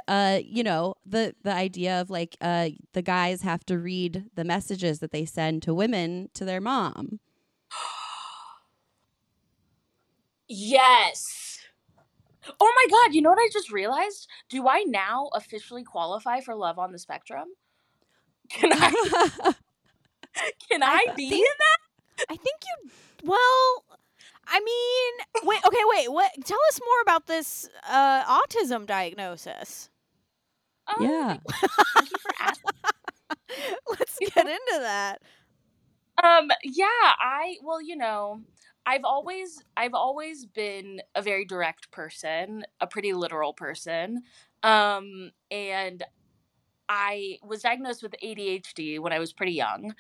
uh 0.09 0.39
you 0.45 0.63
know 0.63 0.95
the 1.07 1.35
the 1.45 1.53
idea 1.53 2.01
of 2.01 2.09
like 2.11 2.37
uh 2.41 2.69
the 2.95 3.03
guys 3.03 3.43
have 3.43 3.65
to 3.67 3.79
read 3.79 4.25
the 4.35 4.45
messages 4.45 4.99
that 5.01 5.11
they 5.13 5.25
send 5.25 5.63
to 5.63 5.73
women 5.75 6.29
to 6.35 6.45
their 6.45 6.61
mom 6.61 7.21
Yes. 10.51 11.61
Oh 12.61 12.73
my 12.77 12.87
god, 12.91 13.15
you 13.15 13.23
know 13.23 13.31
what 13.31 13.39
I 13.39 13.49
just 13.53 13.71
realized? 13.71 14.27
Do 14.49 14.67
I 14.69 14.83
now 14.83 15.31
officially 15.35 15.85
qualify 15.85 16.41
for 16.41 16.55
Love 16.57 16.79
on 16.79 16.91
the 16.93 16.99
Spectrum? 16.99 17.49
Can 18.49 18.73
I 18.73 18.91
can 20.71 20.83
I, 20.83 21.07
I 21.09 21.15
be 21.15 21.29
think- 21.31 21.41
in 21.47 21.55
that? 21.59 22.27
I 22.31 22.37
think 22.37 22.57
you. 22.85 22.91
Well, 23.25 23.85
I 24.49 24.61
mean, 24.61 25.49
wait. 25.49 25.61
Okay, 25.67 25.83
wait. 25.85 26.13
What? 26.13 26.33
Tell 26.45 26.59
us 26.71 26.81
more 26.81 27.01
about 27.03 27.27
this 27.29 27.69
uh, 27.89 28.25
autism 28.25 28.87
diagnosis. 28.87 29.89
Oh, 30.89 31.03
yeah 31.03 31.37
Thank 31.95 32.11
you 32.11 32.19
for 32.21 32.33
asking. 32.41 32.71
Let's 33.89 34.19
get 34.19 34.47
into 34.47 34.79
that. 34.81 35.23
Um 36.23 36.51
yeah, 36.65 36.87
I 37.19 37.57
well, 37.63 37.81
you 37.81 37.97
know, 37.97 38.41
I've 38.87 39.05
always 39.05 39.63
I've 39.77 39.95
always 39.95 40.47
been 40.47 41.03
a 41.15 41.23
very 41.23 41.45
direct 41.45 41.91
person, 41.91 42.65
a 42.81 42.87
pretty 42.87 43.13
literal 43.13 43.53
person. 43.53 44.23
Um 44.63 45.31
and 45.51 46.03
I 46.89 47.39
was 47.43 47.63
diagnosed 47.63 48.03
with 48.03 48.15
ADHD 48.23 48.99
when 48.99 49.13
I 49.13 49.19
was 49.19 49.33
pretty 49.33 49.53
young. 49.53 49.95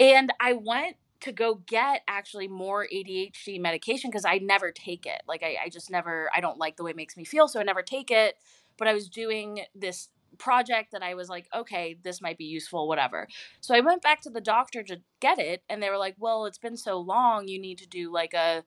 And 0.00 0.32
I 0.40 0.54
went 0.54 0.96
to 1.20 1.32
go 1.32 1.56
get 1.66 2.02
actually 2.08 2.48
more 2.48 2.86
ADHD 2.92 3.58
medication 3.60 4.10
because 4.10 4.24
I 4.26 4.38
never 4.38 4.72
take 4.72 5.06
it. 5.06 5.22
Like 5.28 5.42
I, 5.42 5.56
I 5.64 5.68
just 5.70 5.90
never 5.90 6.30
I 6.34 6.40
don't 6.40 6.58
like 6.58 6.76
the 6.76 6.84
way 6.84 6.90
it 6.90 6.96
makes 6.96 7.16
me 7.16 7.24
feel, 7.24 7.48
so 7.48 7.60
I 7.60 7.62
never 7.64 7.82
take 7.82 8.10
it. 8.10 8.36
but 8.78 8.88
I 8.88 8.94
was 8.94 9.08
doing 9.08 9.60
this 9.74 10.08
project 10.38 10.92
that 10.92 11.02
I 11.02 11.14
was 11.14 11.28
like, 11.28 11.46
okay, 11.54 11.96
this 12.02 12.20
might 12.20 12.38
be 12.38 12.44
useful, 12.44 12.88
whatever. 12.88 13.28
So 13.60 13.74
I 13.74 13.80
went 13.80 14.02
back 14.02 14.20
to 14.22 14.30
the 14.30 14.40
doctor 14.40 14.82
to 14.84 15.00
get 15.20 15.38
it, 15.38 15.62
and 15.68 15.82
they 15.82 15.90
were 15.90 15.98
like, 15.98 16.16
well, 16.18 16.46
it's 16.46 16.58
been 16.58 16.76
so 16.76 16.98
long, 16.98 17.48
you 17.48 17.60
need 17.60 17.78
to 17.78 17.86
do 17.86 18.12
like 18.12 18.34
a, 18.34 18.64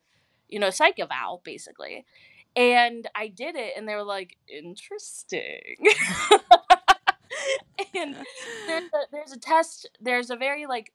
you 0.47 0.59
know, 0.59 0.69
psych 0.69 0.99
eval, 0.99 1.41
basically. 1.43 2.05
And 2.55 3.07
I 3.15 3.27
did 3.27 3.55
it, 3.55 3.73
and 3.77 3.87
they 3.87 3.95
were 3.95 4.03
like, 4.03 4.37
interesting. 4.47 5.77
and 7.95 8.15
there's 8.67 8.89
a, 8.93 8.99
there's 9.11 9.31
a 9.31 9.39
test, 9.39 9.89
there's 10.01 10.29
a 10.29 10.35
very 10.35 10.65
like 10.65 10.91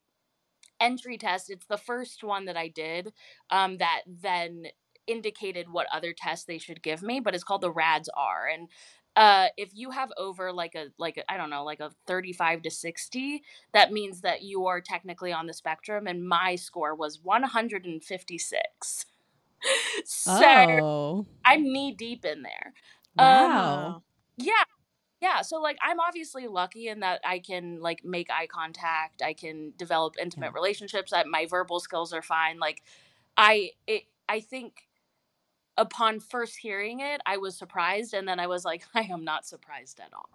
entry 0.81 1.19
test. 1.19 1.51
It's 1.51 1.67
the 1.67 1.79
first 1.79 2.25
one 2.25 2.47
that 2.47 2.57
I 2.57 2.69
did 2.69 3.13
um, 3.51 3.79
that 3.79 4.03
then 4.07 4.67
indicated 5.07 5.71
what 5.71 5.87
other 5.93 6.15
tests 6.17 6.45
they 6.45 6.59
should 6.59 6.83
give 6.83 7.03
me, 7.03 7.21
but 7.21 7.35
it's 7.35 7.45
called 7.45 7.61
the 7.61 7.73
RAADS-R. 7.73 8.49
And 8.53 8.69
uh 9.17 9.49
if 9.57 9.71
you 9.75 9.91
have 9.91 10.13
over 10.17 10.53
like 10.53 10.75
a 10.75 10.87
like 10.99 11.23
I 11.29 11.37
don't 11.37 11.51
know 11.51 11.65
like 11.65 11.81
a 11.81 11.91
35 12.07 12.63
to 12.63 12.71
60 12.71 13.43
that 13.73 13.93
means 13.93 14.23
that 14.23 14.43
you 14.43 14.67
are 14.67 14.81
technically 14.81 15.33
on 15.33 15.47
the 15.47 15.55
spectrum 15.55 16.07
and 16.07 16.27
my 16.27 16.57
score 16.57 16.95
was 16.95 17.21
156 17.23 19.07
so 20.05 20.33
oh. 20.43 21.27
I'm 21.45 21.63
knee 21.63 21.93
deep 21.93 22.25
in 22.25 22.43
there 22.43 22.73
Wow. 23.17 23.97
um, 23.97 24.03
yeah 24.37 24.65
yeah 25.21 25.41
so 25.43 25.61
like 25.61 25.79
i'm 25.83 26.01
obviously 26.01 26.47
lucky 26.47 26.89
in 26.89 27.01
that 27.01 27.21
i 27.25 27.39
can 27.39 27.81
like 27.81 28.05
make 28.05 28.31
eye 28.31 28.47
contact 28.47 29.23
i 29.23 29.33
can 29.33 29.73
develop 29.77 30.15
intimate 30.21 30.53
Yeah. 30.53 30.55
relationships 30.55 31.13
that 31.13 31.27
my 31.29 31.47
verbal 31.47 31.81
skills 31.81 32.13
are 32.13 32.23
fine 32.23 32.59
like 32.59 32.83
i 33.37 33.71
it, 33.87 34.05
i 34.29 34.41
think 34.41 34.89
upon 35.77 36.21
first 36.21 36.57
hearing 36.57 37.01
it 37.01 37.21
i 37.27 37.37
was 37.37 37.57
surprised 37.57 38.15
and 38.15 38.29
then 38.29 38.39
i 38.39 38.47
was 38.47 38.65
like 38.65 38.85
i 38.95 39.03
am 39.03 39.25
not 39.25 39.47
surprised 39.47 40.01
at 40.01 40.13
all. 40.13 40.29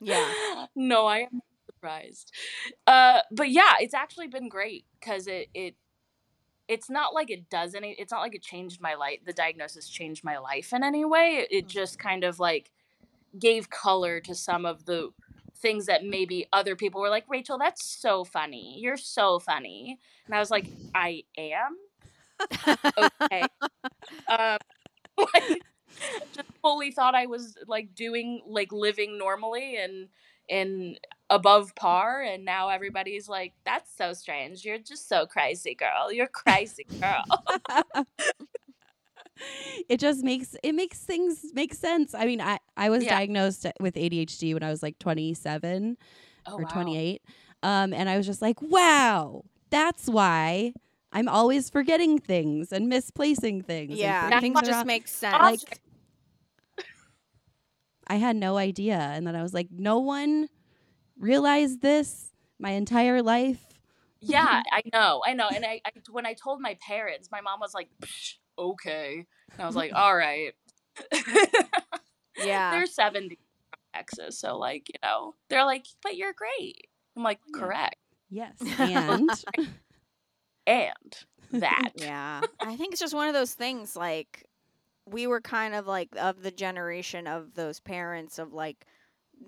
Yeah. 0.00 0.66
no 0.76 1.06
i 1.06 1.18
am 1.20 1.40
surprised. 1.66 2.32
Uh 2.86 3.20
but 3.30 3.50
yeah 3.50 3.74
it's 3.80 3.94
actually 3.94 4.28
been 4.28 4.48
great 4.48 4.84
because 5.00 5.26
it 5.26 5.48
it 5.54 5.76
it's 6.68 6.88
not 6.88 7.14
like 7.14 7.30
it 7.30 7.50
does 7.50 7.74
any 7.74 7.94
it's 7.98 8.12
not 8.12 8.20
like 8.20 8.34
it 8.34 8.42
changed 8.42 8.80
my 8.80 8.94
life 8.94 9.18
the 9.26 9.32
diagnosis 9.32 9.88
changed 9.88 10.24
my 10.24 10.38
life 10.38 10.72
in 10.72 10.82
any 10.82 11.04
way 11.04 11.36
it, 11.40 11.48
it 11.50 11.66
just 11.66 11.98
kind 11.98 12.24
of 12.24 12.38
like 12.40 12.70
gave 13.38 13.68
color 13.70 14.20
to 14.20 14.34
some 14.34 14.64
of 14.64 14.86
the 14.86 15.10
things 15.56 15.86
that 15.86 16.04
maybe 16.04 16.46
other 16.52 16.76
people 16.76 17.00
were 17.00 17.10
like 17.10 17.24
rachel 17.28 17.58
that's 17.58 17.84
so 17.84 18.24
funny 18.24 18.78
you're 18.80 18.96
so 18.96 19.38
funny. 19.38 19.98
And 20.26 20.34
i 20.34 20.38
was 20.38 20.50
like 20.50 20.68
i 20.94 21.22
am 21.36 21.76
okay 22.98 23.50
um 24.28 24.58
like 25.18 25.64
just 26.34 26.48
fully 26.62 26.90
thought 26.90 27.14
i 27.14 27.26
was 27.26 27.56
like 27.66 27.94
doing 27.94 28.42
like 28.46 28.72
living 28.72 29.18
normally 29.18 29.76
and 29.76 30.08
and 30.50 30.98
above 31.30 31.74
par 31.74 32.22
and 32.22 32.44
now 32.44 32.68
everybody's 32.68 33.28
like 33.28 33.54
that's 33.64 33.94
so 33.96 34.12
strange 34.12 34.64
you're 34.64 34.78
just 34.78 35.08
so 35.08 35.26
crazy 35.26 35.74
girl 35.74 36.12
you're 36.12 36.26
crazy 36.28 36.86
girl 37.00 37.22
it 39.88 39.98
just 40.00 40.22
makes 40.22 40.56
it 40.62 40.74
makes 40.74 40.98
things 41.00 41.44
make 41.54 41.74
sense. 41.74 42.14
I 42.14 42.24
mean, 42.26 42.40
I 42.40 42.58
I 42.76 42.90
was 42.90 43.04
Yeah. 43.04 43.08
diagnosed 43.08 43.66
with 43.80 43.94
ADHD 43.96 44.54
when 44.54 44.62
I 44.62 44.70
was 44.70 44.82
like 44.82 44.98
27 44.98 45.96
oh, 46.46 46.56
or 46.56 46.62
wow. 46.62 46.72
28. 46.72 47.22
Um 47.62 47.92
and 47.92 48.08
I 48.08 48.16
was 48.16 48.26
just 48.26 48.42
like, 48.42 48.60
"Wow, 48.62 49.44
that's 49.70 50.08
why 50.08 50.74
I'm 51.14 51.28
always 51.28 51.70
forgetting 51.70 52.18
things 52.18 52.72
and 52.72 52.88
misplacing 52.88 53.62
things." 53.62 53.96
yeah. 53.98 54.24
putting 54.24 54.40
Things 54.40 54.54
things 54.58 54.68
just 54.68 54.76
around. 54.78 54.86
make 54.86 55.08
sense. 55.08 55.40
like 55.40 55.80
I 58.06 58.16
had 58.16 58.36
no 58.36 58.58
idea 58.58 58.98
and 58.98 59.26
then 59.26 59.34
I 59.34 59.42
was 59.42 59.54
like, 59.54 59.68
"No 59.70 59.98
one 59.98 60.48
realized 61.18 61.80
this 61.80 62.32
my 62.58 62.70
entire 62.72 63.22
life." 63.22 63.66
yeah 64.26 64.62
i 64.72 64.80
know 64.90 65.20
i 65.26 65.34
know 65.34 65.46
and 65.54 65.66
I, 65.66 65.82
I 65.84 65.90
when 66.10 66.24
i 66.24 66.32
told 66.32 66.58
my 66.58 66.78
parents 66.80 67.28
my 67.30 67.42
mom 67.42 67.60
was 67.60 67.74
like 67.74 67.90
Psh, 68.00 68.36
okay 68.58 69.26
and 69.52 69.60
i 69.60 69.66
was 69.66 69.76
like 69.76 69.92
all 69.94 70.16
right 70.16 70.54
Yeah. 72.42 72.70
they're 72.70 72.86
70 72.86 73.36
from 73.36 73.78
texas 73.94 74.38
so 74.38 74.56
like 74.56 74.88
you 74.88 74.98
know 75.02 75.34
they're 75.50 75.66
like 75.66 75.84
but 76.02 76.16
you're 76.16 76.32
great 76.32 76.88
i'm 77.16 77.22
like 77.22 77.38
correct 77.54 77.96
Yes. 78.30 78.56
And 78.78 79.28
and 80.66 81.24
that 81.52 81.90
yeah. 81.94 82.44
I 82.60 82.76
think 82.76 82.92
it's 82.92 83.00
just 83.00 83.14
one 83.14 83.28
of 83.28 83.34
those 83.34 83.54
things 83.54 83.96
like 83.96 84.44
we 85.06 85.26
were 85.26 85.40
kind 85.40 85.74
of 85.74 85.86
like 85.86 86.10
of 86.16 86.42
the 86.42 86.50
generation 86.52 87.26
of 87.26 87.54
those 87.54 87.80
parents 87.80 88.38
of 88.38 88.52
like 88.52 88.86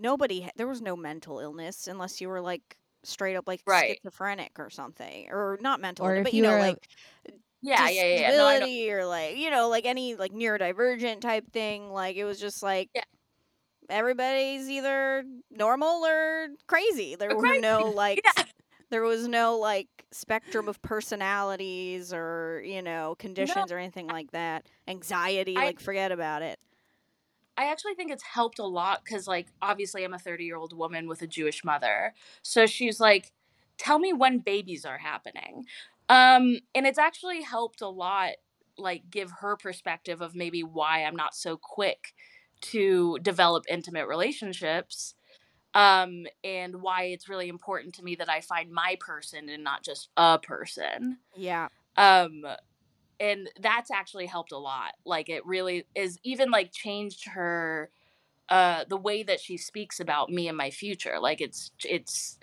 nobody 0.00 0.42
ha- 0.42 0.50
there 0.56 0.68
was 0.68 0.82
no 0.82 0.96
mental 0.96 1.40
illness 1.40 1.88
unless 1.88 2.20
you 2.20 2.28
were 2.28 2.40
like 2.42 2.76
straight 3.04 3.36
up 3.36 3.44
like 3.48 3.62
Right. 3.66 4.00
schizophrenic 4.04 4.52
or 4.58 4.70
something 4.70 5.28
or 5.30 5.58
not 5.62 5.80
mental 5.80 6.06
Or 6.06 6.08
illness, 6.08 6.22
if 6.22 6.32
but 6.32 6.34
you 6.34 6.42
you 6.42 6.42
know 6.42 6.56
were 6.56 6.58
like 6.58 6.88
yeah 7.62 7.88
yeah 7.90 8.04
yeah, 8.04 8.16
yeah. 8.30 8.32
No, 8.32 8.46
I 8.46 8.60
disability 8.60 8.90
or 8.92 9.06
like 9.06 9.36
you 9.36 9.50
know 9.50 9.68
like 9.68 9.86
any 9.86 10.14
like 10.16 10.32
neurodivergent 10.32 11.20
type 11.20 11.50
thing 11.52 11.90
like 11.90 12.16
it 12.16 12.24
was 12.24 12.40
just 12.40 12.62
like 12.62 12.90
Yeah. 12.94 13.02
everybody's 13.88 14.68
either 14.70 15.24
normal 15.50 16.04
or 16.06 16.48
crazy 16.66 17.14
there 17.16 17.32
Or 17.32 17.36
were 17.36 17.54
crazy. 17.62 17.62
no 17.62 17.90
like 17.90 18.22
Yeah. 18.36 18.44
there 18.90 19.02
was 19.02 19.28
no 19.28 19.58
like 19.58 19.88
spectrum 20.16 20.68
of 20.68 20.80
personalities 20.82 22.12
or 22.12 22.62
you 22.64 22.82
know 22.82 23.14
conditions 23.18 23.70
or 23.72 23.78
anything 23.78 24.08
like 24.08 24.30
that 24.32 24.66
anxiety 24.88 25.56
I- 25.56 25.66
like 25.66 25.80
forget 25.80 26.12
about 26.12 26.42
it 26.42 26.58
I 27.58 27.70
actually 27.70 27.94
think 27.94 28.10
it's 28.12 28.22
helped 28.22 28.58
a 28.58 28.66
lot 28.66 29.02
because, 29.04 29.26
like, 29.26 29.48
obviously, 29.62 30.04
I'm 30.04 30.12
a 30.14 30.18
30 30.18 30.44
year 30.44 30.56
old 30.56 30.76
woman 30.76 31.08
with 31.08 31.22
a 31.22 31.26
Jewish 31.26 31.64
mother. 31.64 32.14
So 32.42 32.66
she's 32.66 33.00
like, 33.00 33.32
tell 33.78 33.98
me 33.98 34.12
when 34.12 34.38
babies 34.40 34.84
are 34.84 34.98
happening. 34.98 35.64
Um, 36.08 36.58
and 36.74 36.86
it's 36.86 36.98
actually 36.98 37.42
helped 37.42 37.80
a 37.80 37.88
lot, 37.88 38.32
like, 38.78 39.10
give 39.10 39.30
her 39.40 39.56
perspective 39.56 40.20
of 40.20 40.34
maybe 40.34 40.62
why 40.62 41.02
I'm 41.04 41.16
not 41.16 41.34
so 41.34 41.56
quick 41.56 42.14
to 42.62 43.18
develop 43.22 43.64
intimate 43.70 44.06
relationships. 44.06 45.14
Um, 45.76 46.26
and 46.42 46.80
why 46.80 47.04
it's 47.04 47.28
really 47.28 47.48
important 47.48 47.94
to 47.96 48.02
me 48.02 48.14
that 48.16 48.30
I 48.30 48.40
find 48.40 48.70
my 48.70 48.96
person 48.98 49.48
and 49.48 49.62
not 49.62 49.82
just 49.82 50.08
a 50.16 50.38
person. 50.38 51.18
Yeah. 51.36 51.68
Um 51.96 52.44
and 53.18 53.48
that's 53.60 53.90
actually 53.90 54.26
helped 54.26 54.52
a 54.52 54.58
lot. 54.58 54.92
Like 55.04 55.28
it 55.28 55.44
really 55.44 55.86
is 55.94 56.18
even 56.22 56.50
like 56.50 56.72
changed 56.72 57.28
her 57.28 57.90
uh 58.48 58.84
the 58.88 58.96
way 58.96 59.22
that 59.22 59.40
she 59.40 59.56
speaks 59.56 60.00
about 60.00 60.30
me 60.30 60.48
and 60.48 60.56
my 60.56 60.70
future. 60.70 61.18
Like 61.20 61.40
it's 61.42 61.70
it's 61.84 62.38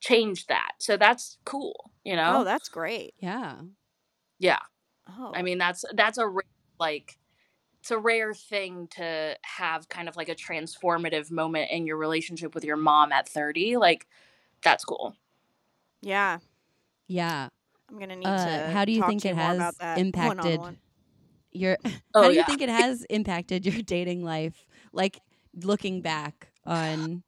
changed 0.00 0.48
that. 0.48 0.72
So 0.78 0.96
that's 0.96 1.38
cool 1.44 1.90
you 2.04 2.16
know? 2.16 2.38
oh 2.38 2.44
that's 2.44 2.68
great. 2.68 3.14
Yeah. 3.18 3.56
yeah. 4.38 4.58
Oh. 5.18 5.32
i 5.34 5.42
mean 5.42 5.58
that's 5.58 5.84
that's 5.94 6.18
a 6.18 6.26
ra- 6.26 6.42
like 6.78 7.18
it's 7.80 7.90
a 7.90 7.98
rare 7.98 8.34
thing 8.34 8.88
to 8.88 9.36
have 9.42 9.88
kind 9.88 10.08
of 10.08 10.16
like 10.16 10.28
a 10.28 10.34
transformative 10.34 11.30
moment 11.30 11.70
in 11.70 11.86
your 11.86 11.96
relationship 11.96 12.54
with 12.54 12.64
your 12.64 12.76
mom 12.76 13.12
at 13.12 13.28
30 13.28 13.76
like 13.78 14.06
that's 14.62 14.84
cool 14.84 15.16
yeah 16.02 16.38
Yeah. 17.08 17.48
i'm 17.90 17.98
gonna 17.98 18.16
need 18.16 18.36
Uh, 18.36 18.38
to 18.38 18.70
how 18.70 18.84
do 18.84 18.92
you 18.92 19.02
talk 19.02 19.04
think 19.04 19.24
to 19.24 19.26
it 19.26 19.36
has 19.36 19.80
impacted 19.96 20.68
one-on-one. 20.68 20.78
your 21.52 21.78
oh 22.14 22.22
how 22.22 22.28
do 22.28 22.36
you 22.36 22.44
yeah 22.44 22.44
think 22.44 22.62
it 22.62 22.68
has 22.68 23.04
impacted 23.10 23.66
your 23.66 23.82
dating 23.82 24.24
life 24.24 24.66
like 24.92 25.20
looking 25.54 26.02
back 26.02 26.52
on 26.66 27.24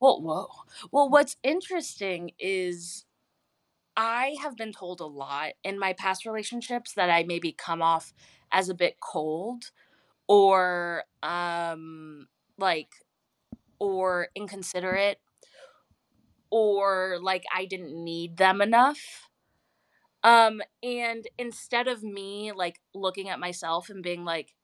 Well, 0.00 0.22
whoa. 0.22 0.48
Well, 0.92 1.10
what's 1.10 1.36
interesting 1.42 2.32
is 2.38 3.04
I 3.96 4.36
have 4.42 4.56
been 4.56 4.72
told 4.72 5.00
a 5.00 5.06
lot 5.06 5.52
in 5.64 5.78
my 5.78 5.92
past 5.92 6.26
relationships 6.26 6.94
that 6.94 7.10
I 7.10 7.24
maybe 7.24 7.52
come 7.52 7.82
off 7.82 8.14
as 8.52 8.68
a 8.68 8.74
bit 8.74 8.96
cold 9.00 9.64
or 10.28 11.04
um 11.22 12.28
like 12.58 12.90
or 13.80 14.28
inconsiderate 14.34 15.18
or 16.50 17.18
like 17.22 17.44
I 17.54 17.64
didn't 17.64 17.92
need 18.02 18.36
them 18.36 18.60
enough. 18.60 19.28
Um 20.22 20.60
and 20.82 21.26
instead 21.38 21.88
of 21.88 22.02
me 22.02 22.52
like 22.52 22.80
looking 22.94 23.28
at 23.28 23.40
myself 23.40 23.88
and 23.88 24.02
being 24.02 24.24
like 24.24 24.54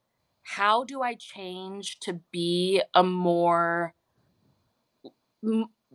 how 0.42 0.84
do 0.84 1.02
I 1.02 1.14
change 1.14 1.98
to 2.00 2.20
be 2.30 2.82
a 2.94 3.02
more 3.02 3.94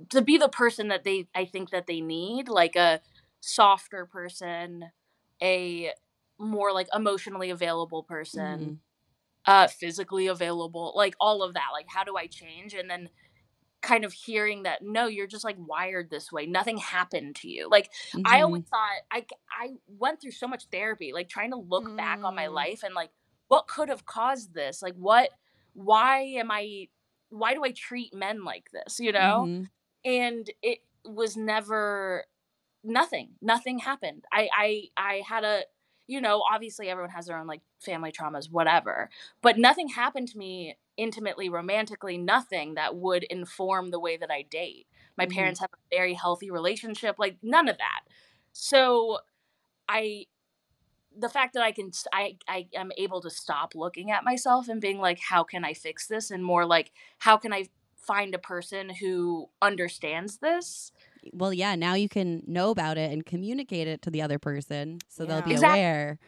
to 0.10 0.22
be 0.22 0.38
the 0.38 0.50
person 0.50 0.88
that 0.90 1.04
they 1.04 1.28
I 1.36 1.46
think 1.46 1.70
that 1.72 1.88
they 1.88 2.02
need, 2.02 2.50
like 2.50 2.76
a 2.76 3.02
softer 3.40 4.06
person, 4.06 4.86
a 5.42 5.92
more 6.42 6.74
like 6.74 6.88
emotionally 6.96 7.52
available 7.52 8.04
person, 8.04 8.76
uh 9.46 9.68
physically 9.68 10.28
available, 10.28 10.94
like 10.96 11.16
all 11.20 11.44
of 11.44 11.56
that. 11.56 11.70
Like 11.74 11.88
how 11.90 12.04
do 12.04 12.18
I 12.18 12.28
change? 12.28 12.74
And 12.76 12.90
then 12.90 13.10
kind 13.82 14.06
of 14.06 14.14
hearing 14.14 14.64
that 14.64 14.82
no, 14.84 15.08
you're 15.08 15.28
just 15.28 15.44
like 15.44 15.58
wired 15.60 16.10
this 16.10 16.32
way. 16.32 16.46
Nothing 16.46 16.78
happened 16.78 17.36
to 17.38 17.50
you. 17.50 17.68
Like 17.70 17.92
I 18.26 18.42
Mhm. 18.42 18.42
always 18.42 18.64
thought 18.70 19.02
I 19.12 19.26
I 19.52 19.70
went 19.88 20.22
through 20.22 20.32
so 20.32 20.48
much 20.48 20.66
therapy, 20.72 21.14
like 21.14 21.30
trying 21.30 21.52
to 21.52 21.58
look 21.58 21.92
back 21.98 22.20
on 22.24 22.36
my 22.36 22.48
Mm. 22.48 22.48
life 22.48 22.84
and 22.84 22.94
like 22.94 23.12
what 23.48 23.68
could 23.68 23.90
have 23.90 24.06
caused 24.06 24.54
this? 24.54 24.82
Like 24.84 24.96
what 24.96 25.32
why 25.74 26.22
am 26.22 26.52
I 26.52 26.90
why 27.30 27.54
do 27.56 27.64
I 27.64 27.72
treat 27.72 28.14
men 28.14 28.44
like 28.44 28.70
this, 28.72 29.00
you 29.00 29.12
know? 29.12 29.50
Mhm. 29.50 29.72
And 30.06 30.50
it 30.62 30.80
was 31.06 31.38
never 31.38 32.26
nothing. 32.84 33.36
Nothing 33.42 33.80
happened. 33.80 34.26
I 34.32 34.50
I 34.56 34.84
I 34.98 35.24
had 35.28 35.44
a 35.44 35.64
you 36.08 36.22
know, 36.22 36.44
obviously 36.52 36.90
everyone 36.90 37.12
has 37.12 37.26
their 37.28 37.38
own 37.38 37.48
like 37.48 37.62
family 37.80 38.12
traumas, 38.12 38.52
whatever. 38.52 39.10
But 39.42 39.58
nothing 39.58 39.90
happened 39.90 40.28
to 40.30 40.38
me 40.38 40.78
intimately, 40.98 41.50
romantically, 41.50 42.18
nothing 42.18 42.76
that 42.76 42.96
would 42.96 43.24
inform 43.26 43.92
the 43.92 44.00
way 44.00 44.18
that 44.18 44.32
I 44.32 44.44
date. 44.44 44.88
My 45.18 45.26
Mhm. 45.26 45.28
parents 45.28 45.60
have 45.62 45.70
a 45.74 45.96
very 45.96 46.14
healthy 46.14 46.52
relationship, 46.52 47.16
like 47.20 47.38
none 47.42 47.68
of 47.70 47.78
that. 47.78 48.02
So 48.54 49.20
I 49.90 50.28
the 51.16 51.30
fact 51.30 51.54
that 51.54 51.64
I 51.64 51.72
can 51.72 51.92
I 52.14 52.38
I 52.48 52.68
am 52.74 52.92
able 52.98 53.22
to 53.22 53.30
stop 53.30 53.76
looking 53.76 54.12
at 54.12 54.24
myself 54.24 54.68
and 54.70 54.80
being 54.82 55.00
like 55.00 55.20
how 55.20 55.44
can 55.44 55.66
I 55.66 55.74
fix 55.74 56.08
this 56.08 56.32
and 56.32 56.44
more 56.44 56.66
like 56.66 56.92
how 57.20 57.38
can 57.38 57.54
I 57.54 57.66
find 57.98 58.34
a 58.34 58.40
person 58.40 58.90
who 58.90 59.50
understands 59.62 60.38
this? 60.38 60.92
Well, 61.34 61.54
yeah, 61.54 61.76
now 61.76 61.94
you 61.94 62.10
can 62.10 62.44
know 62.48 62.70
about 62.72 62.98
it 62.98 63.12
and 63.12 63.26
communicate 63.26 63.88
it 63.88 64.02
to 64.04 64.10
the 64.10 64.22
other 64.22 64.40
person 64.40 65.00
so 65.08 65.26
they'll 65.26 65.42
be 65.42 65.52
Exact- 65.54 65.74
aware. 65.74 66.20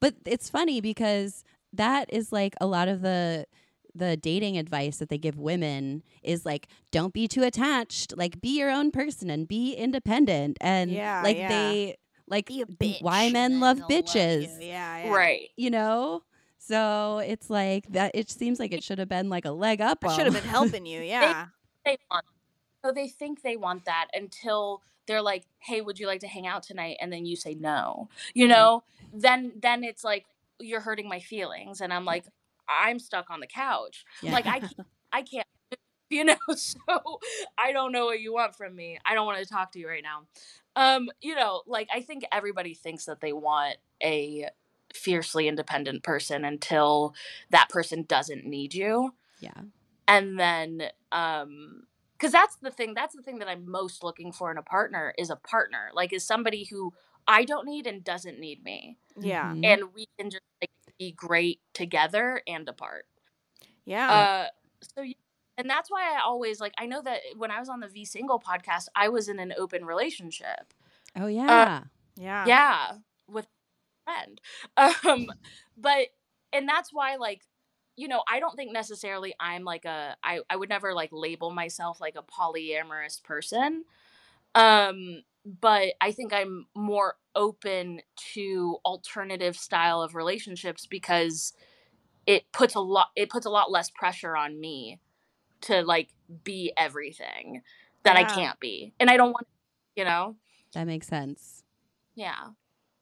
But 0.00 0.14
it's 0.26 0.48
funny 0.48 0.80
because 0.80 1.44
that 1.72 2.12
is 2.12 2.32
like 2.32 2.54
a 2.60 2.66
lot 2.66 2.88
of 2.88 3.02
the 3.02 3.46
the 3.94 4.16
dating 4.16 4.56
advice 4.56 4.98
that 4.98 5.08
they 5.08 5.18
give 5.18 5.36
women 5.36 6.02
is 6.22 6.46
like 6.46 6.68
don't 6.92 7.12
be 7.12 7.26
too 7.26 7.42
attached, 7.42 8.16
like 8.16 8.40
be 8.40 8.56
your 8.58 8.70
own 8.70 8.90
person 8.92 9.28
and 9.30 9.48
be 9.48 9.72
independent 9.74 10.56
and 10.60 10.90
Yeah, 10.92 11.22
like 11.22 11.36
yeah. 11.36 11.48
they 11.48 11.96
like 12.28 12.46
Be 12.46 12.62
a 12.62 12.66
b- 12.66 12.94
bitch. 12.98 13.02
why 13.02 13.30
men 13.30 13.58
love 13.58 13.78
they'll 13.88 13.98
you. 13.98 14.02
bitches. 14.04 14.56
Yeah, 14.60 15.04
yeah. 15.06 15.10
Right. 15.12 15.48
You 15.56 15.70
know? 15.70 16.22
So 16.58 17.18
it's 17.18 17.50
like 17.50 17.90
that 17.92 18.12
it 18.14 18.30
seems 18.30 18.60
like 18.60 18.72
it 18.72 18.84
should 18.84 18.98
have 19.00 19.08
been 19.08 19.28
like 19.28 19.44
a 19.44 19.50
leg 19.50 19.80
up. 19.80 20.04
I 20.04 20.14
should 20.14 20.26
have 20.26 20.34
been 20.34 20.44
helping 20.44 20.86
you. 20.86 21.00
Yeah. 21.02 21.46
They 21.84 21.98
want 22.10 22.24
so 22.84 22.92
they 22.92 23.08
think 23.08 23.42
they 23.42 23.56
want 23.56 23.84
that 23.84 24.08
until 24.14 24.82
they're 25.06 25.22
like, 25.22 25.44
"Hey, 25.58 25.80
would 25.80 25.98
you 25.98 26.06
like 26.06 26.20
to 26.20 26.28
hang 26.28 26.46
out 26.46 26.62
tonight?" 26.62 26.96
and 27.00 27.12
then 27.12 27.26
you 27.26 27.36
say 27.36 27.54
no. 27.54 28.08
You 28.34 28.48
know? 28.48 28.84
Then 29.12 29.52
then 29.60 29.84
it's 29.84 30.04
like 30.04 30.26
you're 30.60 30.80
hurting 30.80 31.08
my 31.08 31.20
feelings 31.20 31.80
and 31.80 31.92
I'm 31.92 32.04
like 32.04 32.24
I'm 32.68 32.98
stuck 32.98 33.30
on 33.30 33.40
the 33.40 33.46
couch. 33.46 34.04
Yeah. 34.22 34.32
Like 34.32 34.46
I 34.46 34.60
can't, 34.60 34.86
I 35.12 35.22
can't 35.22 35.46
you 36.10 36.24
know 36.24 36.36
so 36.56 36.78
i 37.56 37.72
don't 37.72 37.92
know 37.92 38.04
what 38.04 38.20
you 38.20 38.32
want 38.32 38.54
from 38.54 38.74
me 38.74 38.98
i 39.06 39.14
don't 39.14 39.26
want 39.26 39.38
to 39.42 39.48
talk 39.48 39.72
to 39.72 39.78
you 39.78 39.88
right 39.88 40.02
now 40.02 40.22
um 40.76 41.08
you 41.20 41.34
know 41.34 41.62
like 41.66 41.88
i 41.94 42.00
think 42.00 42.24
everybody 42.32 42.74
thinks 42.74 43.04
that 43.06 43.20
they 43.20 43.32
want 43.32 43.76
a 44.02 44.48
fiercely 44.92 45.46
independent 45.46 46.02
person 46.02 46.44
until 46.44 47.14
that 47.50 47.68
person 47.68 48.02
doesn't 48.02 48.44
need 48.44 48.74
you 48.74 49.14
yeah. 49.38 49.60
and 50.08 50.38
then 50.38 50.82
um 51.12 51.84
because 52.20 52.32
that's 52.32 52.56
the 52.56 52.70
thing 52.70 52.94
that's 52.94 53.14
the 53.16 53.22
thing 53.22 53.38
that 53.38 53.48
i'm 53.48 53.70
most 53.70 54.04
looking 54.04 54.30
for 54.32 54.50
in 54.50 54.58
a 54.58 54.62
partner 54.62 55.14
is 55.18 55.30
a 55.30 55.36
partner 55.36 55.90
like 55.94 56.12
is 56.12 56.24
somebody 56.24 56.64
who 56.64 56.92
i 57.26 57.44
don't 57.44 57.66
need 57.66 57.86
and 57.86 58.04
doesn't 58.04 58.38
need 58.38 58.62
me 58.64 58.98
Yeah. 59.18 59.52
Mhm. 59.52 59.64
and 59.64 59.82
we 59.94 60.06
can 60.18 60.30
just 60.30 60.42
like 60.60 60.70
be 60.98 61.12
great 61.12 61.60
together 61.74 62.42
and 62.46 62.68
apart 62.68 63.06
Yeah. 63.86 64.10
uh, 64.12 64.46
so 64.82 65.04
and 65.58 65.68
that's 65.68 65.90
why 65.90 66.02
I 66.16 66.20
always 66.24 66.58
like. 66.58 66.72
I 66.78 66.86
know 66.86 67.02
that 67.02 67.20
when 67.36 67.50
I 67.50 67.60
was 67.60 67.68
on 67.68 67.80
the 67.80 67.88
V 67.88 68.06
Single 68.06 68.40
podcast, 68.40 68.86
I 68.94 69.10
was 69.10 69.28
in 69.28 69.38
an 69.38 69.52
open 69.58 69.84
relationship. 69.84 70.72
oh 71.16 71.26
yeah. 71.26 71.82
yeah. 72.16 72.46
Yeah, 72.46 72.92
with 73.28 73.46
a 73.46 74.10
friend. 74.10 74.40
Um, 75.04 75.26
but 75.76 76.08
and 76.54 76.66
that's 76.66 76.92
why 76.94 77.16
like 77.16 77.42
you 77.96 78.08
know 78.08 78.22
I 78.28 78.40
don't 78.40 78.56
think 78.56 78.72
necessarily 78.72 79.34
I'm 79.40 79.64
like 79.64 79.84
a 79.84 80.16
I 80.22 80.40
I 80.48 80.56
would 80.56 80.68
never 80.68 80.94
like 80.94 81.10
label 81.12 81.50
myself 81.50 82.00
like 82.00 82.16
a 82.16 82.22
polyamorous 82.22 83.22
person. 83.22 83.84
Um, 84.54 85.22
but 85.44 85.94
I 86.00 86.12
think 86.12 86.32
I'm 86.32 86.66
more 86.74 87.16
open 87.34 88.00
to 88.34 88.78
alternative 88.84 89.56
style 89.56 90.02
of 90.02 90.14
relationships 90.14 90.86
because 90.86 91.52
it 92.26 92.50
puts 92.52 92.74
a 92.74 92.80
lot 92.80 93.08
it 93.16 93.30
puts 93.30 93.46
a 93.46 93.50
lot 93.50 93.70
less 93.70 93.90
pressure 93.90 94.36
on 94.36 94.60
me 94.60 95.00
to 95.62 95.82
like 95.82 96.08
be 96.44 96.72
everything 96.76 97.62
that 98.02 98.16
I 98.16 98.24
can't 98.24 98.58
be. 98.60 98.92
And 98.98 99.10
I 99.10 99.16
don't 99.16 99.32
want 99.32 99.46
you 99.96 100.04
know? 100.04 100.36
That 100.74 100.86
makes 100.86 101.06
sense. 101.06 101.64
Yeah. 102.14 102.50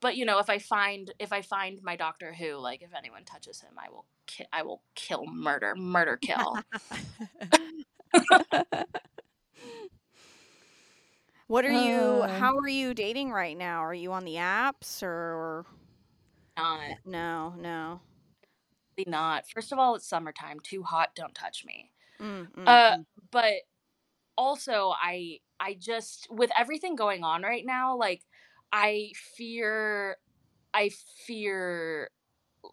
But 0.01 0.15
you 0.15 0.25
know, 0.25 0.39
if 0.39 0.49
I 0.49 0.59
find 0.59 1.11
if 1.19 1.33
I 1.33 1.41
find 1.41 1.81
my 1.83 1.95
Doctor 1.95 2.33
Who, 2.33 2.55
like 2.57 2.81
if 2.81 2.93
anyone 2.97 3.25
touches 3.25 3.61
him, 3.61 3.71
I 3.77 3.89
will 3.89 4.05
ki- 4.27 4.45
I 4.53 4.63
will 4.63 4.81
kill, 4.95 5.25
murder, 5.25 5.75
murder, 5.75 6.17
kill. 6.17 6.57
What 11.49 11.65
are 11.65 11.71
you? 11.71 12.21
Uh. 12.21 12.27
How 12.39 12.55
are 12.55 12.67
you 12.67 12.93
dating 12.93 13.31
right 13.31 13.57
now? 13.57 13.79
Are 13.79 13.93
you 13.93 14.11
on 14.11 14.23
the 14.23 14.35
apps 14.35 15.01
or 15.01 15.65
not, 16.55 16.97
no? 17.05 17.55
No. 17.57 18.01
not. 19.07 19.49
First 19.49 19.71
of 19.71 19.79
all, 19.79 19.95
it's 19.95 20.07
summertime. 20.07 20.59
Too 20.59 20.83
hot. 20.83 21.15
Don't 21.15 21.33
touch 21.33 21.65
me. 21.65 21.91
Mm, 22.21 22.51
mm, 22.51 22.67
Uh, 22.67 22.97
mm. 22.97 23.05
but 23.31 23.53
also 24.37 24.93
I 24.95 25.39
I 25.59 25.73
just 25.73 26.27
with 26.29 26.51
everything 26.55 26.95
going 26.95 27.23
on 27.23 27.41
right 27.41 27.65
now, 27.65 27.97
like 27.97 28.21
I 28.71 29.11
fear 29.15 30.17
I 30.73 30.89
fear 31.25 32.09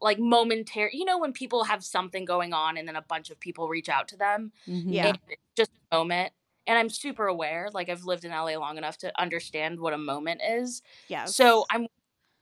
like 0.00 0.18
momentary 0.18 0.90
you 0.92 1.04
know 1.04 1.18
when 1.18 1.32
people 1.32 1.64
have 1.64 1.82
something 1.84 2.24
going 2.24 2.52
on 2.52 2.76
and 2.76 2.86
then 2.88 2.96
a 2.96 3.02
bunch 3.02 3.30
of 3.30 3.38
people 3.40 3.68
reach 3.68 3.88
out 3.88 4.08
to 4.08 4.16
them 4.16 4.52
Mhm. 4.68 4.92
Yeah. 4.92 5.16
just 5.56 5.70
a 5.92 5.96
moment 5.96 6.32
and 6.66 6.76
I'm 6.78 6.90
super 6.90 7.26
aware 7.26 7.68
like 7.72 7.88
I've 7.88 8.04
lived 8.04 8.24
in 8.24 8.32
LA 8.32 8.56
long 8.58 8.78
enough 8.78 8.98
to 8.98 9.12
understand 9.20 9.80
what 9.80 9.92
a 9.92 9.98
moment 9.98 10.40
is. 10.46 10.82
yeah 11.08 11.24
So 11.26 11.64
I'm 11.70 11.86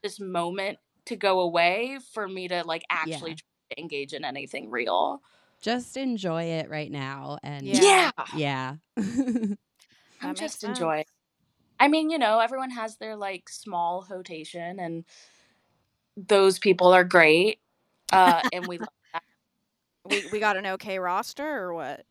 this 0.02 0.20
moment 0.20 0.78
to 1.07 1.16
go 1.16 1.40
away 1.40 1.98
for 2.12 2.26
me 2.28 2.48
to 2.48 2.62
like 2.64 2.84
actually 2.90 3.32
Yeah. 3.32 3.36
try 3.36 3.76
to 3.76 3.80
engage 3.80 4.12
in 4.14 4.24
anything 4.24 4.70
real. 4.70 5.22
Just 5.61 5.96
enjoy 5.96 6.44
it 6.44 6.68
right 6.70 6.90
now 6.90 7.38
and 7.42 7.66
Yeah. 7.66 8.11
yeah. 8.36 8.76
That 8.96 9.59
I'm 10.22 10.34
just 10.34 10.61
sense. 10.61 10.78
enjoying. 10.78 11.05
I 11.80 11.88
mean, 11.88 12.10
you 12.10 12.18
know, 12.18 12.38
everyone 12.40 12.70
has 12.70 12.96
their 12.96 13.16
like 13.16 13.48
small 13.48 14.02
hotation, 14.02 14.78
and 14.78 15.04
those 16.16 16.58
people 16.58 16.92
are 16.92 17.04
great, 17.04 17.58
uh, 18.12 18.42
and 18.52 18.66
we. 18.66 18.78
love 18.78 18.88
that. 19.12 19.22
we 20.08 20.26
we 20.26 20.40
got 20.40 20.56
an 20.56 20.66
okay 20.66 20.98
roster 20.98 21.46
or 21.46 21.74
what? 21.74 22.04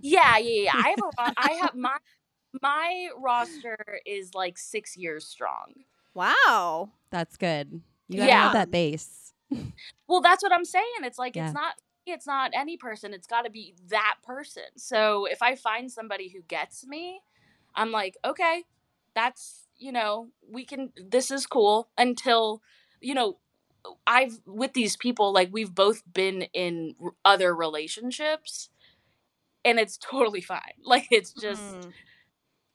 Yeah, 0.00 0.38
yeah, 0.38 0.62
yeah. 0.62 0.72
I 0.74 0.88
have 0.90 1.00
a. 1.00 1.04
ro- 1.04 1.58
have 1.60 1.74
my 1.74 1.96
my 2.62 3.08
roster 3.18 3.76
is 4.06 4.34
like 4.34 4.58
six 4.58 4.96
years 4.96 5.26
strong. 5.26 5.74
Wow. 6.14 6.90
That's 7.10 7.36
good. 7.36 7.80
You 8.08 8.16
gotta 8.18 8.28
Yeah. 8.28 8.42
have 8.44 8.52
that 8.52 8.70
base. 8.70 9.32
Well, 10.08 10.22
that's 10.22 10.42
what 10.42 10.52
I'm 10.52 10.64
saying. 10.64 10.84
It's 11.02 11.18
like 11.18 11.36
Yeah. 11.36 11.46
it's 11.46 11.54
not. 11.54 11.74
It's 12.06 12.26
not 12.26 12.52
any 12.54 12.78
person. 12.78 13.12
It's 13.12 13.26
got 13.26 13.42
to 13.42 13.50
be 13.50 13.74
that 13.88 14.16
person. 14.22 14.62
So 14.76 15.26
if 15.26 15.42
I 15.42 15.54
find 15.54 15.92
somebody 15.92 16.30
who 16.30 16.40
gets 16.48 16.86
me, 16.86 17.20
I'm 17.74 17.92
like, 17.92 18.16
okay, 18.24 18.64
that's 19.14 19.66
you 19.76 19.92
know, 19.92 20.28
we 20.50 20.64
can. 20.64 20.92
This 20.96 21.30
is 21.30 21.46
cool 21.46 21.88
until 21.98 22.62
you 23.00 23.14
know. 23.14 23.38
I've 24.06 24.40
with 24.44 24.74
these 24.74 24.96
people 24.96 25.32
like 25.32 25.48
we've 25.52 25.74
both 25.74 26.02
been 26.12 26.42
in 26.52 26.94
r- 27.02 27.12
other 27.24 27.54
relationships, 27.54 28.68
and 29.64 29.78
it's 29.78 29.96
totally 29.96 30.40
fine. 30.42 30.60
Like 30.84 31.06
it's 31.10 31.32
just 31.32 31.62
Mm. 31.62 31.92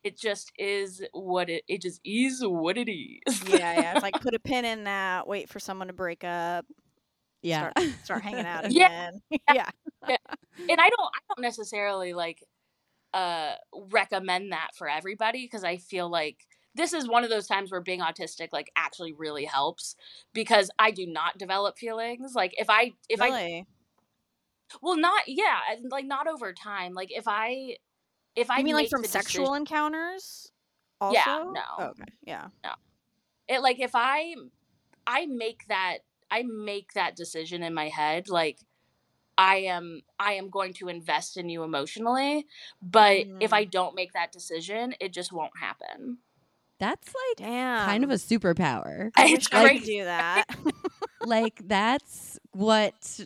it 0.04 0.18
just 0.18 0.52
is 0.58 1.04
what 1.12 1.50
it 1.50 1.66
it 1.68 1.82
just 1.82 2.00
is 2.06 2.42
what 2.44 2.78
it 2.78 2.90
is. 2.90 3.44
Yeah, 3.48 3.58
yeah. 3.80 3.94
It's 3.94 4.02
like 4.02 4.14
put 4.22 4.34
a 4.34 4.40
pin 4.40 4.66
in 4.66 4.86
that. 4.86 5.28
Wait 5.28 5.50
for 5.50 5.60
someone 5.60 5.88
to 5.88 5.94
break 5.94 6.24
up. 6.24 6.66
Yeah. 7.42 7.72
Start 8.06 8.24
hanging 8.24 8.46
out 8.46 8.66
again. 8.66 9.22
Yeah. 9.30 9.38
again. 9.50 9.70
yeah. 10.08 10.18
and 10.70 10.80
I 10.82 10.90
don't 10.90 11.12
I 11.14 11.20
don't 11.36 11.42
necessarily 11.42 12.14
like 12.14 12.42
uh 13.14 13.53
recommend 13.91 14.51
that 14.51 14.70
for 14.76 14.89
everybody 14.89 15.45
because 15.45 15.64
I 15.64 15.78
feel 15.78 16.09
like 16.09 16.47
this 16.76 16.93
is 16.93 17.07
one 17.07 17.24
of 17.24 17.30
those 17.30 17.47
times 17.47 17.72
where 17.72 17.82
being 17.82 17.99
autistic 17.99 18.49
like 18.51 18.72
actually 18.76 19.14
really 19.14 19.45
helps 19.45 19.95
because 20.34 20.72
I 20.80 20.91
do 20.91 21.05
not 21.05 21.38
develop 21.38 21.78
feelings 21.78 22.34
like 22.36 22.53
if 22.57 22.70
I 22.70 22.93
if 23.09 23.22
I 23.22 23.28
really? 23.28 23.68
well 24.82 24.97
not 24.97 25.24
yeah 25.28 25.59
like 25.91 26.05
not 26.05 26.28
over 26.28 26.53
time 26.53 26.93
like 26.93 27.11
if 27.11 27.28
I 27.28 27.78
if 28.36 28.49
I 28.49 28.64
mean 28.64 28.76
like 28.76 28.89
from 28.89 29.03
sexual 29.03 29.45
decision- 29.45 29.61
encounters? 29.61 30.51
Also? 30.99 31.14
Yeah, 31.16 31.43
no. 31.53 31.61
Oh, 31.78 31.84
okay. 31.89 32.03
Yeah. 32.24 32.47
No. 32.64 32.72
It 33.47 33.61
like 33.61 33.80
if 33.80 33.91
I 33.93 34.36
I 35.05 35.26
make 35.26 35.68
that 35.68 35.99
I 36.32 36.43
make 36.43 36.93
that 36.93 37.16
decision 37.16 37.61
in 37.61 37.74
my 37.74 37.89
head 37.89 38.30
like 38.30 38.59
I 39.38 39.56
am 39.58 40.02
I 40.20 40.34
am 40.34 40.50
going 40.50 40.74
to 40.74 40.90
invest 40.90 41.38
in 41.38 41.50
you 41.50 41.64
emotionally, 41.64 42.46
but 42.82 43.26
if 43.40 43.52
Mm. 43.52 43.54
I 43.54 43.64
don't 43.66 43.96
make 43.96 44.14
that 44.14 44.32
decision, 44.32 44.94
it 45.00 45.12
just 45.14 45.32
won't 45.32 45.58
happen. 45.60 46.20
That's 46.80 47.08
like 47.08 47.38
Damn. 47.38 47.86
kind 47.86 48.04
of 48.04 48.10
a 48.12 48.16
superpower. 48.16 49.12
I 49.16 49.26
wish 49.32 49.48
I 49.52 49.78
could 49.78 49.84
do 49.86 50.04
that. 50.04 50.46
like 51.24 51.62
that's 51.68 52.38
what 52.52 53.26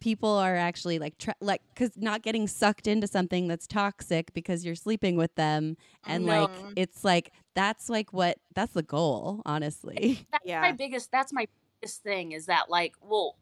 people 0.00 0.28
are 0.30 0.54
actually 0.56 0.98
like 0.98 1.16
tra- 1.18 1.34
like 1.40 1.62
cuz 1.74 1.90
not 1.96 2.22
getting 2.22 2.46
sucked 2.46 2.86
into 2.86 3.06
something 3.06 3.48
that's 3.48 3.66
toxic 3.66 4.32
because 4.34 4.64
you're 4.64 4.74
sleeping 4.74 5.16
with 5.16 5.34
them 5.36 5.76
and 6.06 6.26
No. 6.26 6.42
like 6.42 6.50
it's 6.76 7.02
like 7.04 7.32
that's 7.54 7.88
like 7.88 8.12
what 8.12 8.36
that's 8.54 8.74
the 8.74 8.82
goal 8.82 9.40
honestly 9.46 10.26
that's 10.32 10.44
Yeah. 10.44 10.60
my 10.60 10.72
biggest 10.72 11.10
that's 11.10 11.32
my 11.32 11.46
biggest 11.80 12.02
thing 12.02 12.32
is 12.32 12.46
that 12.46 12.68
like 12.68 12.94
well 13.00 13.36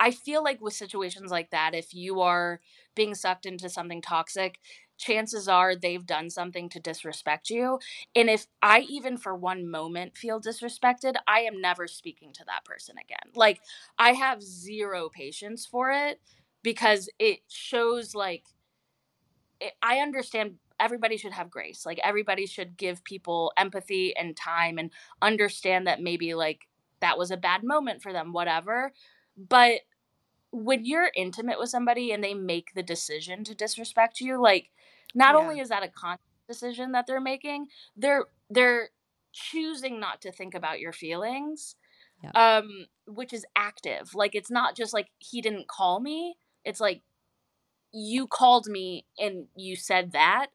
i 0.00 0.10
feel 0.10 0.42
like 0.42 0.60
with 0.60 0.74
situations 0.74 1.30
like 1.30 1.50
that 1.50 1.74
if 1.74 1.94
you 1.94 2.20
are 2.20 2.60
being 2.96 3.14
sucked 3.14 3.46
into 3.46 3.68
something 3.68 4.02
toxic 4.02 4.58
chances 4.98 5.48
are 5.48 5.74
they've 5.74 6.04
done 6.04 6.28
something 6.28 6.68
to 6.68 6.78
disrespect 6.78 7.48
you 7.48 7.78
and 8.14 8.28
if 8.28 8.46
i 8.62 8.80
even 8.80 9.16
for 9.16 9.34
one 9.34 9.68
moment 9.68 10.16
feel 10.16 10.40
disrespected 10.40 11.14
i 11.26 11.40
am 11.40 11.60
never 11.60 11.86
speaking 11.86 12.32
to 12.32 12.44
that 12.44 12.64
person 12.64 12.96
again. 12.98 13.32
Like 13.34 13.60
i 13.98 14.12
have 14.12 14.42
zero 14.42 15.08
patience 15.08 15.64
for 15.64 15.90
it 15.90 16.20
because 16.62 17.08
it 17.18 17.40
shows 17.48 18.14
like 18.14 18.44
it, 19.60 19.72
i 19.82 19.98
understand 19.98 20.56
everybody 20.78 21.16
should 21.16 21.32
have 21.32 21.50
grace 21.50 21.86
like 21.86 22.00
everybody 22.04 22.46
should 22.46 22.76
give 22.76 23.04
people 23.04 23.52
empathy 23.56 24.14
and 24.16 24.36
time 24.36 24.78
and 24.78 24.90
understand 25.22 25.86
that 25.86 26.02
maybe 26.02 26.34
like 26.34 26.66
that 27.00 27.18
was 27.18 27.30
a 27.30 27.36
bad 27.36 27.62
moment 27.64 28.02
for 28.02 28.12
them 28.12 28.32
whatever 28.32 28.92
but 29.48 29.80
when 30.52 30.84
you're 30.84 31.10
intimate 31.14 31.58
with 31.58 31.68
somebody 31.70 32.12
and 32.12 32.22
they 32.24 32.34
make 32.34 32.74
the 32.74 32.82
decision 32.82 33.44
to 33.44 33.54
disrespect 33.54 34.20
you 34.20 34.40
like 34.40 34.70
not 35.14 35.34
Yeah. 35.34 35.40
only 35.40 35.60
is 35.60 35.68
that 35.68 35.82
a 35.82 35.88
conscious 35.88 36.24
decision 36.48 36.92
that 36.92 37.06
they're 37.06 37.20
making 37.20 37.66
they're 37.96 38.26
they're 38.48 38.90
choosing 39.32 40.00
not 40.00 40.20
to 40.20 40.32
think 40.32 40.54
about 40.54 40.80
your 40.80 40.92
feelings 40.92 41.76
um 42.34 42.86
which 43.06 43.32
is 43.32 43.44
active. 43.56 44.14
Like 44.14 44.34
it's 44.34 44.50
not 44.50 44.76
just 44.76 44.92
like 44.92 45.08
he 45.18 45.40
didn't 45.40 45.68
call 45.68 46.00
me 46.00 46.36
it's 46.64 46.80
like 46.80 47.02
you 47.92 48.26
called 48.26 48.66
me 48.66 49.04
and 49.18 49.46
you 49.56 49.76
said 49.76 50.12
that. 50.12 50.48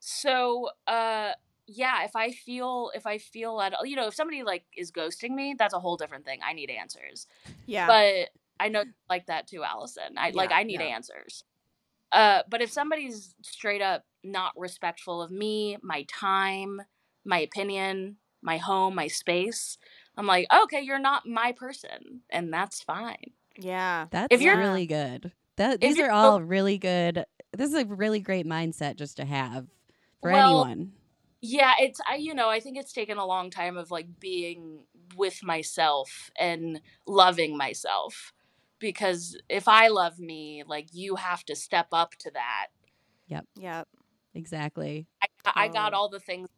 So 0.00 0.70
uh 0.86 1.32
yeah 1.68 2.04
if 2.04 2.14
i 2.14 2.30
feel 2.30 2.92
if 2.94 3.06
i 3.06 3.18
feel 3.18 3.60
at 3.60 3.74
all, 3.74 3.84
you 3.84 3.96
know 3.96 4.06
if 4.06 4.14
somebody 4.14 4.44
like 4.44 4.64
is 4.76 4.92
ghosting 4.92 5.30
me 5.30 5.54
that's 5.58 5.74
a 5.74 5.80
whole 5.80 5.96
different 5.96 6.24
thing. 6.24 6.40
I 6.44 6.52
need 6.52 6.70
answers. 6.70 7.26
Yeah. 7.66 7.86
but 7.86 8.30
i 8.60 8.68
know 8.68 8.84
like 9.08 9.26
that 9.26 9.46
too 9.46 9.62
allison. 9.62 10.16
I 10.18 10.30
like 10.30 10.52
i 10.52 10.62
need 10.62 10.80
yeah. 10.80 10.86
answers. 10.86 11.44
Uh 12.12 12.42
but 12.48 12.62
if 12.62 12.70
somebody's 12.70 13.34
straight 13.42 13.82
up 13.82 14.04
not 14.24 14.52
respectful 14.56 15.20
of 15.22 15.30
me 15.30 15.76
my 15.82 16.04
time 16.08 16.80
my 17.24 17.38
opinion 17.40 18.16
my 18.42 18.56
home 18.58 18.94
my 18.94 19.06
space 19.08 19.78
i'm 20.16 20.26
like 20.26 20.46
okay 20.62 20.80
you're 20.80 20.98
not 20.98 21.26
my 21.26 21.52
person 21.52 22.20
and 22.30 22.52
that's 22.52 22.82
fine. 22.82 23.32
Yeah. 23.58 24.06
that's 24.10 24.28
If 24.30 24.42
you're- 24.42 24.56
really 24.58 24.86
good. 24.86 25.32
That 25.56 25.80
these 25.80 25.96
you're 25.96 26.12
all 26.12 26.42
really 26.42 26.76
good 26.78 27.24
this 27.56 27.68
is 27.72 27.74
a 27.74 27.86
really 27.86 28.20
great 28.20 28.46
mindset 28.46 28.96
just 28.96 29.16
to 29.16 29.24
have 29.24 29.66
for 30.20 30.30
Well, 30.30 30.64
anyone. 30.64 30.92
yeah 31.40 31.72
it's 31.80 31.98
i 32.08 32.16
you 32.16 32.34
know 32.34 32.50
i 32.50 32.60
think 32.60 32.76
it's 32.76 32.92
taken 32.92 33.16
a 33.16 33.24
long 33.24 33.48
time 33.50 33.78
of 33.78 33.90
like 33.90 34.20
being 34.20 34.80
with 35.16 35.42
myself 35.42 36.30
and 36.38 36.80
loving 37.06 37.56
myself 37.56 38.34
because 38.78 39.36
if 39.48 39.68
i 39.68 39.88
love 39.88 40.18
me 40.18 40.62
like 40.66 40.88
you 40.92 41.16
have 41.16 41.44
to 41.44 41.56
step 41.56 41.88
up 41.92 42.12
to 42.18 42.30
that 42.32 42.66
Yep. 43.28 43.46
Yep. 43.56 43.88
Exactly 44.34 45.06
i, 45.22 45.26
I 45.54 45.68
got 45.68 45.94
all 45.94 46.08
the 46.08 46.20
things 46.20 46.48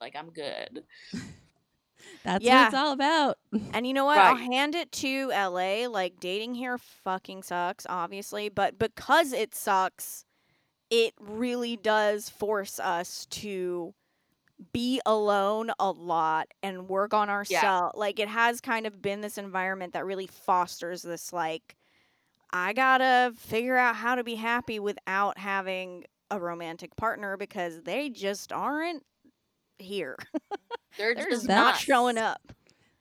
like 0.00 0.14
i'm 0.16 0.30
good 0.30 0.84
that's 2.24 2.44
Yeah. 2.44 2.60
what 2.60 2.66
it's 2.68 2.74
all 2.74 2.92
about 2.92 3.38
And 3.72 3.86
you 3.86 3.92
know 3.92 4.04
what? 4.04 4.18
I'll 4.18 4.36
hand 4.36 4.74
it 4.74 4.92
to 4.92 5.30
LA. 5.30 5.86
Like 5.88 6.20
dating 6.20 6.54
here 6.54 6.78
fucking 6.78 7.42
sucks, 7.42 7.86
obviously, 7.88 8.48
but 8.48 8.78
because 8.78 9.32
it 9.32 9.54
sucks, 9.54 10.24
it 10.90 11.14
really 11.20 11.76
does 11.76 12.28
force 12.28 12.78
us 12.78 13.26
to 13.26 13.94
be 14.72 15.00
alone 15.06 15.70
a 15.78 15.90
lot 15.90 16.48
and 16.62 16.88
work 16.88 17.14
on 17.14 17.30
ourselves. 17.30 17.96
Like 17.96 18.18
it 18.18 18.28
has 18.28 18.60
kind 18.60 18.86
of 18.86 19.02
been 19.02 19.20
this 19.20 19.38
environment 19.38 19.92
that 19.94 20.04
really 20.06 20.26
fosters 20.26 21.02
this 21.02 21.32
like 21.32 21.76
I 22.52 22.72
got 22.72 22.98
to 22.98 23.34
figure 23.36 23.76
out 23.76 23.96
how 23.96 24.14
to 24.16 24.24
be 24.24 24.36
happy 24.36 24.78
without 24.80 25.38
having 25.38 26.04
a 26.30 26.40
romantic 26.40 26.96
partner 26.96 27.36
because 27.36 27.82
they 27.82 28.10
just 28.10 28.52
aren't 28.52 29.04
here. 29.78 30.16
they're, 30.96 31.14
They're 31.14 31.30
just 31.30 31.44
just 31.44 31.48
not 31.48 31.74
not 31.74 31.76
showing 31.76 32.18
up. 32.18 32.52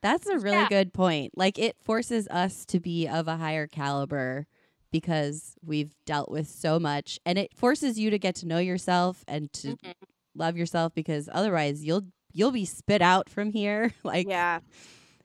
That's 0.02 0.28
a 0.28 0.40
really 0.40 0.66
Yeah. 0.66 0.68
good 0.68 0.94
point. 0.94 1.32
Like 1.36 1.58
it 1.58 1.78
forces 1.82 2.28
us 2.30 2.66
to 2.68 2.80
be 2.80 3.08
of 3.08 3.28
a 3.28 3.38
higher 3.38 3.68
caliber 3.68 4.46
because 4.92 5.56
we've 5.64 5.94
dealt 6.06 6.30
with 6.30 6.48
so 6.48 6.80
much 6.80 7.20
and 7.26 7.38
it 7.38 7.54
forces 7.56 7.98
you 8.00 8.10
to 8.12 8.20
get 8.20 8.36
to 8.36 8.48
know 8.48 8.60
yourself 8.60 9.24
and 9.28 9.52
to 9.54 9.78
Mhm. 9.84 10.15
Love 10.36 10.58
yourself 10.58 10.94
because 10.94 11.30
otherwise 11.32 11.84
you'll 11.84 12.04
you'll 12.34 12.52
be 12.52 12.66
spit 12.66 13.02
out 13.02 13.30
from 13.30 13.52
here 13.52 13.94
like 14.04 14.28
Yeah. 14.28 14.60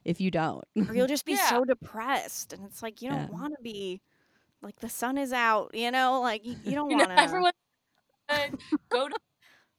if 0.05 0.21
you 0.21 0.31
don't. 0.31 0.63
or 0.87 0.95
you'll 0.95 1.07
just 1.07 1.25
be 1.25 1.33
Yeah. 1.33 1.49
so 1.49 1.63
depressed 1.65 2.53
and 2.53 2.63
it's 2.65 2.81
like 2.81 3.01
you 3.01 3.09
don't 3.09 3.29
Yeah. 3.29 3.29
want 3.29 3.53
to 3.57 3.61
be 3.63 4.01
like 4.61 4.79
the 4.79 4.89
sun 4.89 5.17
is 5.17 5.33
out 5.33 5.71
you 5.73 5.91
know 5.91 6.21
like 6.21 6.45
you, 6.45 6.55
you 6.63 6.71
don't 6.75 6.91
want 6.91 7.09
to 7.09 7.19
everyone 7.19 7.51
good, 8.29 8.59
go 8.89 9.07
to 9.09 9.15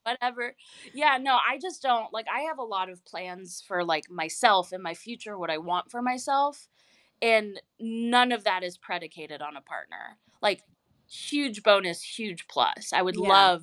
whatever 0.04 0.54
yeah 0.92 1.16
no 1.20 1.38
i 1.48 1.56
just 1.58 1.80
don't 1.80 2.12
like 2.12 2.26
i 2.34 2.40
have 2.40 2.58
a 2.58 2.62
lot 2.62 2.90
of 2.90 3.04
plans 3.04 3.62
for 3.66 3.84
like 3.84 4.10
myself 4.10 4.72
and 4.72 4.82
my 4.82 4.94
future 4.94 5.38
what 5.38 5.48
i 5.50 5.58
want 5.58 5.88
for 5.92 6.02
myself 6.02 6.66
and 7.22 7.62
none 7.78 8.32
of 8.32 8.42
that 8.42 8.64
is 8.64 8.76
predicated 8.76 9.40
on 9.40 9.56
a 9.56 9.60
partner 9.60 10.18
like 10.42 10.60
huge 11.08 11.62
bonus 11.62 12.02
huge 12.02 12.48
plus 12.48 12.92
i 12.92 13.00
would 13.00 13.16
Yeah. 13.16 13.28
love 13.28 13.62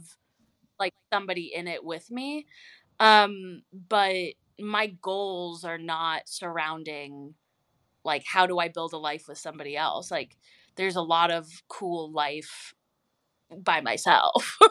like 0.80 0.94
somebody 1.14 1.52
in 1.54 1.68
it 1.68 1.84
with 1.84 2.10
me 2.12 2.46
um 3.00 3.62
but 3.90 4.16
my 4.60 4.88
goals 5.02 5.64
are 5.64 5.78
not 5.78 6.22
surrounding 6.28 7.34
like 8.04 8.24
how 8.26 8.46
do 8.46 8.60
i 8.60 8.68
build 8.68 8.94
a 8.94 8.98
life 8.98 9.28
with 9.28 9.38
somebody 9.38 9.76
else? 9.78 10.10
Like 10.12 10.38
there's 10.76 10.96
a 10.96 11.02
lot 11.02 11.32
of 11.32 11.48
cool 11.68 12.12
life 12.12 12.74
by 13.64 13.82
myself. 13.82 14.58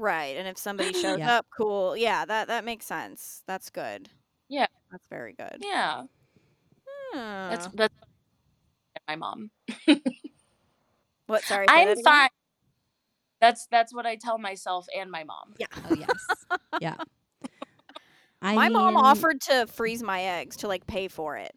Right 0.00 0.36
and 0.36 0.46
if 0.46 0.56
somebody 0.56 0.92
shows 0.92 1.18
Yeah. 1.18 1.38
up 1.38 1.46
cool. 1.56 1.96
Yeah 1.96 2.24
that 2.24 2.46
that 2.46 2.64
makes 2.64 2.86
sense. 2.86 3.42
That's 3.48 3.68
good. 3.68 4.08
Yeah. 4.48 4.66
that's 4.92 5.06
very 5.10 5.32
good. 5.32 5.56
Yeah. 5.60 6.04
That's 7.12 7.66
Hmm. 7.66 7.76
that's 7.76 7.94
my 9.08 9.16
mom. 9.16 9.50
What 11.26 11.42
sorry 11.44 11.66
i'm 11.68 11.96
fine 12.04 12.28
that's 13.40 13.66
that's 13.70 13.94
what 13.94 14.06
i 14.06 14.16
tell 14.16 14.38
myself 14.38 14.86
and 14.96 15.10
my 15.10 15.24
mom. 15.24 15.54
Yeah. 15.58 15.66
Oh 15.90 15.94
yes. 15.94 16.26
yeah. 16.80 16.96
I 18.42 18.54
my 18.54 18.68
mom 18.68 18.96
offered 18.96 19.40
to 19.42 19.66
freeze 19.66 20.02
my 20.02 20.22
eggs 20.22 20.56
to 20.58 20.68
like 20.68 20.86
pay 20.86 21.08
for 21.08 21.36
it. 21.36 21.54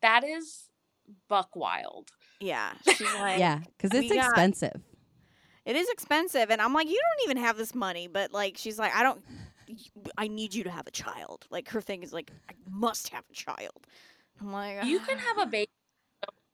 That 0.00 0.24
is 0.24 0.68
buck 1.28 1.54
wild. 1.54 2.10
Yeah. 2.40 2.72
She's 2.84 3.00
like 3.14 3.38
Yeah, 3.38 3.60
cuz 3.78 3.90
it's 3.92 4.10
we 4.10 4.16
got- 4.16 4.26
expensive. 4.26 4.80
it 5.64 5.76
is 5.76 5.88
expensive 5.90 6.50
and 6.50 6.60
i'm 6.60 6.72
like 6.74 6.88
you 6.88 7.00
don't 7.00 7.30
even 7.30 7.36
have 7.42 7.56
this 7.56 7.72
money 7.74 8.08
but 8.08 8.32
like 8.32 8.56
she's 8.56 8.78
like 8.80 8.92
i 8.96 9.02
don't 9.04 9.22
i 10.18 10.26
need 10.26 10.52
you 10.54 10.64
to 10.64 10.70
have 10.70 10.86
a 10.86 10.90
child. 10.90 11.46
Like 11.50 11.68
her 11.70 11.80
thing 11.80 12.02
is 12.02 12.12
like 12.12 12.30
i 12.50 12.54
must 12.68 13.08
have 13.10 13.24
a 13.30 13.34
child. 13.34 13.86
I'm 14.40 14.52
like 14.52 14.84
you 14.84 14.98
can 15.00 15.18
have 15.18 15.38
a 15.38 15.42
ah. 15.42 15.46
baby 15.46 15.68
so 15.68 15.68
many 15.68 15.81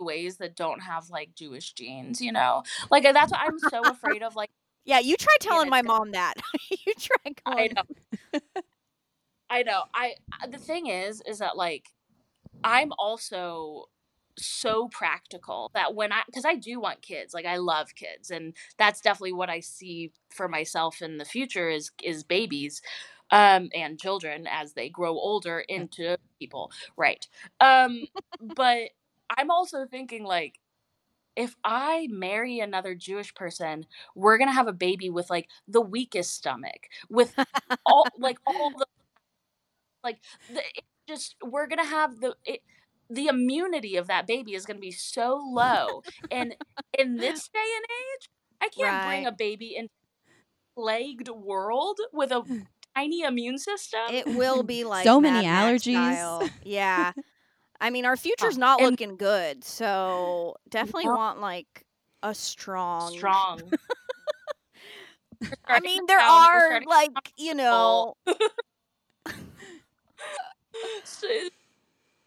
ways 0.01 0.37
that 0.39 0.57
don't 0.57 0.81
have 0.81 1.11
like 1.11 1.35
jewish 1.35 1.73
genes 1.73 2.21
you 2.21 2.33
know 2.33 2.63
like 2.91 3.03
that's 3.03 3.33
what 3.33 3.41
i'm 3.41 3.59
so 3.59 3.83
afraid 3.83 4.23
of 4.23 4.37
like 4.37 4.51
yeah 4.85 4.99
you 4.99 5.17
try 5.17 5.35
telling 5.41 5.69
my 5.69 5.83
mom 5.83 6.13
that 6.13 6.35
you 6.71 6.95
try 6.99 7.33
I 7.47 7.69
know. 7.69 8.41
I 9.51 9.63
know. 9.63 9.83
I 9.95 10.15
the 10.49 10.59
thing 10.59 10.87
is 10.89 11.23
is 11.27 11.39
that 11.39 11.57
like 11.57 11.89
I'm 12.65 12.93
also 12.99 13.87
so 14.39 14.89
practical 14.89 15.71
that 15.75 15.95
when 15.95 16.13
I 16.13 16.23
cuz 16.33 16.45
I 16.45 16.55
do 16.55 16.81
want 16.81 17.03
kids. 17.03 17.35
Like 17.35 17.47
I 17.47 17.57
love 17.57 17.95
kids 17.95 18.31
and 18.31 18.55
that's 18.77 19.01
definitely 19.01 19.33
what 19.33 19.51
I 19.51 19.61
see 19.61 20.13
for 20.31 20.49
myself 20.49 21.03
in 21.03 21.19
the 21.19 21.25
future 21.25 21.69
is 21.71 21.91
is 22.03 22.23
babies 22.25 22.83
um 23.31 23.69
and 23.75 24.01
children 24.01 24.47
as 24.47 24.75
they 24.75 24.89
grow 24.89 25.13
older 25.13 25.61
into 25.61 26.17
people. 26.39 26.71
Right. 26.97 27.27
Um 27.61 28.07
but 28.41 28.91
I'm 29.37 29.51
also 29.51 29.87
thinking 29.87 30.25
like 30.25 30.59
if 31.37 31.55
I 31.65 32.09
marry 32.11 32.59
another 32.59 32.95
Jewish 32.97 33.33
person, 33.35 33.87
we're 34.17 34.39
gonna 34.39 34.53
have 34.53 34.67
a 34.67 34.73
baby 34.73 35.09
with 35.09 35.31
like 35.31 35.49
the 35.69 35.81
weakest 35.81 36.35
stomach, 36.35 36.89
with 37.09 37.35
all 37.87 38.07
like 38.19 38.39
all 38.45 38.73
the 38.77 38.87
like 40.03 40.19
the, 40.53 40.61
it 40.61 40.85
just 41.09 41.37
we're 41.45 41.69
gonna 41.69 41.87
have 41.87 42.21
the 42.21 42.35
it, 42.45 42.61
the 43.09 43.29
immunity 43.29 43.97
of 43.97 44.09
that 44.09 44.27
baby 44.27 44.55
is 44.55 44.67
gonna 44.67 44.81
be 44.81 44.91
so 44.91 45.41
low, 45.53 46.03
and 46.31 46.55
in 46.99 47.19
this 47.19 47.49
day 47.49 47.61
and 47.77 47.85
age, 47.85 48.29
I 48.61 48.69
can't 48.69 49.05
bring 49.05 49.27
a 49.27 49.33
baby 49.33 49.77
in 49.77 49.85
a 49.85 50.81
plagued 50.81 51.29
world 51.29 51.99
with 52.13 52.33
a 52.33 52.43
tiny 52.97 53.23
immune 53.23 53.59
system. 53.59 54.01
It 54.11 54.27
will 54.27 54.65
be 54.65 54.83
like 54.85 55.05
So 55.05 55.21
many 55.21 55.45
Mad 55.45 55.53
Max 55.53 55.85
allergies. 55.85 56.17
style. 56.17 56.51
Yeah. 56.65 57.13
I 57.81 57.91
mean, 57.91 58.05
our 58.05 58.17
future's 58.17 58.59
not 58.59 58.81
And- 58.81 58.91
looking 58.91 59.17
good, 59.17 59.65
so 59.65 60.57
definitely 60.69 61.07
want 61.07 61.41
like 61.41 61.87
a 62.23 62.35
strong. 62.35 63.13
Strong. 63.13 63.63
I 65.67 65.79
mean, 65.81 66.05
there 66.07 66.19
are 66.19 66.81
like 66.83 67.13
you 67.37 67.55
know. 67.55 68.15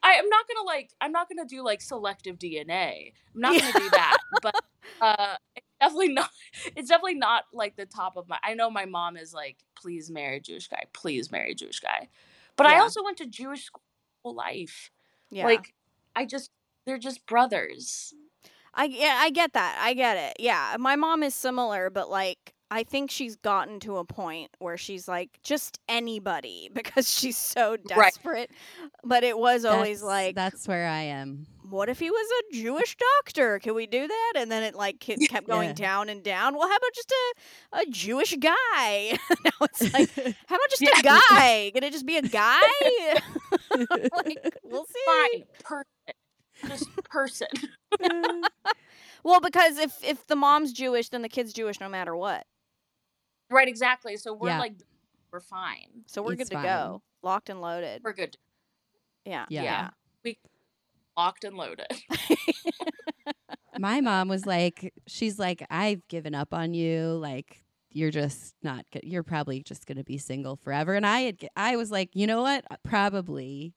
I 0.04 0.14
am 0.14 0.30
not 0.30 0.46
gonna 0.48 0.66
like. 0.66 0.92
I'm 1.00 1.12
not 1.12 1.30
gonna 1.30 1.46
do 1.46 1.64
like 1.64 1.82
selective 1.82 2.40
DNA. 2.40 3.14
I'm 3.36 3.42
not 3.42 3.60
gonna 3.60 3.74
do 3.74 3.90
that. 3.92 4.18
But 4.42 4.56
uh, 5.02 5.36
it's 5.56 5.66
definitely 5.80 6.14
not. 6.14 6.30
It's 6.76 6.90
definitely 6.90 7.16
not 7.16 7.44
like 7.54 7.76
the 7.76 7.86
top 7.86 8.18
of 8.18 8.28
my. 8.28 8.38
I 8.44 8.54
know 8.54 8.70
my 8.72 8.86
mom 8.86 9.18
is 9.18 9.34
like, 9.34 9.58
please 9.76 10.10
marry 10.10 10.38
a 10.38 10.40
Jewish 10.40 10.68
guy. 10.68 10.84
Please 10.94 11.32
marry 11.32 11.52
a 11.52 11.56
Jewish 11.56 11.80
guy. 11.80 12.08
But 12.56 12.68
I 12.68 12.80
also 12.80 13.04
went 13.04 13.18
to 13.18 13.26
Jewish 13.26 13.66
school 13.66 13.82
life. 14.24 14.92
Yeah. 15.32 15.46
Like, 15.46 15.74
I 16.16 16.26
just 16.26 16.52
they're 16.86 16.98
just 16.98 17.26
brothers. 17.26 18.14
I 18.74 18.86
yeah, 18.86 19.18
I 19.20 19.30
get 19.32 19.54
that. 19.54 19.80
I 19.82 19.94
get 19.94 20.18
it. 20.18 20.34
Yeah, 20.40 20.76
my 20.80 20.96
mom 20.96 21.24
is 21.24 21.36
similar, 21.36 21.90
but 21.90 22.10
like 22.10 22.54
I 22.74 22.84
think 22.84 23.12
she's 23.12 23.36
gotten 23.36 23.82
to 23.82 23.98
a 23.98 24.06
point 24.06 24.50
where 24.60 24.78
she's 24.78 25.06
like 25.08 25.40
just 25.44 25.80
anybody 25.90 26.70
because 26.74 27.10
she's 27.10 27.38
so 27.38 27.72
Right. 27.72 28.14
desperate. 28.14 28.52
But 29.04 29.24
it 29.26 29.38
was 29.38 29.66
always 29.66 30.02
like, 30.02 30.36
that's 30.36 30.68
where 30.70 30.88
I 30.88 31.02
am. 31.02 31.46
what 31.70 31.90
if 31.90 32.00
he 32.00 32.10
was 32.10 32.28
a 32.40 32.56
Jewish 32.56 32.96
doctor? 33.18 33.60
Can 33.60 33.76
we 33.76 33.88
do 33.88 34.08
that? 34.08 34.34
And 34.38 34.50
then 34.50 34.64
it 34.64 34.74
like 34.76 35.00
kept 35.30 35.48
going 35.48 35.70
Yeah. 35.70 35.74
down 35.76 36.08
and 36.10 36.24
down. 36.24 36.56
Well, 36.56 36.70
how 36.70 36.76
about 36.78 36.94
just 36.96 37.12
a 37.12 37.80
a 37.82 37.86
Jewish 37.88 38.36
guy? 38.38 39.18
now 39.44 39.52
it's 39.62 39.94
like, 39.94 40.10
how 40.48 40.56
about 40.56 40.70
just 40.70 40.82
Yeah. 40.82 41.00
a 41.00 41.04
guy? 41.04 41.72
Can 41.74 41.84
it 41.84 41.92
just 41.92 42.06
be 42.06 42.16
a 42.18 42.22
guy? 42.22 42.62
like 44.16 44.58
we'll 44.64 44.86
see. 44.86 45.00
Fine, 45.06 45.44
person, 45.64 45.86
just 46.68 46.90
person. 47.04 47.48
Well, 49.24 49.40
because 49.40 49.78
if 49.78 50.04
if 50.04 50.26
the 50.28 50.36
mom's 50.36 50.72
Jewish, 50.74 51.10
then 51.10 51.22
the 51.22 51.30
kid's 51.30 51.54
Jewish 51.54 51.80
no 51.80 51.90
matter 51.90 52.16
what. 52.16 52.46
Right, 53.52 53.68
exactly. 53.68 54.18
So 54.18 54.34
we're 54.34 54.50
Yeah. 54.50 54.60
like, 54.60 54.74
we're 55.32 55.40
fine. 55.40 56.04
So 56.08 56.22
we're 56.22 56.34
It's 56.34 56.50
good 56.50 56.58
to 56.58 56.64
go. 56.64 57.02
Locked 57.24 57.50
and 57.50 57.62
loaded. 57.62 58.02
We're 58.04 58.14
good. 58.14 58.36
Yeah. 59.26 59.46
Yeah. 59.50 59.64
Yeah. 59.64 59.90
We 60.24 60.38
locked 61.16 61.44
and 61.44 61.56
loaded. 61.56 61.88
My 63.80 64.02
mom 64.02 64.28
was 64.28 64.46
like, 64.46 64.94
she's 65.08 65.40
like, 65.40 65.66
I've 65.70 66.08
given 66.08 66.36
up 66.36 66.54
on 66.54 66.74
you. 66.74 67.14
Like, 67.22 67.64
you're 67.90 68.12
just 68.12 68.54
not. 68.64 68.86
go- 68.94 69.00
You're 69.04 69.24
probably 69.24 69.64
just 69.64 69.86
gonna 69.86 70.04
be 70.04 70.18
single 70.18 70.56
forever. 70.56 70.94
And 70.94 71.06
I 71.06 71.22
had, 71.22 71.40
g- 71.40 71.48
I 71.56 71.76
was 71.78 71.90
like, 71.92 72.10
you 72.14 72.28
know 72.28 72.42
what? 72.42 72.66
Uh, 72.70 72.76
probably, 72.84 73.74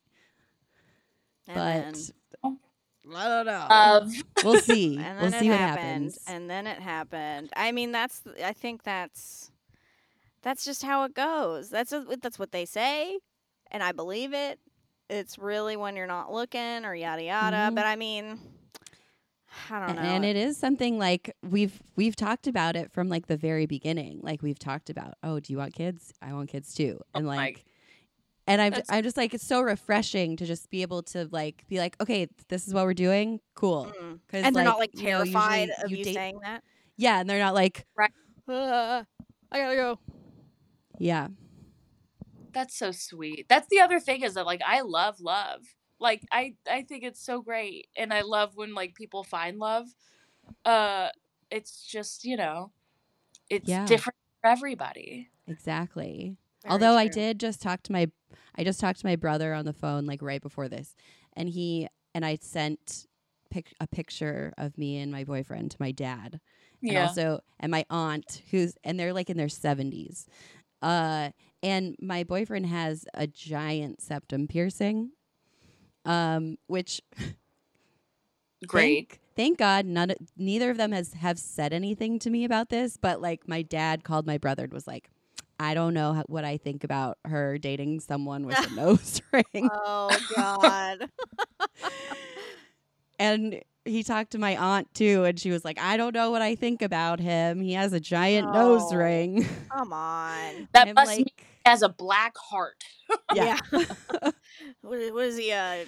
And 1.49 1.55
but 1.57 2.03
oh. 2.43 2.59
then, 3.05 3.17
I 3.17 3.29
don't 3.29 3.47
know. 3.47 3.67
Of 3.71 4.13
we'll 4.45 4.61
see. 4.61 4.99
and 4.99 5.21
we'll 5.21 5.31
see 5.33 5.47
it 5.47 5.51
what 5.51 5.59
happened. 5.59 5.87
happens. 5.87 6.19
And 6.27 6.51
then 6.51 6.67
it 6.67 6.81
happened. 6.81 7.51
I 7.57 7.73
mean, 7.73 7.93
that's. 7.93 8.23
I 8.45 8.53
think 8.53 8.83
that's. 8.83 9.51
That's 10.45 10.65
just 10.65 10.83
how 10.85 11.03
it 11.05 11.15
goes. 11.15 11.71
That's 11.71 11.93
a, 11.93 12.07
that's 12.23 12.39
what 12.39 12.53
they 12.53 12.65
say, 12.67 13.19
and 13.73 13.83
I 13.83 13.91
believe 13.93 14.33
it. 14.33 14.61
It's 15.11 15.39
really 15.39 15.77
when 15.77 15.97
you're 15.97 16.07
not 16.07 16.33
looking 16.33 16.85
or 16.85 16.95
yada 16.95 17.25
yada. 17.25 17.57
Mhm. 17.57 17.75
But 17.75 17.87
I 17.87 17.97
mean, 17.97 18.39
I 19.71 19.87
don't 19.87 19.97
know. 19.97 20.03
and 20.03 20.25
it 20.25 20.37
is 20.37 20.57
something 20.57 20.99
like 20.99 21.35
we've 21.43 21.83
we've 21.97 22.15
talked 22.17 22.47
about 22.47 22.77
it 22.77 22.93
from 22.93 23.09
like 23.09 23.27
the 23.27 23.37
very 23.37 23.67
beginning. 23.67 24.21
Like 24.23 24.43
we've 24.43 24.59
talked 24.59 24.91
about, 24.91 25.15
oh, 25.23 25.41
do 25.41 25.53
you 25.53 25.59
want 25.59 25.75
kids? 25.75 26.13
I 26.23 26.33
want 26.33 26.49
kids 26.51 26.75
too. 26.75 27.01
And 27.15 27.27
Oh 27.27 27.29
like 27.29 27.65
and 28.47 28.61
I'm 28.61 28.71
That's- 28.73 28.89
I'm 28.91 29.03
just 29.03 29.17
like 29.17 29.33
it's 29.35 29.47
so 29.47 29.63
refreshing 29.63 30.37
to 30.37 30.45
just 30.47 30.69
be 30.71 30.83
able 30.83 31.03
to 31.05 31.27
like 31.33 31.65
be 31.69 31.79
like, 31.79 31.97
okay, 32.03 32.29
this 32.49 32.67
is 32.69 32.75
what 32.75 32.85
we're 32.85 32.93
doing. 32.95 33.41
Cool. 33.55 33.91
Mm. 34.03 34.21
and 34.33 34.55
they're 34.57 34.65
not 34.65 34.79
like 34.79 34.91
you 34.95 35.05
know, 35.05 35.25
terrified 35.25 35.71
of 35.83 35.91
you, 35.91 36.05
date- 36.05 36.15
saying 36.15 36.39
that. 36.43 36.63
Yeah, 36.97 37.21
and 37.21 37.29
they're 37.31 37.39
not 37.39 37.55
like, 37.55 37.87
Uh, 38.47 39.05
I 39.51 39.59
gotta 39.59 39.77
go. 39.77 39.99
Yeah. 40.99 41.29
That's 42.53 42.77
so 42.77 42.93
sweet. 42.93 43.47
That's 43.49 43.67
the 43.69 43.81
other 43.81 43.99
thing 43.99 44.23
is 44.23 44.35
that 44.35 44.47
like 44.47 44.63
I 44.65 44.81
love 44.83 45.21
love. 45.21 45.63
Like 45.99 46.23
I 46.31 46.57
I 46.69 46.83
think 46.83 47.03
it's 47.05 47.21
so 47.25 47.43
great 47.43 47.89
and 47.97 48.13
I 48.13 48.23
love 48.23 48.57
when 48.57 48.75
like 48.75 48.95
people 48.95 49.25
find 49.25 49.59
love. 49.59 49.89
Uh 50.65 51.11
it's 51.51 51.85
just, 51.87 52.25
you 52.25 52.37
know, 52.37 52.73
it's 53.51 53.79
Yeah. 53.79 53.87
different 53.87 54.17
for 54.43 54.51
everybody. 54.51 55.31
Exactly. 55.47 56.37
Very 56.63 56.79
Although 56.79 56.97
I 56.97 57.09
did 57.09 57.39
just 57.41 57.61
talk 57.61 57.83
to 57.85 57.93
my 57.93 58.11
I 58.57 58.65
just 58.65 58.81
talked 58.81 59.01
to 59.01 59.07
my 59.07 59.17
brother 59.17 59.53
on 59.53 59.65
the 59.65 59.73
phone 59.73 60.07
like 60.07 60.23
right 60.23 60.41
before 60.41 60.69
this 60.69 60.97
and 61.35 61.49
he 61.49 61.89
and 62.15 62.25
I 62.25 62.37
sent 62.37 63.07
pic- 63.51 63.75
a 63.81 63.87
picture 63.87 64.53
of 64.57 64.79
me 64.79 64.97
and 64.99 65.13
my 65.13 65.25
boyfriend 65.25 65.71
to 65.73 65.77
my 65.81 65.93
dad. 65.93 66.41
And 66.89 66.97
also 66.99 67.41
and 67.61 67.71
my 67.71 67.85
aunt 67.91 68.43
who's 68.51 68.75
and 68.85 68.99
they're 68.99 69.13
like 69.13 69.29
in 69.31 69.37
their 69.37 69.49
70s. 69.51 70.27
Uh 70.85 71.31
and 71.63 71.97
my 72.01 72.25
boyfriend 72.25 72.67
has 72.67 73.07
a 73.15 73.27
giant 73.27 74.03
septum 74.03 74.47
piercing. 74.47 75.11
Um 76.05 76.59
which 76.67 77.01
great. 78.67 79.09
Thank, 79.09 79.21
thank 79.35 79.59
God 79.59 79.87
none 79.87 80.13
neither 80.37 80.71
of 80.71 80.77
them 80.77 80.93
has 80.93 81.15
have 81.15 81.39
said 81.39 81.73
anything 81.73 82.19
to 82.21 82.31
me 82.31 82.45
about 82.45 82.69
this, 82.69 82.97
but 82.97 83.21
like 83.23 83.49
my 83.49 83.63
dad 83.63 84.05
called 84.05 84.27
my 84.27 84.39
brother 84.39 84.65
and 84.65 84.73
was 84.73 84.87
like, 84.87 85.11
I 85.59 85.75
don't 85.75 85.95
know 85.95 86.13
how, 86.13 86.25
what 86.27 86.45
I 86.45 86.57
think 86.57 86.85
about 86.85 87.19
her 87.25 87.59
dating 87.59 88.01
someone 88.01 88.47
with 88.47 88.59
a 88.59 88.75
nose 88.77 89.23
ring. 89.33 89.71
Oh 89.73 90.17
God. 90.37 91.09
and 93.19 93.63
he 93.85 94.03
talked 94.03 94.33
to 94.33 94.39
my 94.39 94.57
aunt 94.57 94.93
too, 94.95 95.25
and 95.25 95.39
she 95.39 95.51
was 95.51 95.65
like, 95.65 95.79
I 95.79 95.97
don't 95.97 96.15
know 96.15 96.31
what 96.31 96.43
I 96.43 96.55
think 96.55 96.83
about 96.83 97.21
him. 97.21 97.61
He 97.61 97.73
has 97.75 97.93
a 97.93 98.01
giant 98.01 98.53
nose 98.53 98.83
Oh. 98.93 98.97
ring. 98.97 99.47
Come 99.71 99.93
on. 99.93 100.69
That 100.73 100.89
I'm 100.89 100.95
must 100.95 101.11
mean 101.17 101.27
he 101.27 101.45
has 101.67 101.83
a 101.83 101.89
black 101.89 102.37
heart. 102.37 102.83
yeah. 103.35 103.59
what, 104.81 104.99
is, 104.99 105.13
what 105.13 105.25
is 105.27 105.37
he 105.39 105.51
a 105.51 105.85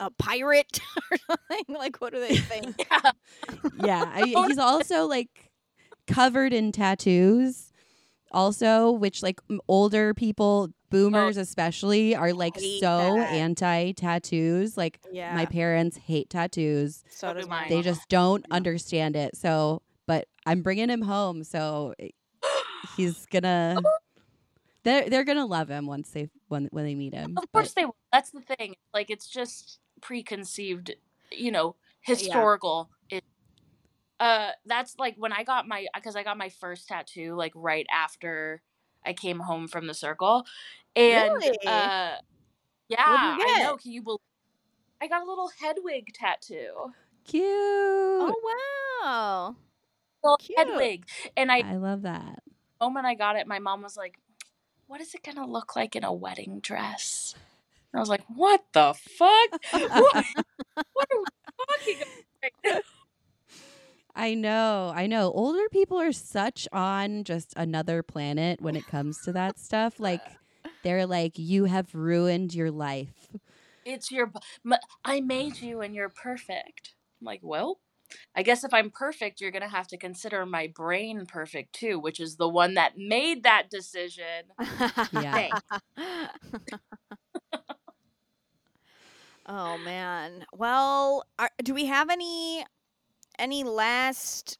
a 0.00 0.10
pirate 0.10 0.80
or 1.10 1.16
something? 1.28 1.74
Like 1.76 2.00
what 2.00 2.12
do 2.12 2.20
they 2.20 2.36
think? 2.36 2.74
Yeah. 2.90 3.10
yeah. 3.84 4.04
I, 4.12 4.26
he's 4.48 4.58
also 4.58 5.06
like 5.06 5.50
covered 6.06 6.52
in 6.52 6.72
tattoos. 6.72 7.72
Also, 8.32 8.90
which 8.90 9.22
like 9.22 9.40
older 9.68 10.14
people, 10.14 10.70
boomers 10.92 11.36
especially, 11.36 12.14
are 12.14 12.32
like 12.32 12.56
so 12.58 13.16
that. 13.16 13.32
anti 13.32 13.92
tattoos. 13.92 14.76
Like 14.76 15.00
Yeah. 15.10 15.34
my 15.34 15.46
parents 15.46 15.96
hate 15.96 16.30
tattoos. 16.30 17.02
so 17.10 17.28
So 17.28 17.34
does 17.34 17.44
do 17.44 17.50
my 17.50 17.60
mine. 17.62 17.68
They 17.70 17.82
just 17.82 18.08
don't 18.08 18.46
understand 18.50 19.16
it. 19.16 19.36
So, 19.36 19.82
but 20.06 20.28
I'm 20.46 20.62
bringing 20.62 20.88
him 20.88 21.02
home, 21.02 21.42
so 21.44 21.94
he's 22.96 23.26
gonna. 23.26 23.80
They're 24.84 25.08
they're 25.08 25.24
gonna 25.24 25.46
love 25.46 25.68
him 25.68 25.86
once 25.86 26.10
they 26.10 26.28
when 26.48 26.66
when 26.72 26.84
they 26.84 26.96
meet 26.96 27.14
him. 27.14 27.36
Of 27.36 27.44
but- 27.52 27.58
course 27.60 27.72
they 27.74 27.84
will. 27.84 27.94
That's 28.12 28.30
the 28.30 28.40
thing. 28.40 28.74
Like 28.92 29.10
it's 29.10 29.28
just 29.28 29.78
preconceived, 30.00 30.90
you 31.30 31.52
know, 31.52 31.76
historical. 32.00 32.90
It, 33.08 33.22
uh, 34.18 34.50
that's 34.66 34.96
like 34.98 35.14
when 35.18 35.32
I 35.32 35.44
got 35.44 35.68
my 35.68 35.86
because 35.94 36.16
I 36.16 36.24
got 36.24 36.36
my 36.36 36.48
first 36.48 36.88
tattoo 36.88 37.36
like 37.36 37.52
right 37.54 37.86
after 37.92 38.60
I 39.04 39.12
came 39.12 39.40
home 39.40 39.68
from 39.68 39.86
the 39.86 39.94
circle, 39.94 40.44
and 40.96 41.32
Really? 41.40 41.58
uh, 41.66 42.16
yeah, 42.88 42.98
I 42.98 43.60
know. 43.64 43.76
Can 43.76 43.92
you 43.92 44.02
believe? 44.02 44.18
I 45.00 45.08
got 45.08 45.22
a 45.22 45.26
little 45.26 45.50
Hedwig 45.60 46.12
tattoo. 46.14 46.92
cute. 47.24 47.44
Oh 47.44 48.34
wow. 49.02 49.56
Little 50.22 50.36
Cute. 50.38 50.58
Hedwig, 50.58 51.04
and 51.36 51.50
I 51.50 51.58
I 51.58 51.76
love 51.76 52.02
that. 52.02 52.42
the 52.46 52.84
moment 52.86 53.06
I 53.06 53.14
got 53.14 53.36
it, 53.36 53.46
my 53.46 53.58
mom 53.58 53.82
was 53.82 53.96
like, 53.96 54.18
"What 54.86 55.00
is 55.00 55.14
it 55.14 55.22
gonna 55.24 55.46
look 55.46 55.74
like 55.74 55.96
in 55.96 56.04
a 56.04 56.12
wedding 56.12 56.60
dress?" 56.60 57.34
And 57.92 57.98
I 57.98 58.00
was 58.00 58.08
like, 58.08 58.22
"What 58.28 58.64
the 58.72 58.94
fuck? 58.94 59.50
what, 59.72 60.24
what 60.92 61.08
are 61.10 61.18
we 61.18 61.24
talking 61.84 62.02
about?" 62.02 62.82
right 64.16 64.22
now?" 64.22 64.22
I 64.22 64.34
know, 64.34 64.92
I 64.94 65.06
know. 65.06 65.32
Older 65.32 65.68
people 65.70 65.98
are 66.00 66.12
such 66.12 66.68
on 66.72 67.24
just 67.24 67.52
another 67.56 68.02
planet 68.02 68.60
when 68.60 68.76
it 68.76 68.86
comes 68.86 69.20
to 69.22 69.32
that 69.32 69.58
stuff. 69.58 70.00
Like 70.00 70.20
they're 70.82 71.06
like, 71.06 71.38
you 71.38 71.64
have 71.66 71.94
ruined 71.94 72.54
your 72.54 72.70
life. 72.70 73.28
It's 73.84 74.10
your. 74.10 74.32
I 75.04 75.20
made 75.20 75.60
you, 75.60 75.80
and 75.80 75.94
you're 75.94 76.08
perfect. 76.08 76.94
I'm 77.20 77.26
like, 77.26 77.40
well, 77.42 77.80
I 78.34 78.42
guess 78.42 78.64
if 78.64 78.72
I'm 78.72 78.90
perfect, 78.90 79.40
you're 79.40 79.50
gonna 79.50 79.68
have 79.68 79.88
to 79.88 79.96
consider 79.96 80.46
my 80.46 80.68
brain 80.74 81.26
perfect 81.26 81.74
too, 81.74 81.98
which 81.98 82.20
is 82.20 82.36
the 82.36 82.48
one 82.48 82.74
that 82.74 82.96
made 82.96 83.42
that 83.44 83.70
decision. 83.70 84.46
Yeah. 85.12 85.58
oh 89.46 89.78
man. 89.78 90.44
Well, 90.52 91.24
are, 91.38 91.50
do 91.62 91.74
we 91.74 91.86
have 91.86 92.10
any 92.10 92.64
any 93.42 93.64
last 93.64 94.58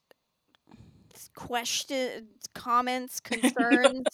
questions, 1.35 2.27
comments, 2.53 3.19
concerns 3.21 4.05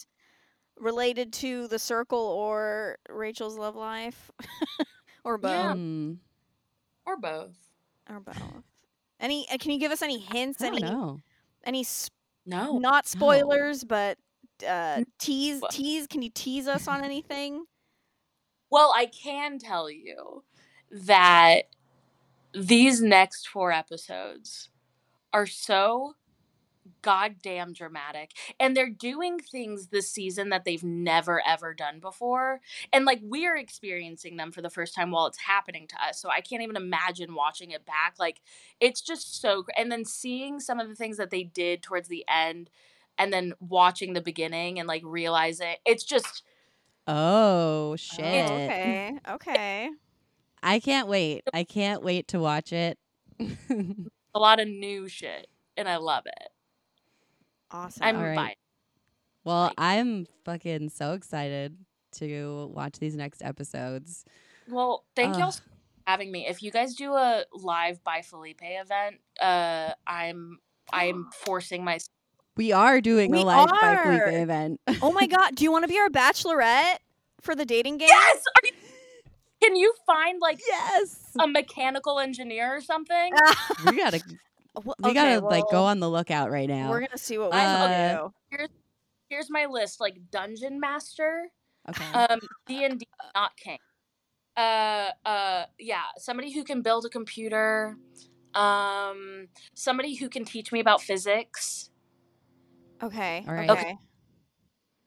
related 0.78 1.32
to 1.34 1.68
the 1.68 1.78
circle 1.78 2.18
or 2.18 2.96
Rachel's 3.08 3.58
love 3.58 3.76
life, 3.76 4.30
or 5.24 5.36
both? 5.38 5.50
Yeah. 5.50 5.72
Mm. 5.74 6.16
or 7.06 7.16
both. 7.16 7.56
or 8.08 8.20
both? 8.20 8.40
Any? 9.18 9.46
uh, 9.52 9.58
Can 9.58 9.72
you 9.72 9.78
give 9.78 9.92
us 9.92 10.02
any 10.02 10.18
hints? 10.18 10.62
Any? 10.62 10.80
know. 10.80 11.20
Any? 11.64 11.80
s- 11.80 12.10
No. 12.46 12.78
Not 12.78 13.06
spoilers, 13.06 13.84
but 13.84 14.16
uh, 14.66 15.02
tease. 15.18 15.60
Tease. 15.70 16.06
Can 16.06 16.22
you 16.22 16.30
tease 16.32 16.66
us 16.68 16.88
on 16.88 17.04
anything? 17.04 17.64
Well, 18.70 18.92
I 18.96 19.06
can 19.06 19.58
tell 19.58 19.90
you 19.90 20.44
that 20.92 21.62
these 22.54 23.00
next 23.00 23.48
four 23.48 23.72
episodes 23.72 24.68
are 25.32 25.46
so 25.46 26.14
goddamn 27.02 27.72
dramatic. 27.72 28.32
And 28.58 28.76
they're 28.76 28.90
doing 28.90 29.38
things 29.38 29.88
this 29.88 30.10
season 30.10 30.48
that 30.50 30.64
they've 30.64 30.82
never 30.82 31.42
ever 31.46 31.74
done 31.74 32.00
before. 32.00 32.60
And 32.92 33.04
like 33.04 33.20
we're 33.22 33.56
experiencing 33.56 34.36
them 34.36 34.52
for 34.52 34.62
the 34.62 34.70
first 34.70 34.94
time 34.94 35.10
while 35.10 35.26
it's 35.26 35.38
happening 35.38 35.86
to 35.88 35.96
us. 36.04 36.20
So 36.20 36.28
I 36.30 36.40
can't 36.40 36.62
even 36.62 36.76
imagine 36.76 37.34
watching 37.34 37.70
it 37.70 37.86
back. 37.86 38.14
Like 38.18 38.40
it's 38.80 39.00
just 39.00 39.40
so 39.40 39.62
gr- 39.62 39.72
and 39.76 39.90
then 39.90 40.04
seeing 40.04 40.60
some 40.60 40.80
of 40.80 40.88
the 40.88 40.94
things 40.94 41.16
that 41.18 41.30
they 41.30 41.44
did 41.44 41.82
towards 41.82 42.08
the 42.08 42.24
end 42.28 42.70
and 43.18 43.32
then 43.32 43.52
watching 43.60 44.12
the 44.14 44.20
beginning 44.20 44.78
and 44.78 44.88
like 44.88 45.02
realizing 45.04 45.74
it's 45.84 46.04
just 46.04 46.42
Oh 47.06 47.92
Oh, 47.92 47.96
shit! 47.96 48.50
okay. 48.56 49.18
Okay. 49.28 49.90
I 50.62 50.80
can't 50.80 51.08
wait. 51.08 51.42
I 51.54 51.64
can't 51.64 52.02
wait 52.02 52.28
to 52.28 52.38
watch 52.40 52.72
it. 52.72 52.98
a 53.40 54.38
lot 54.38 54.60
of 54.60 54.68
new 54.68 55.08
shit 55.08 55.48
and 55.76 55.88
I 55.88 55.96
love 55.96 56.24
it. 56.26 56.48
Awesome. 57.70 58.02
I'm 58.02 58.16
All 58.16 58.22
right. 58.22 58.34
fine. 58.36 58.54
well, 59.44 59.62
Like- 59.64 59.74
I'm 59.78 60.26
fucking 60.44 60.90
so 60.90 61.12
excited 61.12 61.76
to 62.12 62.70
watch 62.74 62.98
these 62.98 63.14
next 63.16 63.42
episodes. 63.42 64.24
Well, 64.68 65.04
thank 65.16 65.34
y'all 65.36 65.48
Ugh. 65.48 65.52
so 65.54 65.60
much 65.70 65.74
for 65.94 66.02
having 66.06 66.32
me. 66.32 66.46
If 66.46 66.62
you 66.62 66.70
guys 66.70 66.94
do 66.94 67.14
a 67.14 67.44
live 67.52 68.02
Bye 68.04 68.22
Felipe 68.22 68.60
event, 68.62 69.16
uh, 69.40 69.92
I'm 70.06 70.58
I'm 70.92 71.28
forcing 71.44 71.84
my 71.84 71.98
We 72.56 72.72
are 72.72 73.00
doing 73.00 73.30
We 73.30 73.38
a 73.38 73.44
live 73.44 73.68
Bye 73.70 74.00
Felipe 74.02 74.42
event. 74.42 74.80
oh 75.02 75.12
my 75.12 75.26
god! 75.28 75.54
Do 75.54 75.64
you 75.64 75.70
want 75.72 75.84
to 75.84 75.88
be 75.88 75.98
our 75.98 76.08
bachelorette 76.10 76.96
for 77.40 77.54
the 77.54 77.64
dating 77.64 77.98
game? 77.98 78.08
yes. 78.10 78.42
Are 78.56 78.66
you, 78.66 78.72
can 79.62 79.76
you 79.76 79.92
find 80.06 80.40
like 80.40 80.60
yes, 80.66 81.32
a 81.38 81.46
mechanical 81.46 82.18
engineer 82.18 82.74
or 82.76 82.80
something? 82.80 83.32
we 83.86 83.96
gotta 83.96 84.22
we 84.84 84.92
okay, 85.04 85.14
gotta 85.14 85.40
like 85.40 85.64
go 85.70 85.84
on 85.84 86.00
the 86.00 86.10
lookout 86.10 86.50
right 86.50 86.68
now. 86.68 86.90
We're 86.90 87.00
gonna 87.00 87.18
see 87.18 87.38
what 87.38 87.52
we 87.52 87.58
Uh, 87.58 87.76
can 87.88 88.30
do. 88.50 88.68
Here's 89.28 89.50
my 89.50 89.66
list: 89.66 90.00
like 90.00 90.16
dungeon 90.30 90.80
master, 90.80 91.48
Okay. 91.88 92.12
um, 92.12 92.40
D 92.66 92.84
and 92.84 92.98
D, 92.98 93.06
not 93.34 93.56
king. 93.56 93.78
Uh, 94.56 95.10
uh, 95.24 95.64
yeah, 95.78 96.02
somebody 96.18 96.52
who 96.52 96.64
can 96.64 96.82
build 96.82 97.04
a 97.04 97.08
computer. 97.08 97.96
Um, 98.54 99.46
somebody 99.74 100.16
who 100.16 100.28
can 100.28 100.44
teach 100.44 100.72
me 100.72 100.80
about 100.80 101.00
physics. 101.00 101.90
Okay. 103.02 103.44
All 103.46 103.54
right. 103.54 103.70
Okay. 103.70 103.96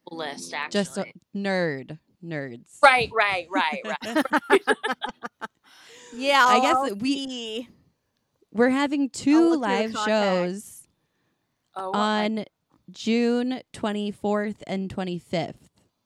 List 0.10 0.54
actually. 0.54 0.84
Just 0.84 0.98
a 0.98 1.06
nerd 1.36 2.00
nerds. 2.24 2.78
Right, 2.82 3.10
right, 3.14 3.48
right, 3.52 3.82
right. 3.86 4.62
Yeah. 6.16 6.46
I 6.48 6.56
I'll- 6.56 6.62
guess 6.62 6.76
I'll 6.76 6.86
that 6.90 7.00
we 7.00 7.68
we're 8.52 8.70
having 8.70 9.10
two 9.10 9.56
look 9.56 9.66
through 9.66 9.88
the 9.88 9.94
live 9.98 10.06
shows 10.06 10.88
Oh, 11.76 11.92
I- 11.92 12.26
on 12.26 12.46
June 12.92 13.62
24th 13.74 14.58
and 14.68 14.94
25th, 14.96 15.56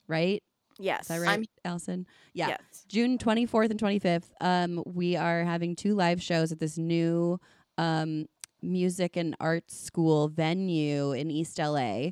right? 0.07 0.41
Yes. 0.79 1.01
Is 1.01 1.07
that 1.07 1.19
right, 1.19 1.29
I'm- 1.29 1.43
Allison? 1.65 2.05
Yeah. 2.33 2.49
Yes. 2.49 2.85
June 2.87 3.17
24th 3.17 3.71
and 3.71 3.79
25th, 3.79 4.29
um, 4.39 4.81
we 4.85 5.15
are 5.17 5.43
having 5.43 5.75
two 5.75 5.93
live 5.95 6.21
shows 6.21 6.51
at 6.53 6.59
this 6.59 6.77
new 6.77 7.39
um, 7.77 8.27
music 8.61 9.17
and 9.17 9.35
arts 9.41 9.77
school 9.77 10.29
venue 10.29 11.11
in 11.11 11.29
East 11.29 11.59
LA. 11.59 12.11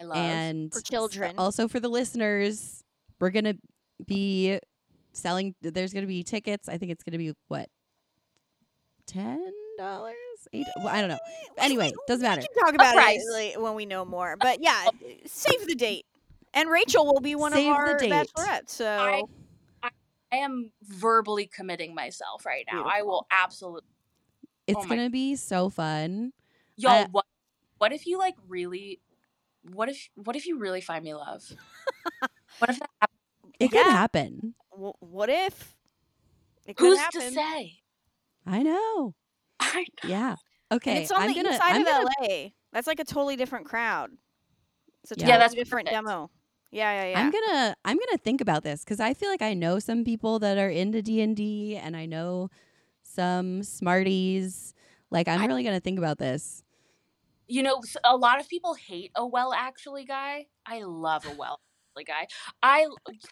I 0.00 0.04
love. 0.04 0.16
and 0.16 0.72
For 0.74 0.80
children. 0.80 1.36
also 1.38 1.68
for 1.68 1.78
the 1.78 1.88
listeners, 1.88 2.82
we're 3.22 3.30
going 3.30 3.44
to 3.44 3.56
be 4.04 4.58
selling, 5.12 5.54
there's 5.62 5.92
going 5.92 6.02
to 6.02 6.08
be 6.08 6.24
tickets. 6.24 6.68
I 6.68 6.76
think 6.76 6.90
it's 6.90 7.04
going 7.04 7.12
to 7.12 7.18
be 7.18 7.32
what? 7.46 7.68
$10? 9.10 9.38
Eight? 10.52 10.66
Well, 10.76 10.88
I 10.88 11.00
don't 11.00 11.08
know. 11.08 11.18
Anyway, 11.56 11.92
doesn't 12.08 12.22
matter. 12.22 12.40
We 12.40 12.48
can 12.48 12.64
talk 12.66 12.74
about 12.74 12.96
it 12.98 13.60
when 13.60 13.74
we 13.74 13.86
know 13.86 14.04
more. 14.04 14.36
But 14.40 14.60
yeah, 14.60 14.88
save 15.24 15.66
the 15.68 15.76
date. 15.76 16.04
And 16.52 16.68
Rachel 16.68 17.06
will 17.06 17.20
be 17.20 17.36
one 17.36 17.52
Save 17.52 17.70
of 17.70 17.76
the 17.76 17.80
our 17.80 17.98
date. 17.98 18.10
bachelorettes. 18.10 18.70
So 18.70 18.86
I- 19.82 19.90
I 20.32 20.36
am 20.36 20.72
verbally 20.82 21.46
committing 21.46 21.94
myself 21.94 22.44
right 22.44 22.64
now. 22.70 22.84
I 22.84 23.02
will 23.02 23.26
absolutely. 23.30 23.82
Oh 23.86 24.48
it's 24.66 24.84
Oh 24.84 24.88
going 24.88 25.04
to 25.04 25.10
be 25.10 25.36
so 25.36 25.70
fun. 25.70 26.32
Yo, 26.76 26.90
I- 26.90 27.06
what? 27.12 27.26
What 27.78 27.92
if 27.92 28.06
you 28.06 28.18
like 28.18 28.34
really? 28.48 29.00
What 29.72 29.88
if? 29.88 30.08
What 30.16 30.34
if 30.36 30.46
you 30.46 30.58
really 30.58 30.80
find 30.80 31.04
me 31.04 31.14
love? 31.14 31.42
what 32.58 32.70
if 32.70 32.78
that 32.78 32.90
happens? 33.00 33.11
It 33.58 33.72
Yeah. 33.72 33.82
could 33.82 33.92
happen. 33.92 34.54
w- 34.72 34.94
what 35.00 35.28
if? 35.28 35.76
It 36.66 36.76
could 36.76 36.86
Who's 36.90 36.98
happen. 36.98 37.20
to 37.20 37.30
say? 37.32 37.80
I 38.46 38.62
know. 38.62 39.14
I 39.60 39.86
Yeah. 40.04 40.36
And 40.70 40.76
Okay. 40.78 41.02
it's 41.02 41.10
on 41.12 41.22
I'm 41.22 41.28
the 41.28 41.34
gonna. 41.34 41.50
east 41.50 41.58
side 41.60 41.74
I'm 41.76 41.82
of 41.82 41.86
gonna 41.86 42.06
LA. 42.20 42.52
That's 42.72 42.86
like 42.86 42.98
a 43.00 43.04
totally 43.04 43.36
different 43.36 43.66
crowd. 43.66 44.10
It's 45.02 45.12
a 45.12 45.14
Yeah. 45.14 45.16
totally 45.16 45.28
Yeah, 45.32 45.38
that's 45.38 45.54
different 45.54 45.88
perfect. 45.88 46.06
demo. 46.06 46.30
Yeah, 46.70 46.92
yeah, 47.04 47.10
yeah. 47.10 47.20
I'm 47.20 47.30
gonna 47.30 47.76
I'm 47.84 47.98
gonna 47.98 48.16
think 48.18 48.40
about 48.40 48.62
this 48.64 48.82
because 48.82 48.98
I 49.00 49.12
feel 49.12 49.28
like 49.28 49.42
I 49.42 49.52
know 49.54 49.78
some 49.78 50.04
people 50.04 50.38
that 50.38 50.56
are 50.56 50.70
into 50.70 51.02
D 51.02 51.20
and 51.20 51.36
D, 51.36 51.76
and 51.76 51.94
I 51.96 52.06
know 52.06 52.48
some 53.02 53.62
smarties. 53.62 54.72
Like 55.10 55.28
I'm 55.28 55.42
I- 55.42 55.46
really 55.46 55.62
gonna 55.64 55.80
think 55.80 55.98
about 55.98 56.18
this. 56.18 56.64
you 57.48 57.62
know, 57.62 57.82
a 58.04 58.16
lot 58.16 58.40
of 58.40 58.48
people 58.48 58.72
hate 58.72 59.10
a 59.14 59.26
well 59.26 59.52
actually 59.52 60.04
guy. 60.06 60.46
I 60.64 60.82
love 60.84 61.26
a 61.26 61.34
well 61.36 61.60
actually 61.60 61.71
guy. 62.06 62.26
I 62.62 62.86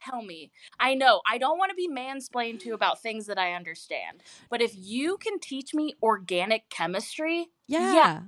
tell 0.04 0.22
me, 0.22 0.50
I 0.78 0.94
know 0.94 1.20
I 1.30 1.38
don't 1.38 1.58
want 1.58 1.70
to 1.70 1.74
be 1.76 1.88
mansplained 1.88 2.61
to 2.61 2.72
about 2.72 3.00
things 3.02 3.26
that 3.26 3.38
I 3.38 3.54
understand, 3.54 4.22
but 4.50 4.61
if 4.61 4.72
you 4.76 5.16
can 5.16 5.38
teach 5.40 5.72
me 5.74 5.94
organic 6.02 6.68
chemistry, 6.70 7.48
Yeah. 7.66 7.94
Yeah, 7.94 8.20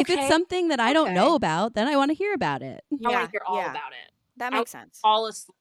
If 0.00 0.08
it's 0.10 0.28
something 0.28 0.68
that 0.68 0.80
I 0.80 0.92
don't 0.92 1.14
know 1.14 1.34
about, 1.34 1.74
then 1.74 1.88
I 1.88 1.96
want 1.96 2.10
to 2.10 2.14
hear 2.14 2.34
about 2.34 2.62
it. 2.62 2.82
I 2.92 2.96
yeah, 3.00 3.08
want 3.08 3.24
to 3.26 3.30
hear 3.30 3.42
all 3.46 3.56
yeah. 3.56 3.70
about 3.70 3.92
it. 3.92 4.12
That 4.36 4.52
I- 4.52 4.58
makes 4.58 4.70
sense. 4.70 4.98
Fall 5.00 5.26
asleep. 5.26 5.56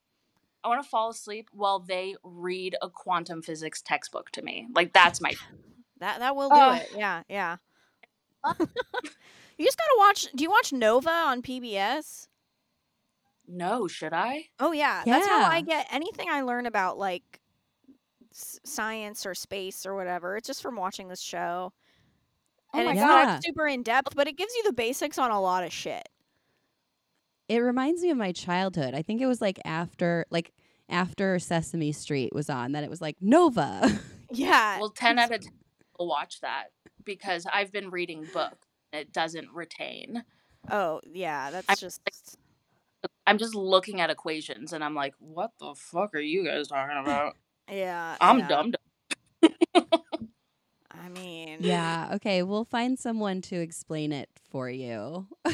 I 0.64 0.70
want 0.70 0.82
to 0.82 0.90
fall 0.90 1.10
asleep 1.10 1.50
while 1.52 1.80
they 1.80 2.16
read 2.24 2.78
a 2.82 2.90
quantum 2.90 3.42
physics 3.42 3.82
textbook 3.82 4.32
to 4.32 4.42
me. 4.42 4.68
Like 4.74 4.94
that's 4.94 5.20
my 5.20 5.34
That 6.00 6.20
that 6.20 6.36
will 6.36 6.50
do 6.50 6.56
Ugh. 6.56 6.82
it. 6.82 6.90
Yeah, 6.98 7.24
yeah. 7.30 7.58
you 8.60 9.66
just 9.66 9.78
gotta 9.78 9.96
watch. 9.98 10.28
Do 10.36 10.44
you 10.44 10.50
watch 10.50 10.74
Nova 10.74 11.10
on 11.10 11.42
PBS? 11.42 12.28
No. 13.48 13.88
Should 13.88 14.14
I? 14.14 14.46
Oh 14.60 14.72
yeah, 14.72 15.04
that's 15.06 15.28
how 15.28 15.44
I 15.46 15.62
get 15.62 15.88
anything 15.92 16.28
I 16.30 16.42
learn 16.42 16.66
about 16.66 16.98
like 16.98 17.42
s- 18.32 18.60
science 18.64 19.26
or 19.26 19.34
space 19.36 19.86
or 19.86 19.96
whatever. 19.96 20.36
It's 20.38 20.48
just 20.48 20.62
from 20.62 20.76
watching 20.76 21.08
this 21.08 21.22
show. 21.22 21.74
Oh 22.74 22.80
and 22.80 22.86
my 22.88 22.92
it's 22.94 23.02
God. 23.02 23.26
not 23.26 23.44
super 23.44 23.68
in 23.68 23.84
depth, 23.84 24.16
but 24.16 24.28
it 24.28 24.38
gives 24.38 24.54
you 24.56 24.64
the 24.64 24.74
basics 24.74 25.18
on 25.20 25.32
a 25.32 25.40
lot 25.42 25.64
of 25.64 25.72
shit. 25.72 26.10
It 27.50 27.60
reminds 27.60 28.02
me 28.02 28.10
of 28.10 28.18
my 28.18 28.32
childhood. 28.32 28.94
I 28.96 29.02
think 29.02 29.22
it 29.22 29.28
was 29.28 29.42
like 29.42 29.60
after 29.66 30.26
like 30.32 30.54
after 30.90 31.38
Sesame 31.40 31.92
Street 31.92 32.34
was 32.34 32.50
on 32.50 32.72
that 32.72 32.84
it 32.84 32.90
was 32.90 33.02
like 33.02 33.18
Nova. 33.22 33.90
Yeah. 34.36 34.80
Well, 34.80 34.90
ten 34.90 35.20
out 35.20 35.32
of 35.32 35.42
ten 35.42 35.52
will 36.00 36.08
watch 36.08 36.42
that 36.42 36.70
because 37.06 37.46
I've 37.54 37.72
been 37.72 37.92
reading 37.92 38.26
books. 38.34 38.66
It 38.92 39.12
doesn't 39.14 39.52
retain. 39.54 40.24
oh 40.72 41.02
yeah, 41.06 41.52
that's 41.52 41.70
I'm 41.70 41.76
just. 41.76 42.02
I'm 43.26 43.38
just 43.38 43.56
looking 43.56 44.02
at 44.02 44.10
equations 44.10 44.74
and 44.74 44.84
I'm 44.84 44.96
like, 44.96 45.14
what 45.20 45.52
the 45.60 45.74
fuck 45.76 46.14
are 46.16 46.20
you 46.20 46.46
guys 46.46 46.68
talking 46.68 46.98
about? 46.98 47.36
Yeah. 47.72 48.18
I'm 48.20 48.40
yeah. 48.40 48.48
dumb. 48.50 48.74
I 50.92 51.08
mean. 51.16 51.60
yeah. 51.62 52.10
Okay. 52.16 52.44
We'll 52.44 52.66
find 52.66 53.00
someone 53.00 53.40
to 53.44 53.56
explain 53.56 54.12
it 54.12 54.28
for 54.52 54.70
you. 54.70 55.28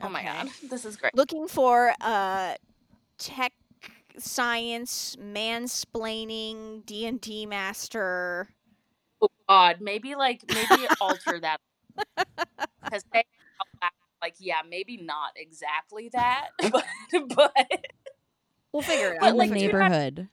Oh 0.00 0.08
my 0.08 0.22
god, 0.22 0.50
this 0.68 0.84
is 0.84 0.96
great. 0.96 1.14
Looking 1.14 1.46
for 1.48 1.94
uh, 2.00 2.54
tech 3.18 3.52
science 4.18 5.16
mansplaining 5.20 6.84
D 6.84 7.06
and 7.06 7.20
D 7.20 7.46
master. 7.46 8.48
Oh 9.22 9.28
god, 9.48 9.78
maybe 9.80 10.14
like 10.14 10.42
maybe 10.48 10.86
alter 11.00 11.40
that 11.40 11.58
because 12.82 13.04
they 13.12 13.24
like 14.24 14.34
yeah, 14.38 14.62
maybe 14.68 14.96
not 14.96 15.32
exactly 15.36 16.08
that, 16.12 16.48
but 16.72 16.84
but 17.34 17.52
We'll 18.72 18.82
figure 18.82 19.12
it 19.12 19.22
out. 19.22 19.28
in 19.28 19.36
We'll 19.36 19.46
the 19.46 19.52
like, 19.52 19.52
figure 19.52 19.68
it 19.78 19.82
out. 19.82 19.90
neighborhood. 19.90 20.28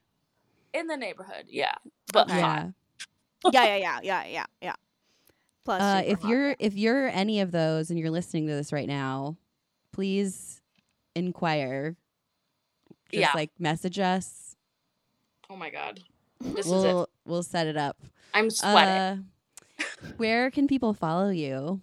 in 0.73 0.87
the 0.87 0.97
neighborhood, 0.97 1.45
yeah. 1.49 1.75
But 2.13 2.29
Okay. 2.29 2.41
hot. 2.41 2.67
Yeah. 3.45 3.51
yeah, 3.51 3.65
yeah, 3.65 3.77
yeah, 3.77 3.99
yeah, 4.03 4.25
yeah, 4.25 4.45
yeah. 4.61 4.75
Plus, 5.65 5.81
Uh, 5.81 6.01
if 6.05 6.23
you're 6.23 6.55
if 6.59 6.75
you're 6.75 7.07
any 7.09 7.41
of 7.41 7.51
those 7.51 7.89
and 7.91 7.99
you're 7.99 8.09
listening 8.09 8.47
to 8.47 8.53
this 8.53 8.71
right 8.73 8.87
now, 8.87 9.35
please 9.91 10.61
inquire. 11.15 11.95
Just 13.11 13.19
Yeah. 13.19 13.31
like 13.35 13.51
message 13.59 13.99
us. 13.99 14.55
Oh 15.49 15.55
my 15.57 15.69
god, 15.69 15.99
this 16.39 16.65
is 16.65 16.71
it. 16.71 16.93
We'll 16.93 17.09
we'll 17.25 17.43
set 17.43 17.67
it 17.67 17.77
up. 17.77 17.97
I'm 18.33 18.49
sweating. 18.49 19.25
Uh, 19.79 19.83
where 20.17 20.49
can 20.49 20.67
people 20.67 20.93
follow 20.93 21.29
you? 21.29 21.81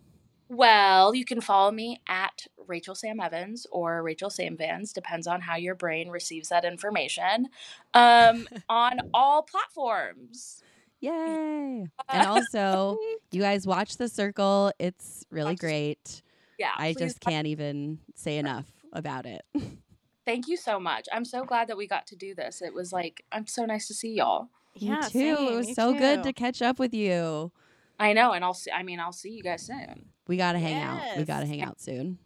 Well, 0.49 1.15
you 1.15 1.25
can 1.25 1.41
follow 1.41 1.71
me 1.71 2.01
at 2.09 2.47
Rachel 2.67 2.95
Sam 2.95 3.21
Evans 3.21 3.67
or 3.71 4.03
Rachel 4.03 4.31
Sam 4.31 4.57
Vans, 4.57 4.93
depends 4.93 5.27
on 5.27 5.43
how 5.43 5.57
your 5.57 5.75
brain 5.75 6.09
receives 6.09 6.49
that 6.49 6.65
information, 6.65 7.49
um, 7.95 8.49
on 8.69 8.99
all 9.13 9.43
platforms. 9.43 10.63
Yay! 11.01 11.11
And 11.13 11.91
also, 12.27 12.99
you 13.31 13.41
guys 13.41 13.67
watch 13.67 13.97
The 13.97 14.09
Circle. 14.09 14.73
It's 14.79 15.25
really 15.31 15.53
Watch 15.53 15.59
great. 15.59 16.23
Yeah, 16.59 16.71
I 16.77 16.93
please 16.93 16.99
just 16.99 17.21
can't 17.21 17.47
even 17.47 17.99
say 18.15 18.39
enough 18.39 18.67
about 18.93 19.27
it. 19.27 19.45
Thank 20.25 20.49
you 20.49 20.57
so 20.57 20.79
much. 20.79 21.09
I'm 21.13 21.25
so 21.25 21.45
glad 21.45 21.69
that 21.69 21.77
we 21.77 21.87
got 21.87 22.07
to 22.09 22.17
do 22.17 22.35
this. 22.35 22.61
It 22.61 22.75
was 22.75 22.93
like, 22.93 23.25
I'm 23.33 23.47
so 23.47 23.65
nice 23.65 23.87
to 23.89 23.95
see 23.95 24.15
y'all. 24.15 24.49
Yeah, 24.75 24.97
me 24.97 25.03
too. 25.03 25.09
same, 25.09 25.37
it 25.37 25.57
was 25.57 25.67
me 25.69 25.75
so 25.75 25.95
good 25.95 26.23
to 26.25 26.33
catch 26.33 26.61
up 26.61 26.79
with 26.79 26.93
you. 26.93 27.53
I 27.99 28.13
know, 28.13 28.33
and 28.33 28.45
I'll 28.45 28.55
see. 28.55 28.71
I 28.71 28.83
mean, 28.83 29.01
I'll 29.01 29.13
see 29.13 29.31
you 29.31 29.43
guys 29.43 29.63
soon. 29.63 30.11
We 30.29 30.37
got 30.37 30.53
to 30.53 30.59
hang 30.61 30.81
out. 30.81 31.01
We 31.17 31.25
got 31.25 31.41
to 31.41 31.47
hang 31.47 31.63
out 31.63 31.81
soon. 31.81 32.19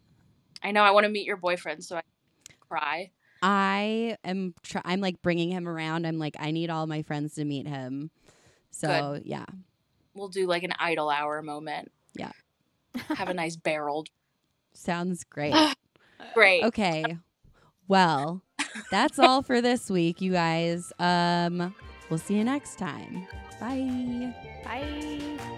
I 0.61 0.71
know. 0.71 0.83
I 0.83 0.91
want 0.91 1.05
to 1.05 1.09
meet 1.09 1.25
your 1.25 1.37
boyfriend, 1.37 1.83
so 1.83 1.95
I 1.95 2.01
can 2.47 2.55
cry. 2.59 3.11
I 3.41 4.17
am. 4.23 4.53
Try- 4.61 4.81
I'm 4.85 5.01
like 5.01 5.21
bringing 5.21 5.49
him 5.49 5.67
around. 5.67 6.05
I'm 6.05 6.19
like, 6.19 6.35
I 6.39 6.51
need 6.51 6.69
all 6.69 6.85
my 6.85 7.01
friends 7.01 7.33
to 7.35 7.45
meet 7.45 7.67
him. 7.67 8.11
So 8.71 9.19
yeah, 9.23 9.45
We'll 10.13 10.29
do 10.29 10.45
like 10.45 10.63
an 10.63 10.73
idle 10.79 11.09
hour 11.09 11.41
moment. 11.41 11.91
Yeah. 12.15 12.31
Have 13.15 13.29
a 13.29 13.33
nice 13.33 13.55
barrel. 13.55 14.05
sounds 14.73 15.23
great. 15.23 15.55
Great. 16.33 16.63
Okay. 16.63 17.17
Well, 17.87 18.41
that's 18.89 19.19
all 19.19 19.41
for 19.41 19.59
this 19.61 19.89
week, 19.89 20.21
you 20.21 20.31
guys. 20.31 20.93
Um, 20.99 21.75
we'll 22.09 22.17
see 22.19 22.35
you 22.35 22.43
next 22.45 22.77
time. 22.79 23.27
Bye. 23.59 24.33
Bye. 24.63 25.52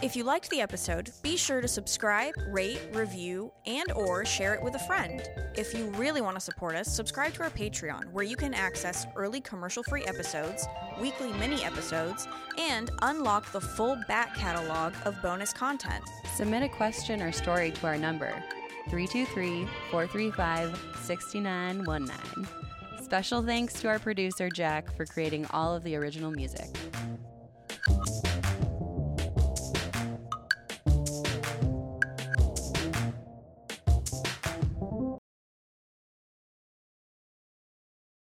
If 0.00 0.14
you 0.14 0.22
liked 0.22 0.48
the 0.50 0.60
episode, 0.60 1.10
be 1.22 1.36
sure 1.36 1.60
to 1.60 1.66
subscribe, 1.66 2.32
rate, 2.50 2.80
review, 2.92 3.50
and 3.66 3.90
or 3.90 4.24
share 4.24 4.54
it 4.54 4.62
with 4.62 4.76
a 4.76 4.78
friend. 4.78 5.28
If 5.56 5.74
you 5.74 5.86
really 5.90 6.20
want 6.20 6.36
to 6.36 6.40
support 6.40 6.76
us, 6.76 6.86
subscribe 6.94 7.34
to 7.34 7.42
our 7.42 7.50
Patreon 7.50 8.12
where 8.12 8.22
you 8.22 8.36
can 8.36 8.54
access 8.54 9.08
early 9.16 9.40
commercial-free 9.40 10.04
episodes, 10.04 10.68
weekly 11.00 11.32
mini 11.32 11.64
episodes, 11.64 12.28
and 12.58 12.92
unlock 13.02 13.50
the 13.50 13.60
full 13.60 13.98
back 14.06 14.36
catalog 14.36 14.94
of 15.04 15.20
bonus 15.20 15.52
content. 15.52 16.04
Submit 16.36 16.62
a 16.62 16.68
question 16.68 17.20
or 17.20 17.32
story 17.32 17.72
to 17.72 17.86
our 17.88 17.98
number 17.98 18.30
323 18.90 19.66
435 19.90 20.80
6919. 21.02 22.46
Special 23.02 23.42
thanks 23.42 23.74
to 23.80 23.88
our 23.88 23.98
producer, 23.98 24.48
Jack, 24.48 24.96
for 24.96 25.04
creating 25.04 25.44
all 25.46 25.74
of 25.74 25.82
the 25.82 25.96
original 25.96 26.30
music. 26.30 26.68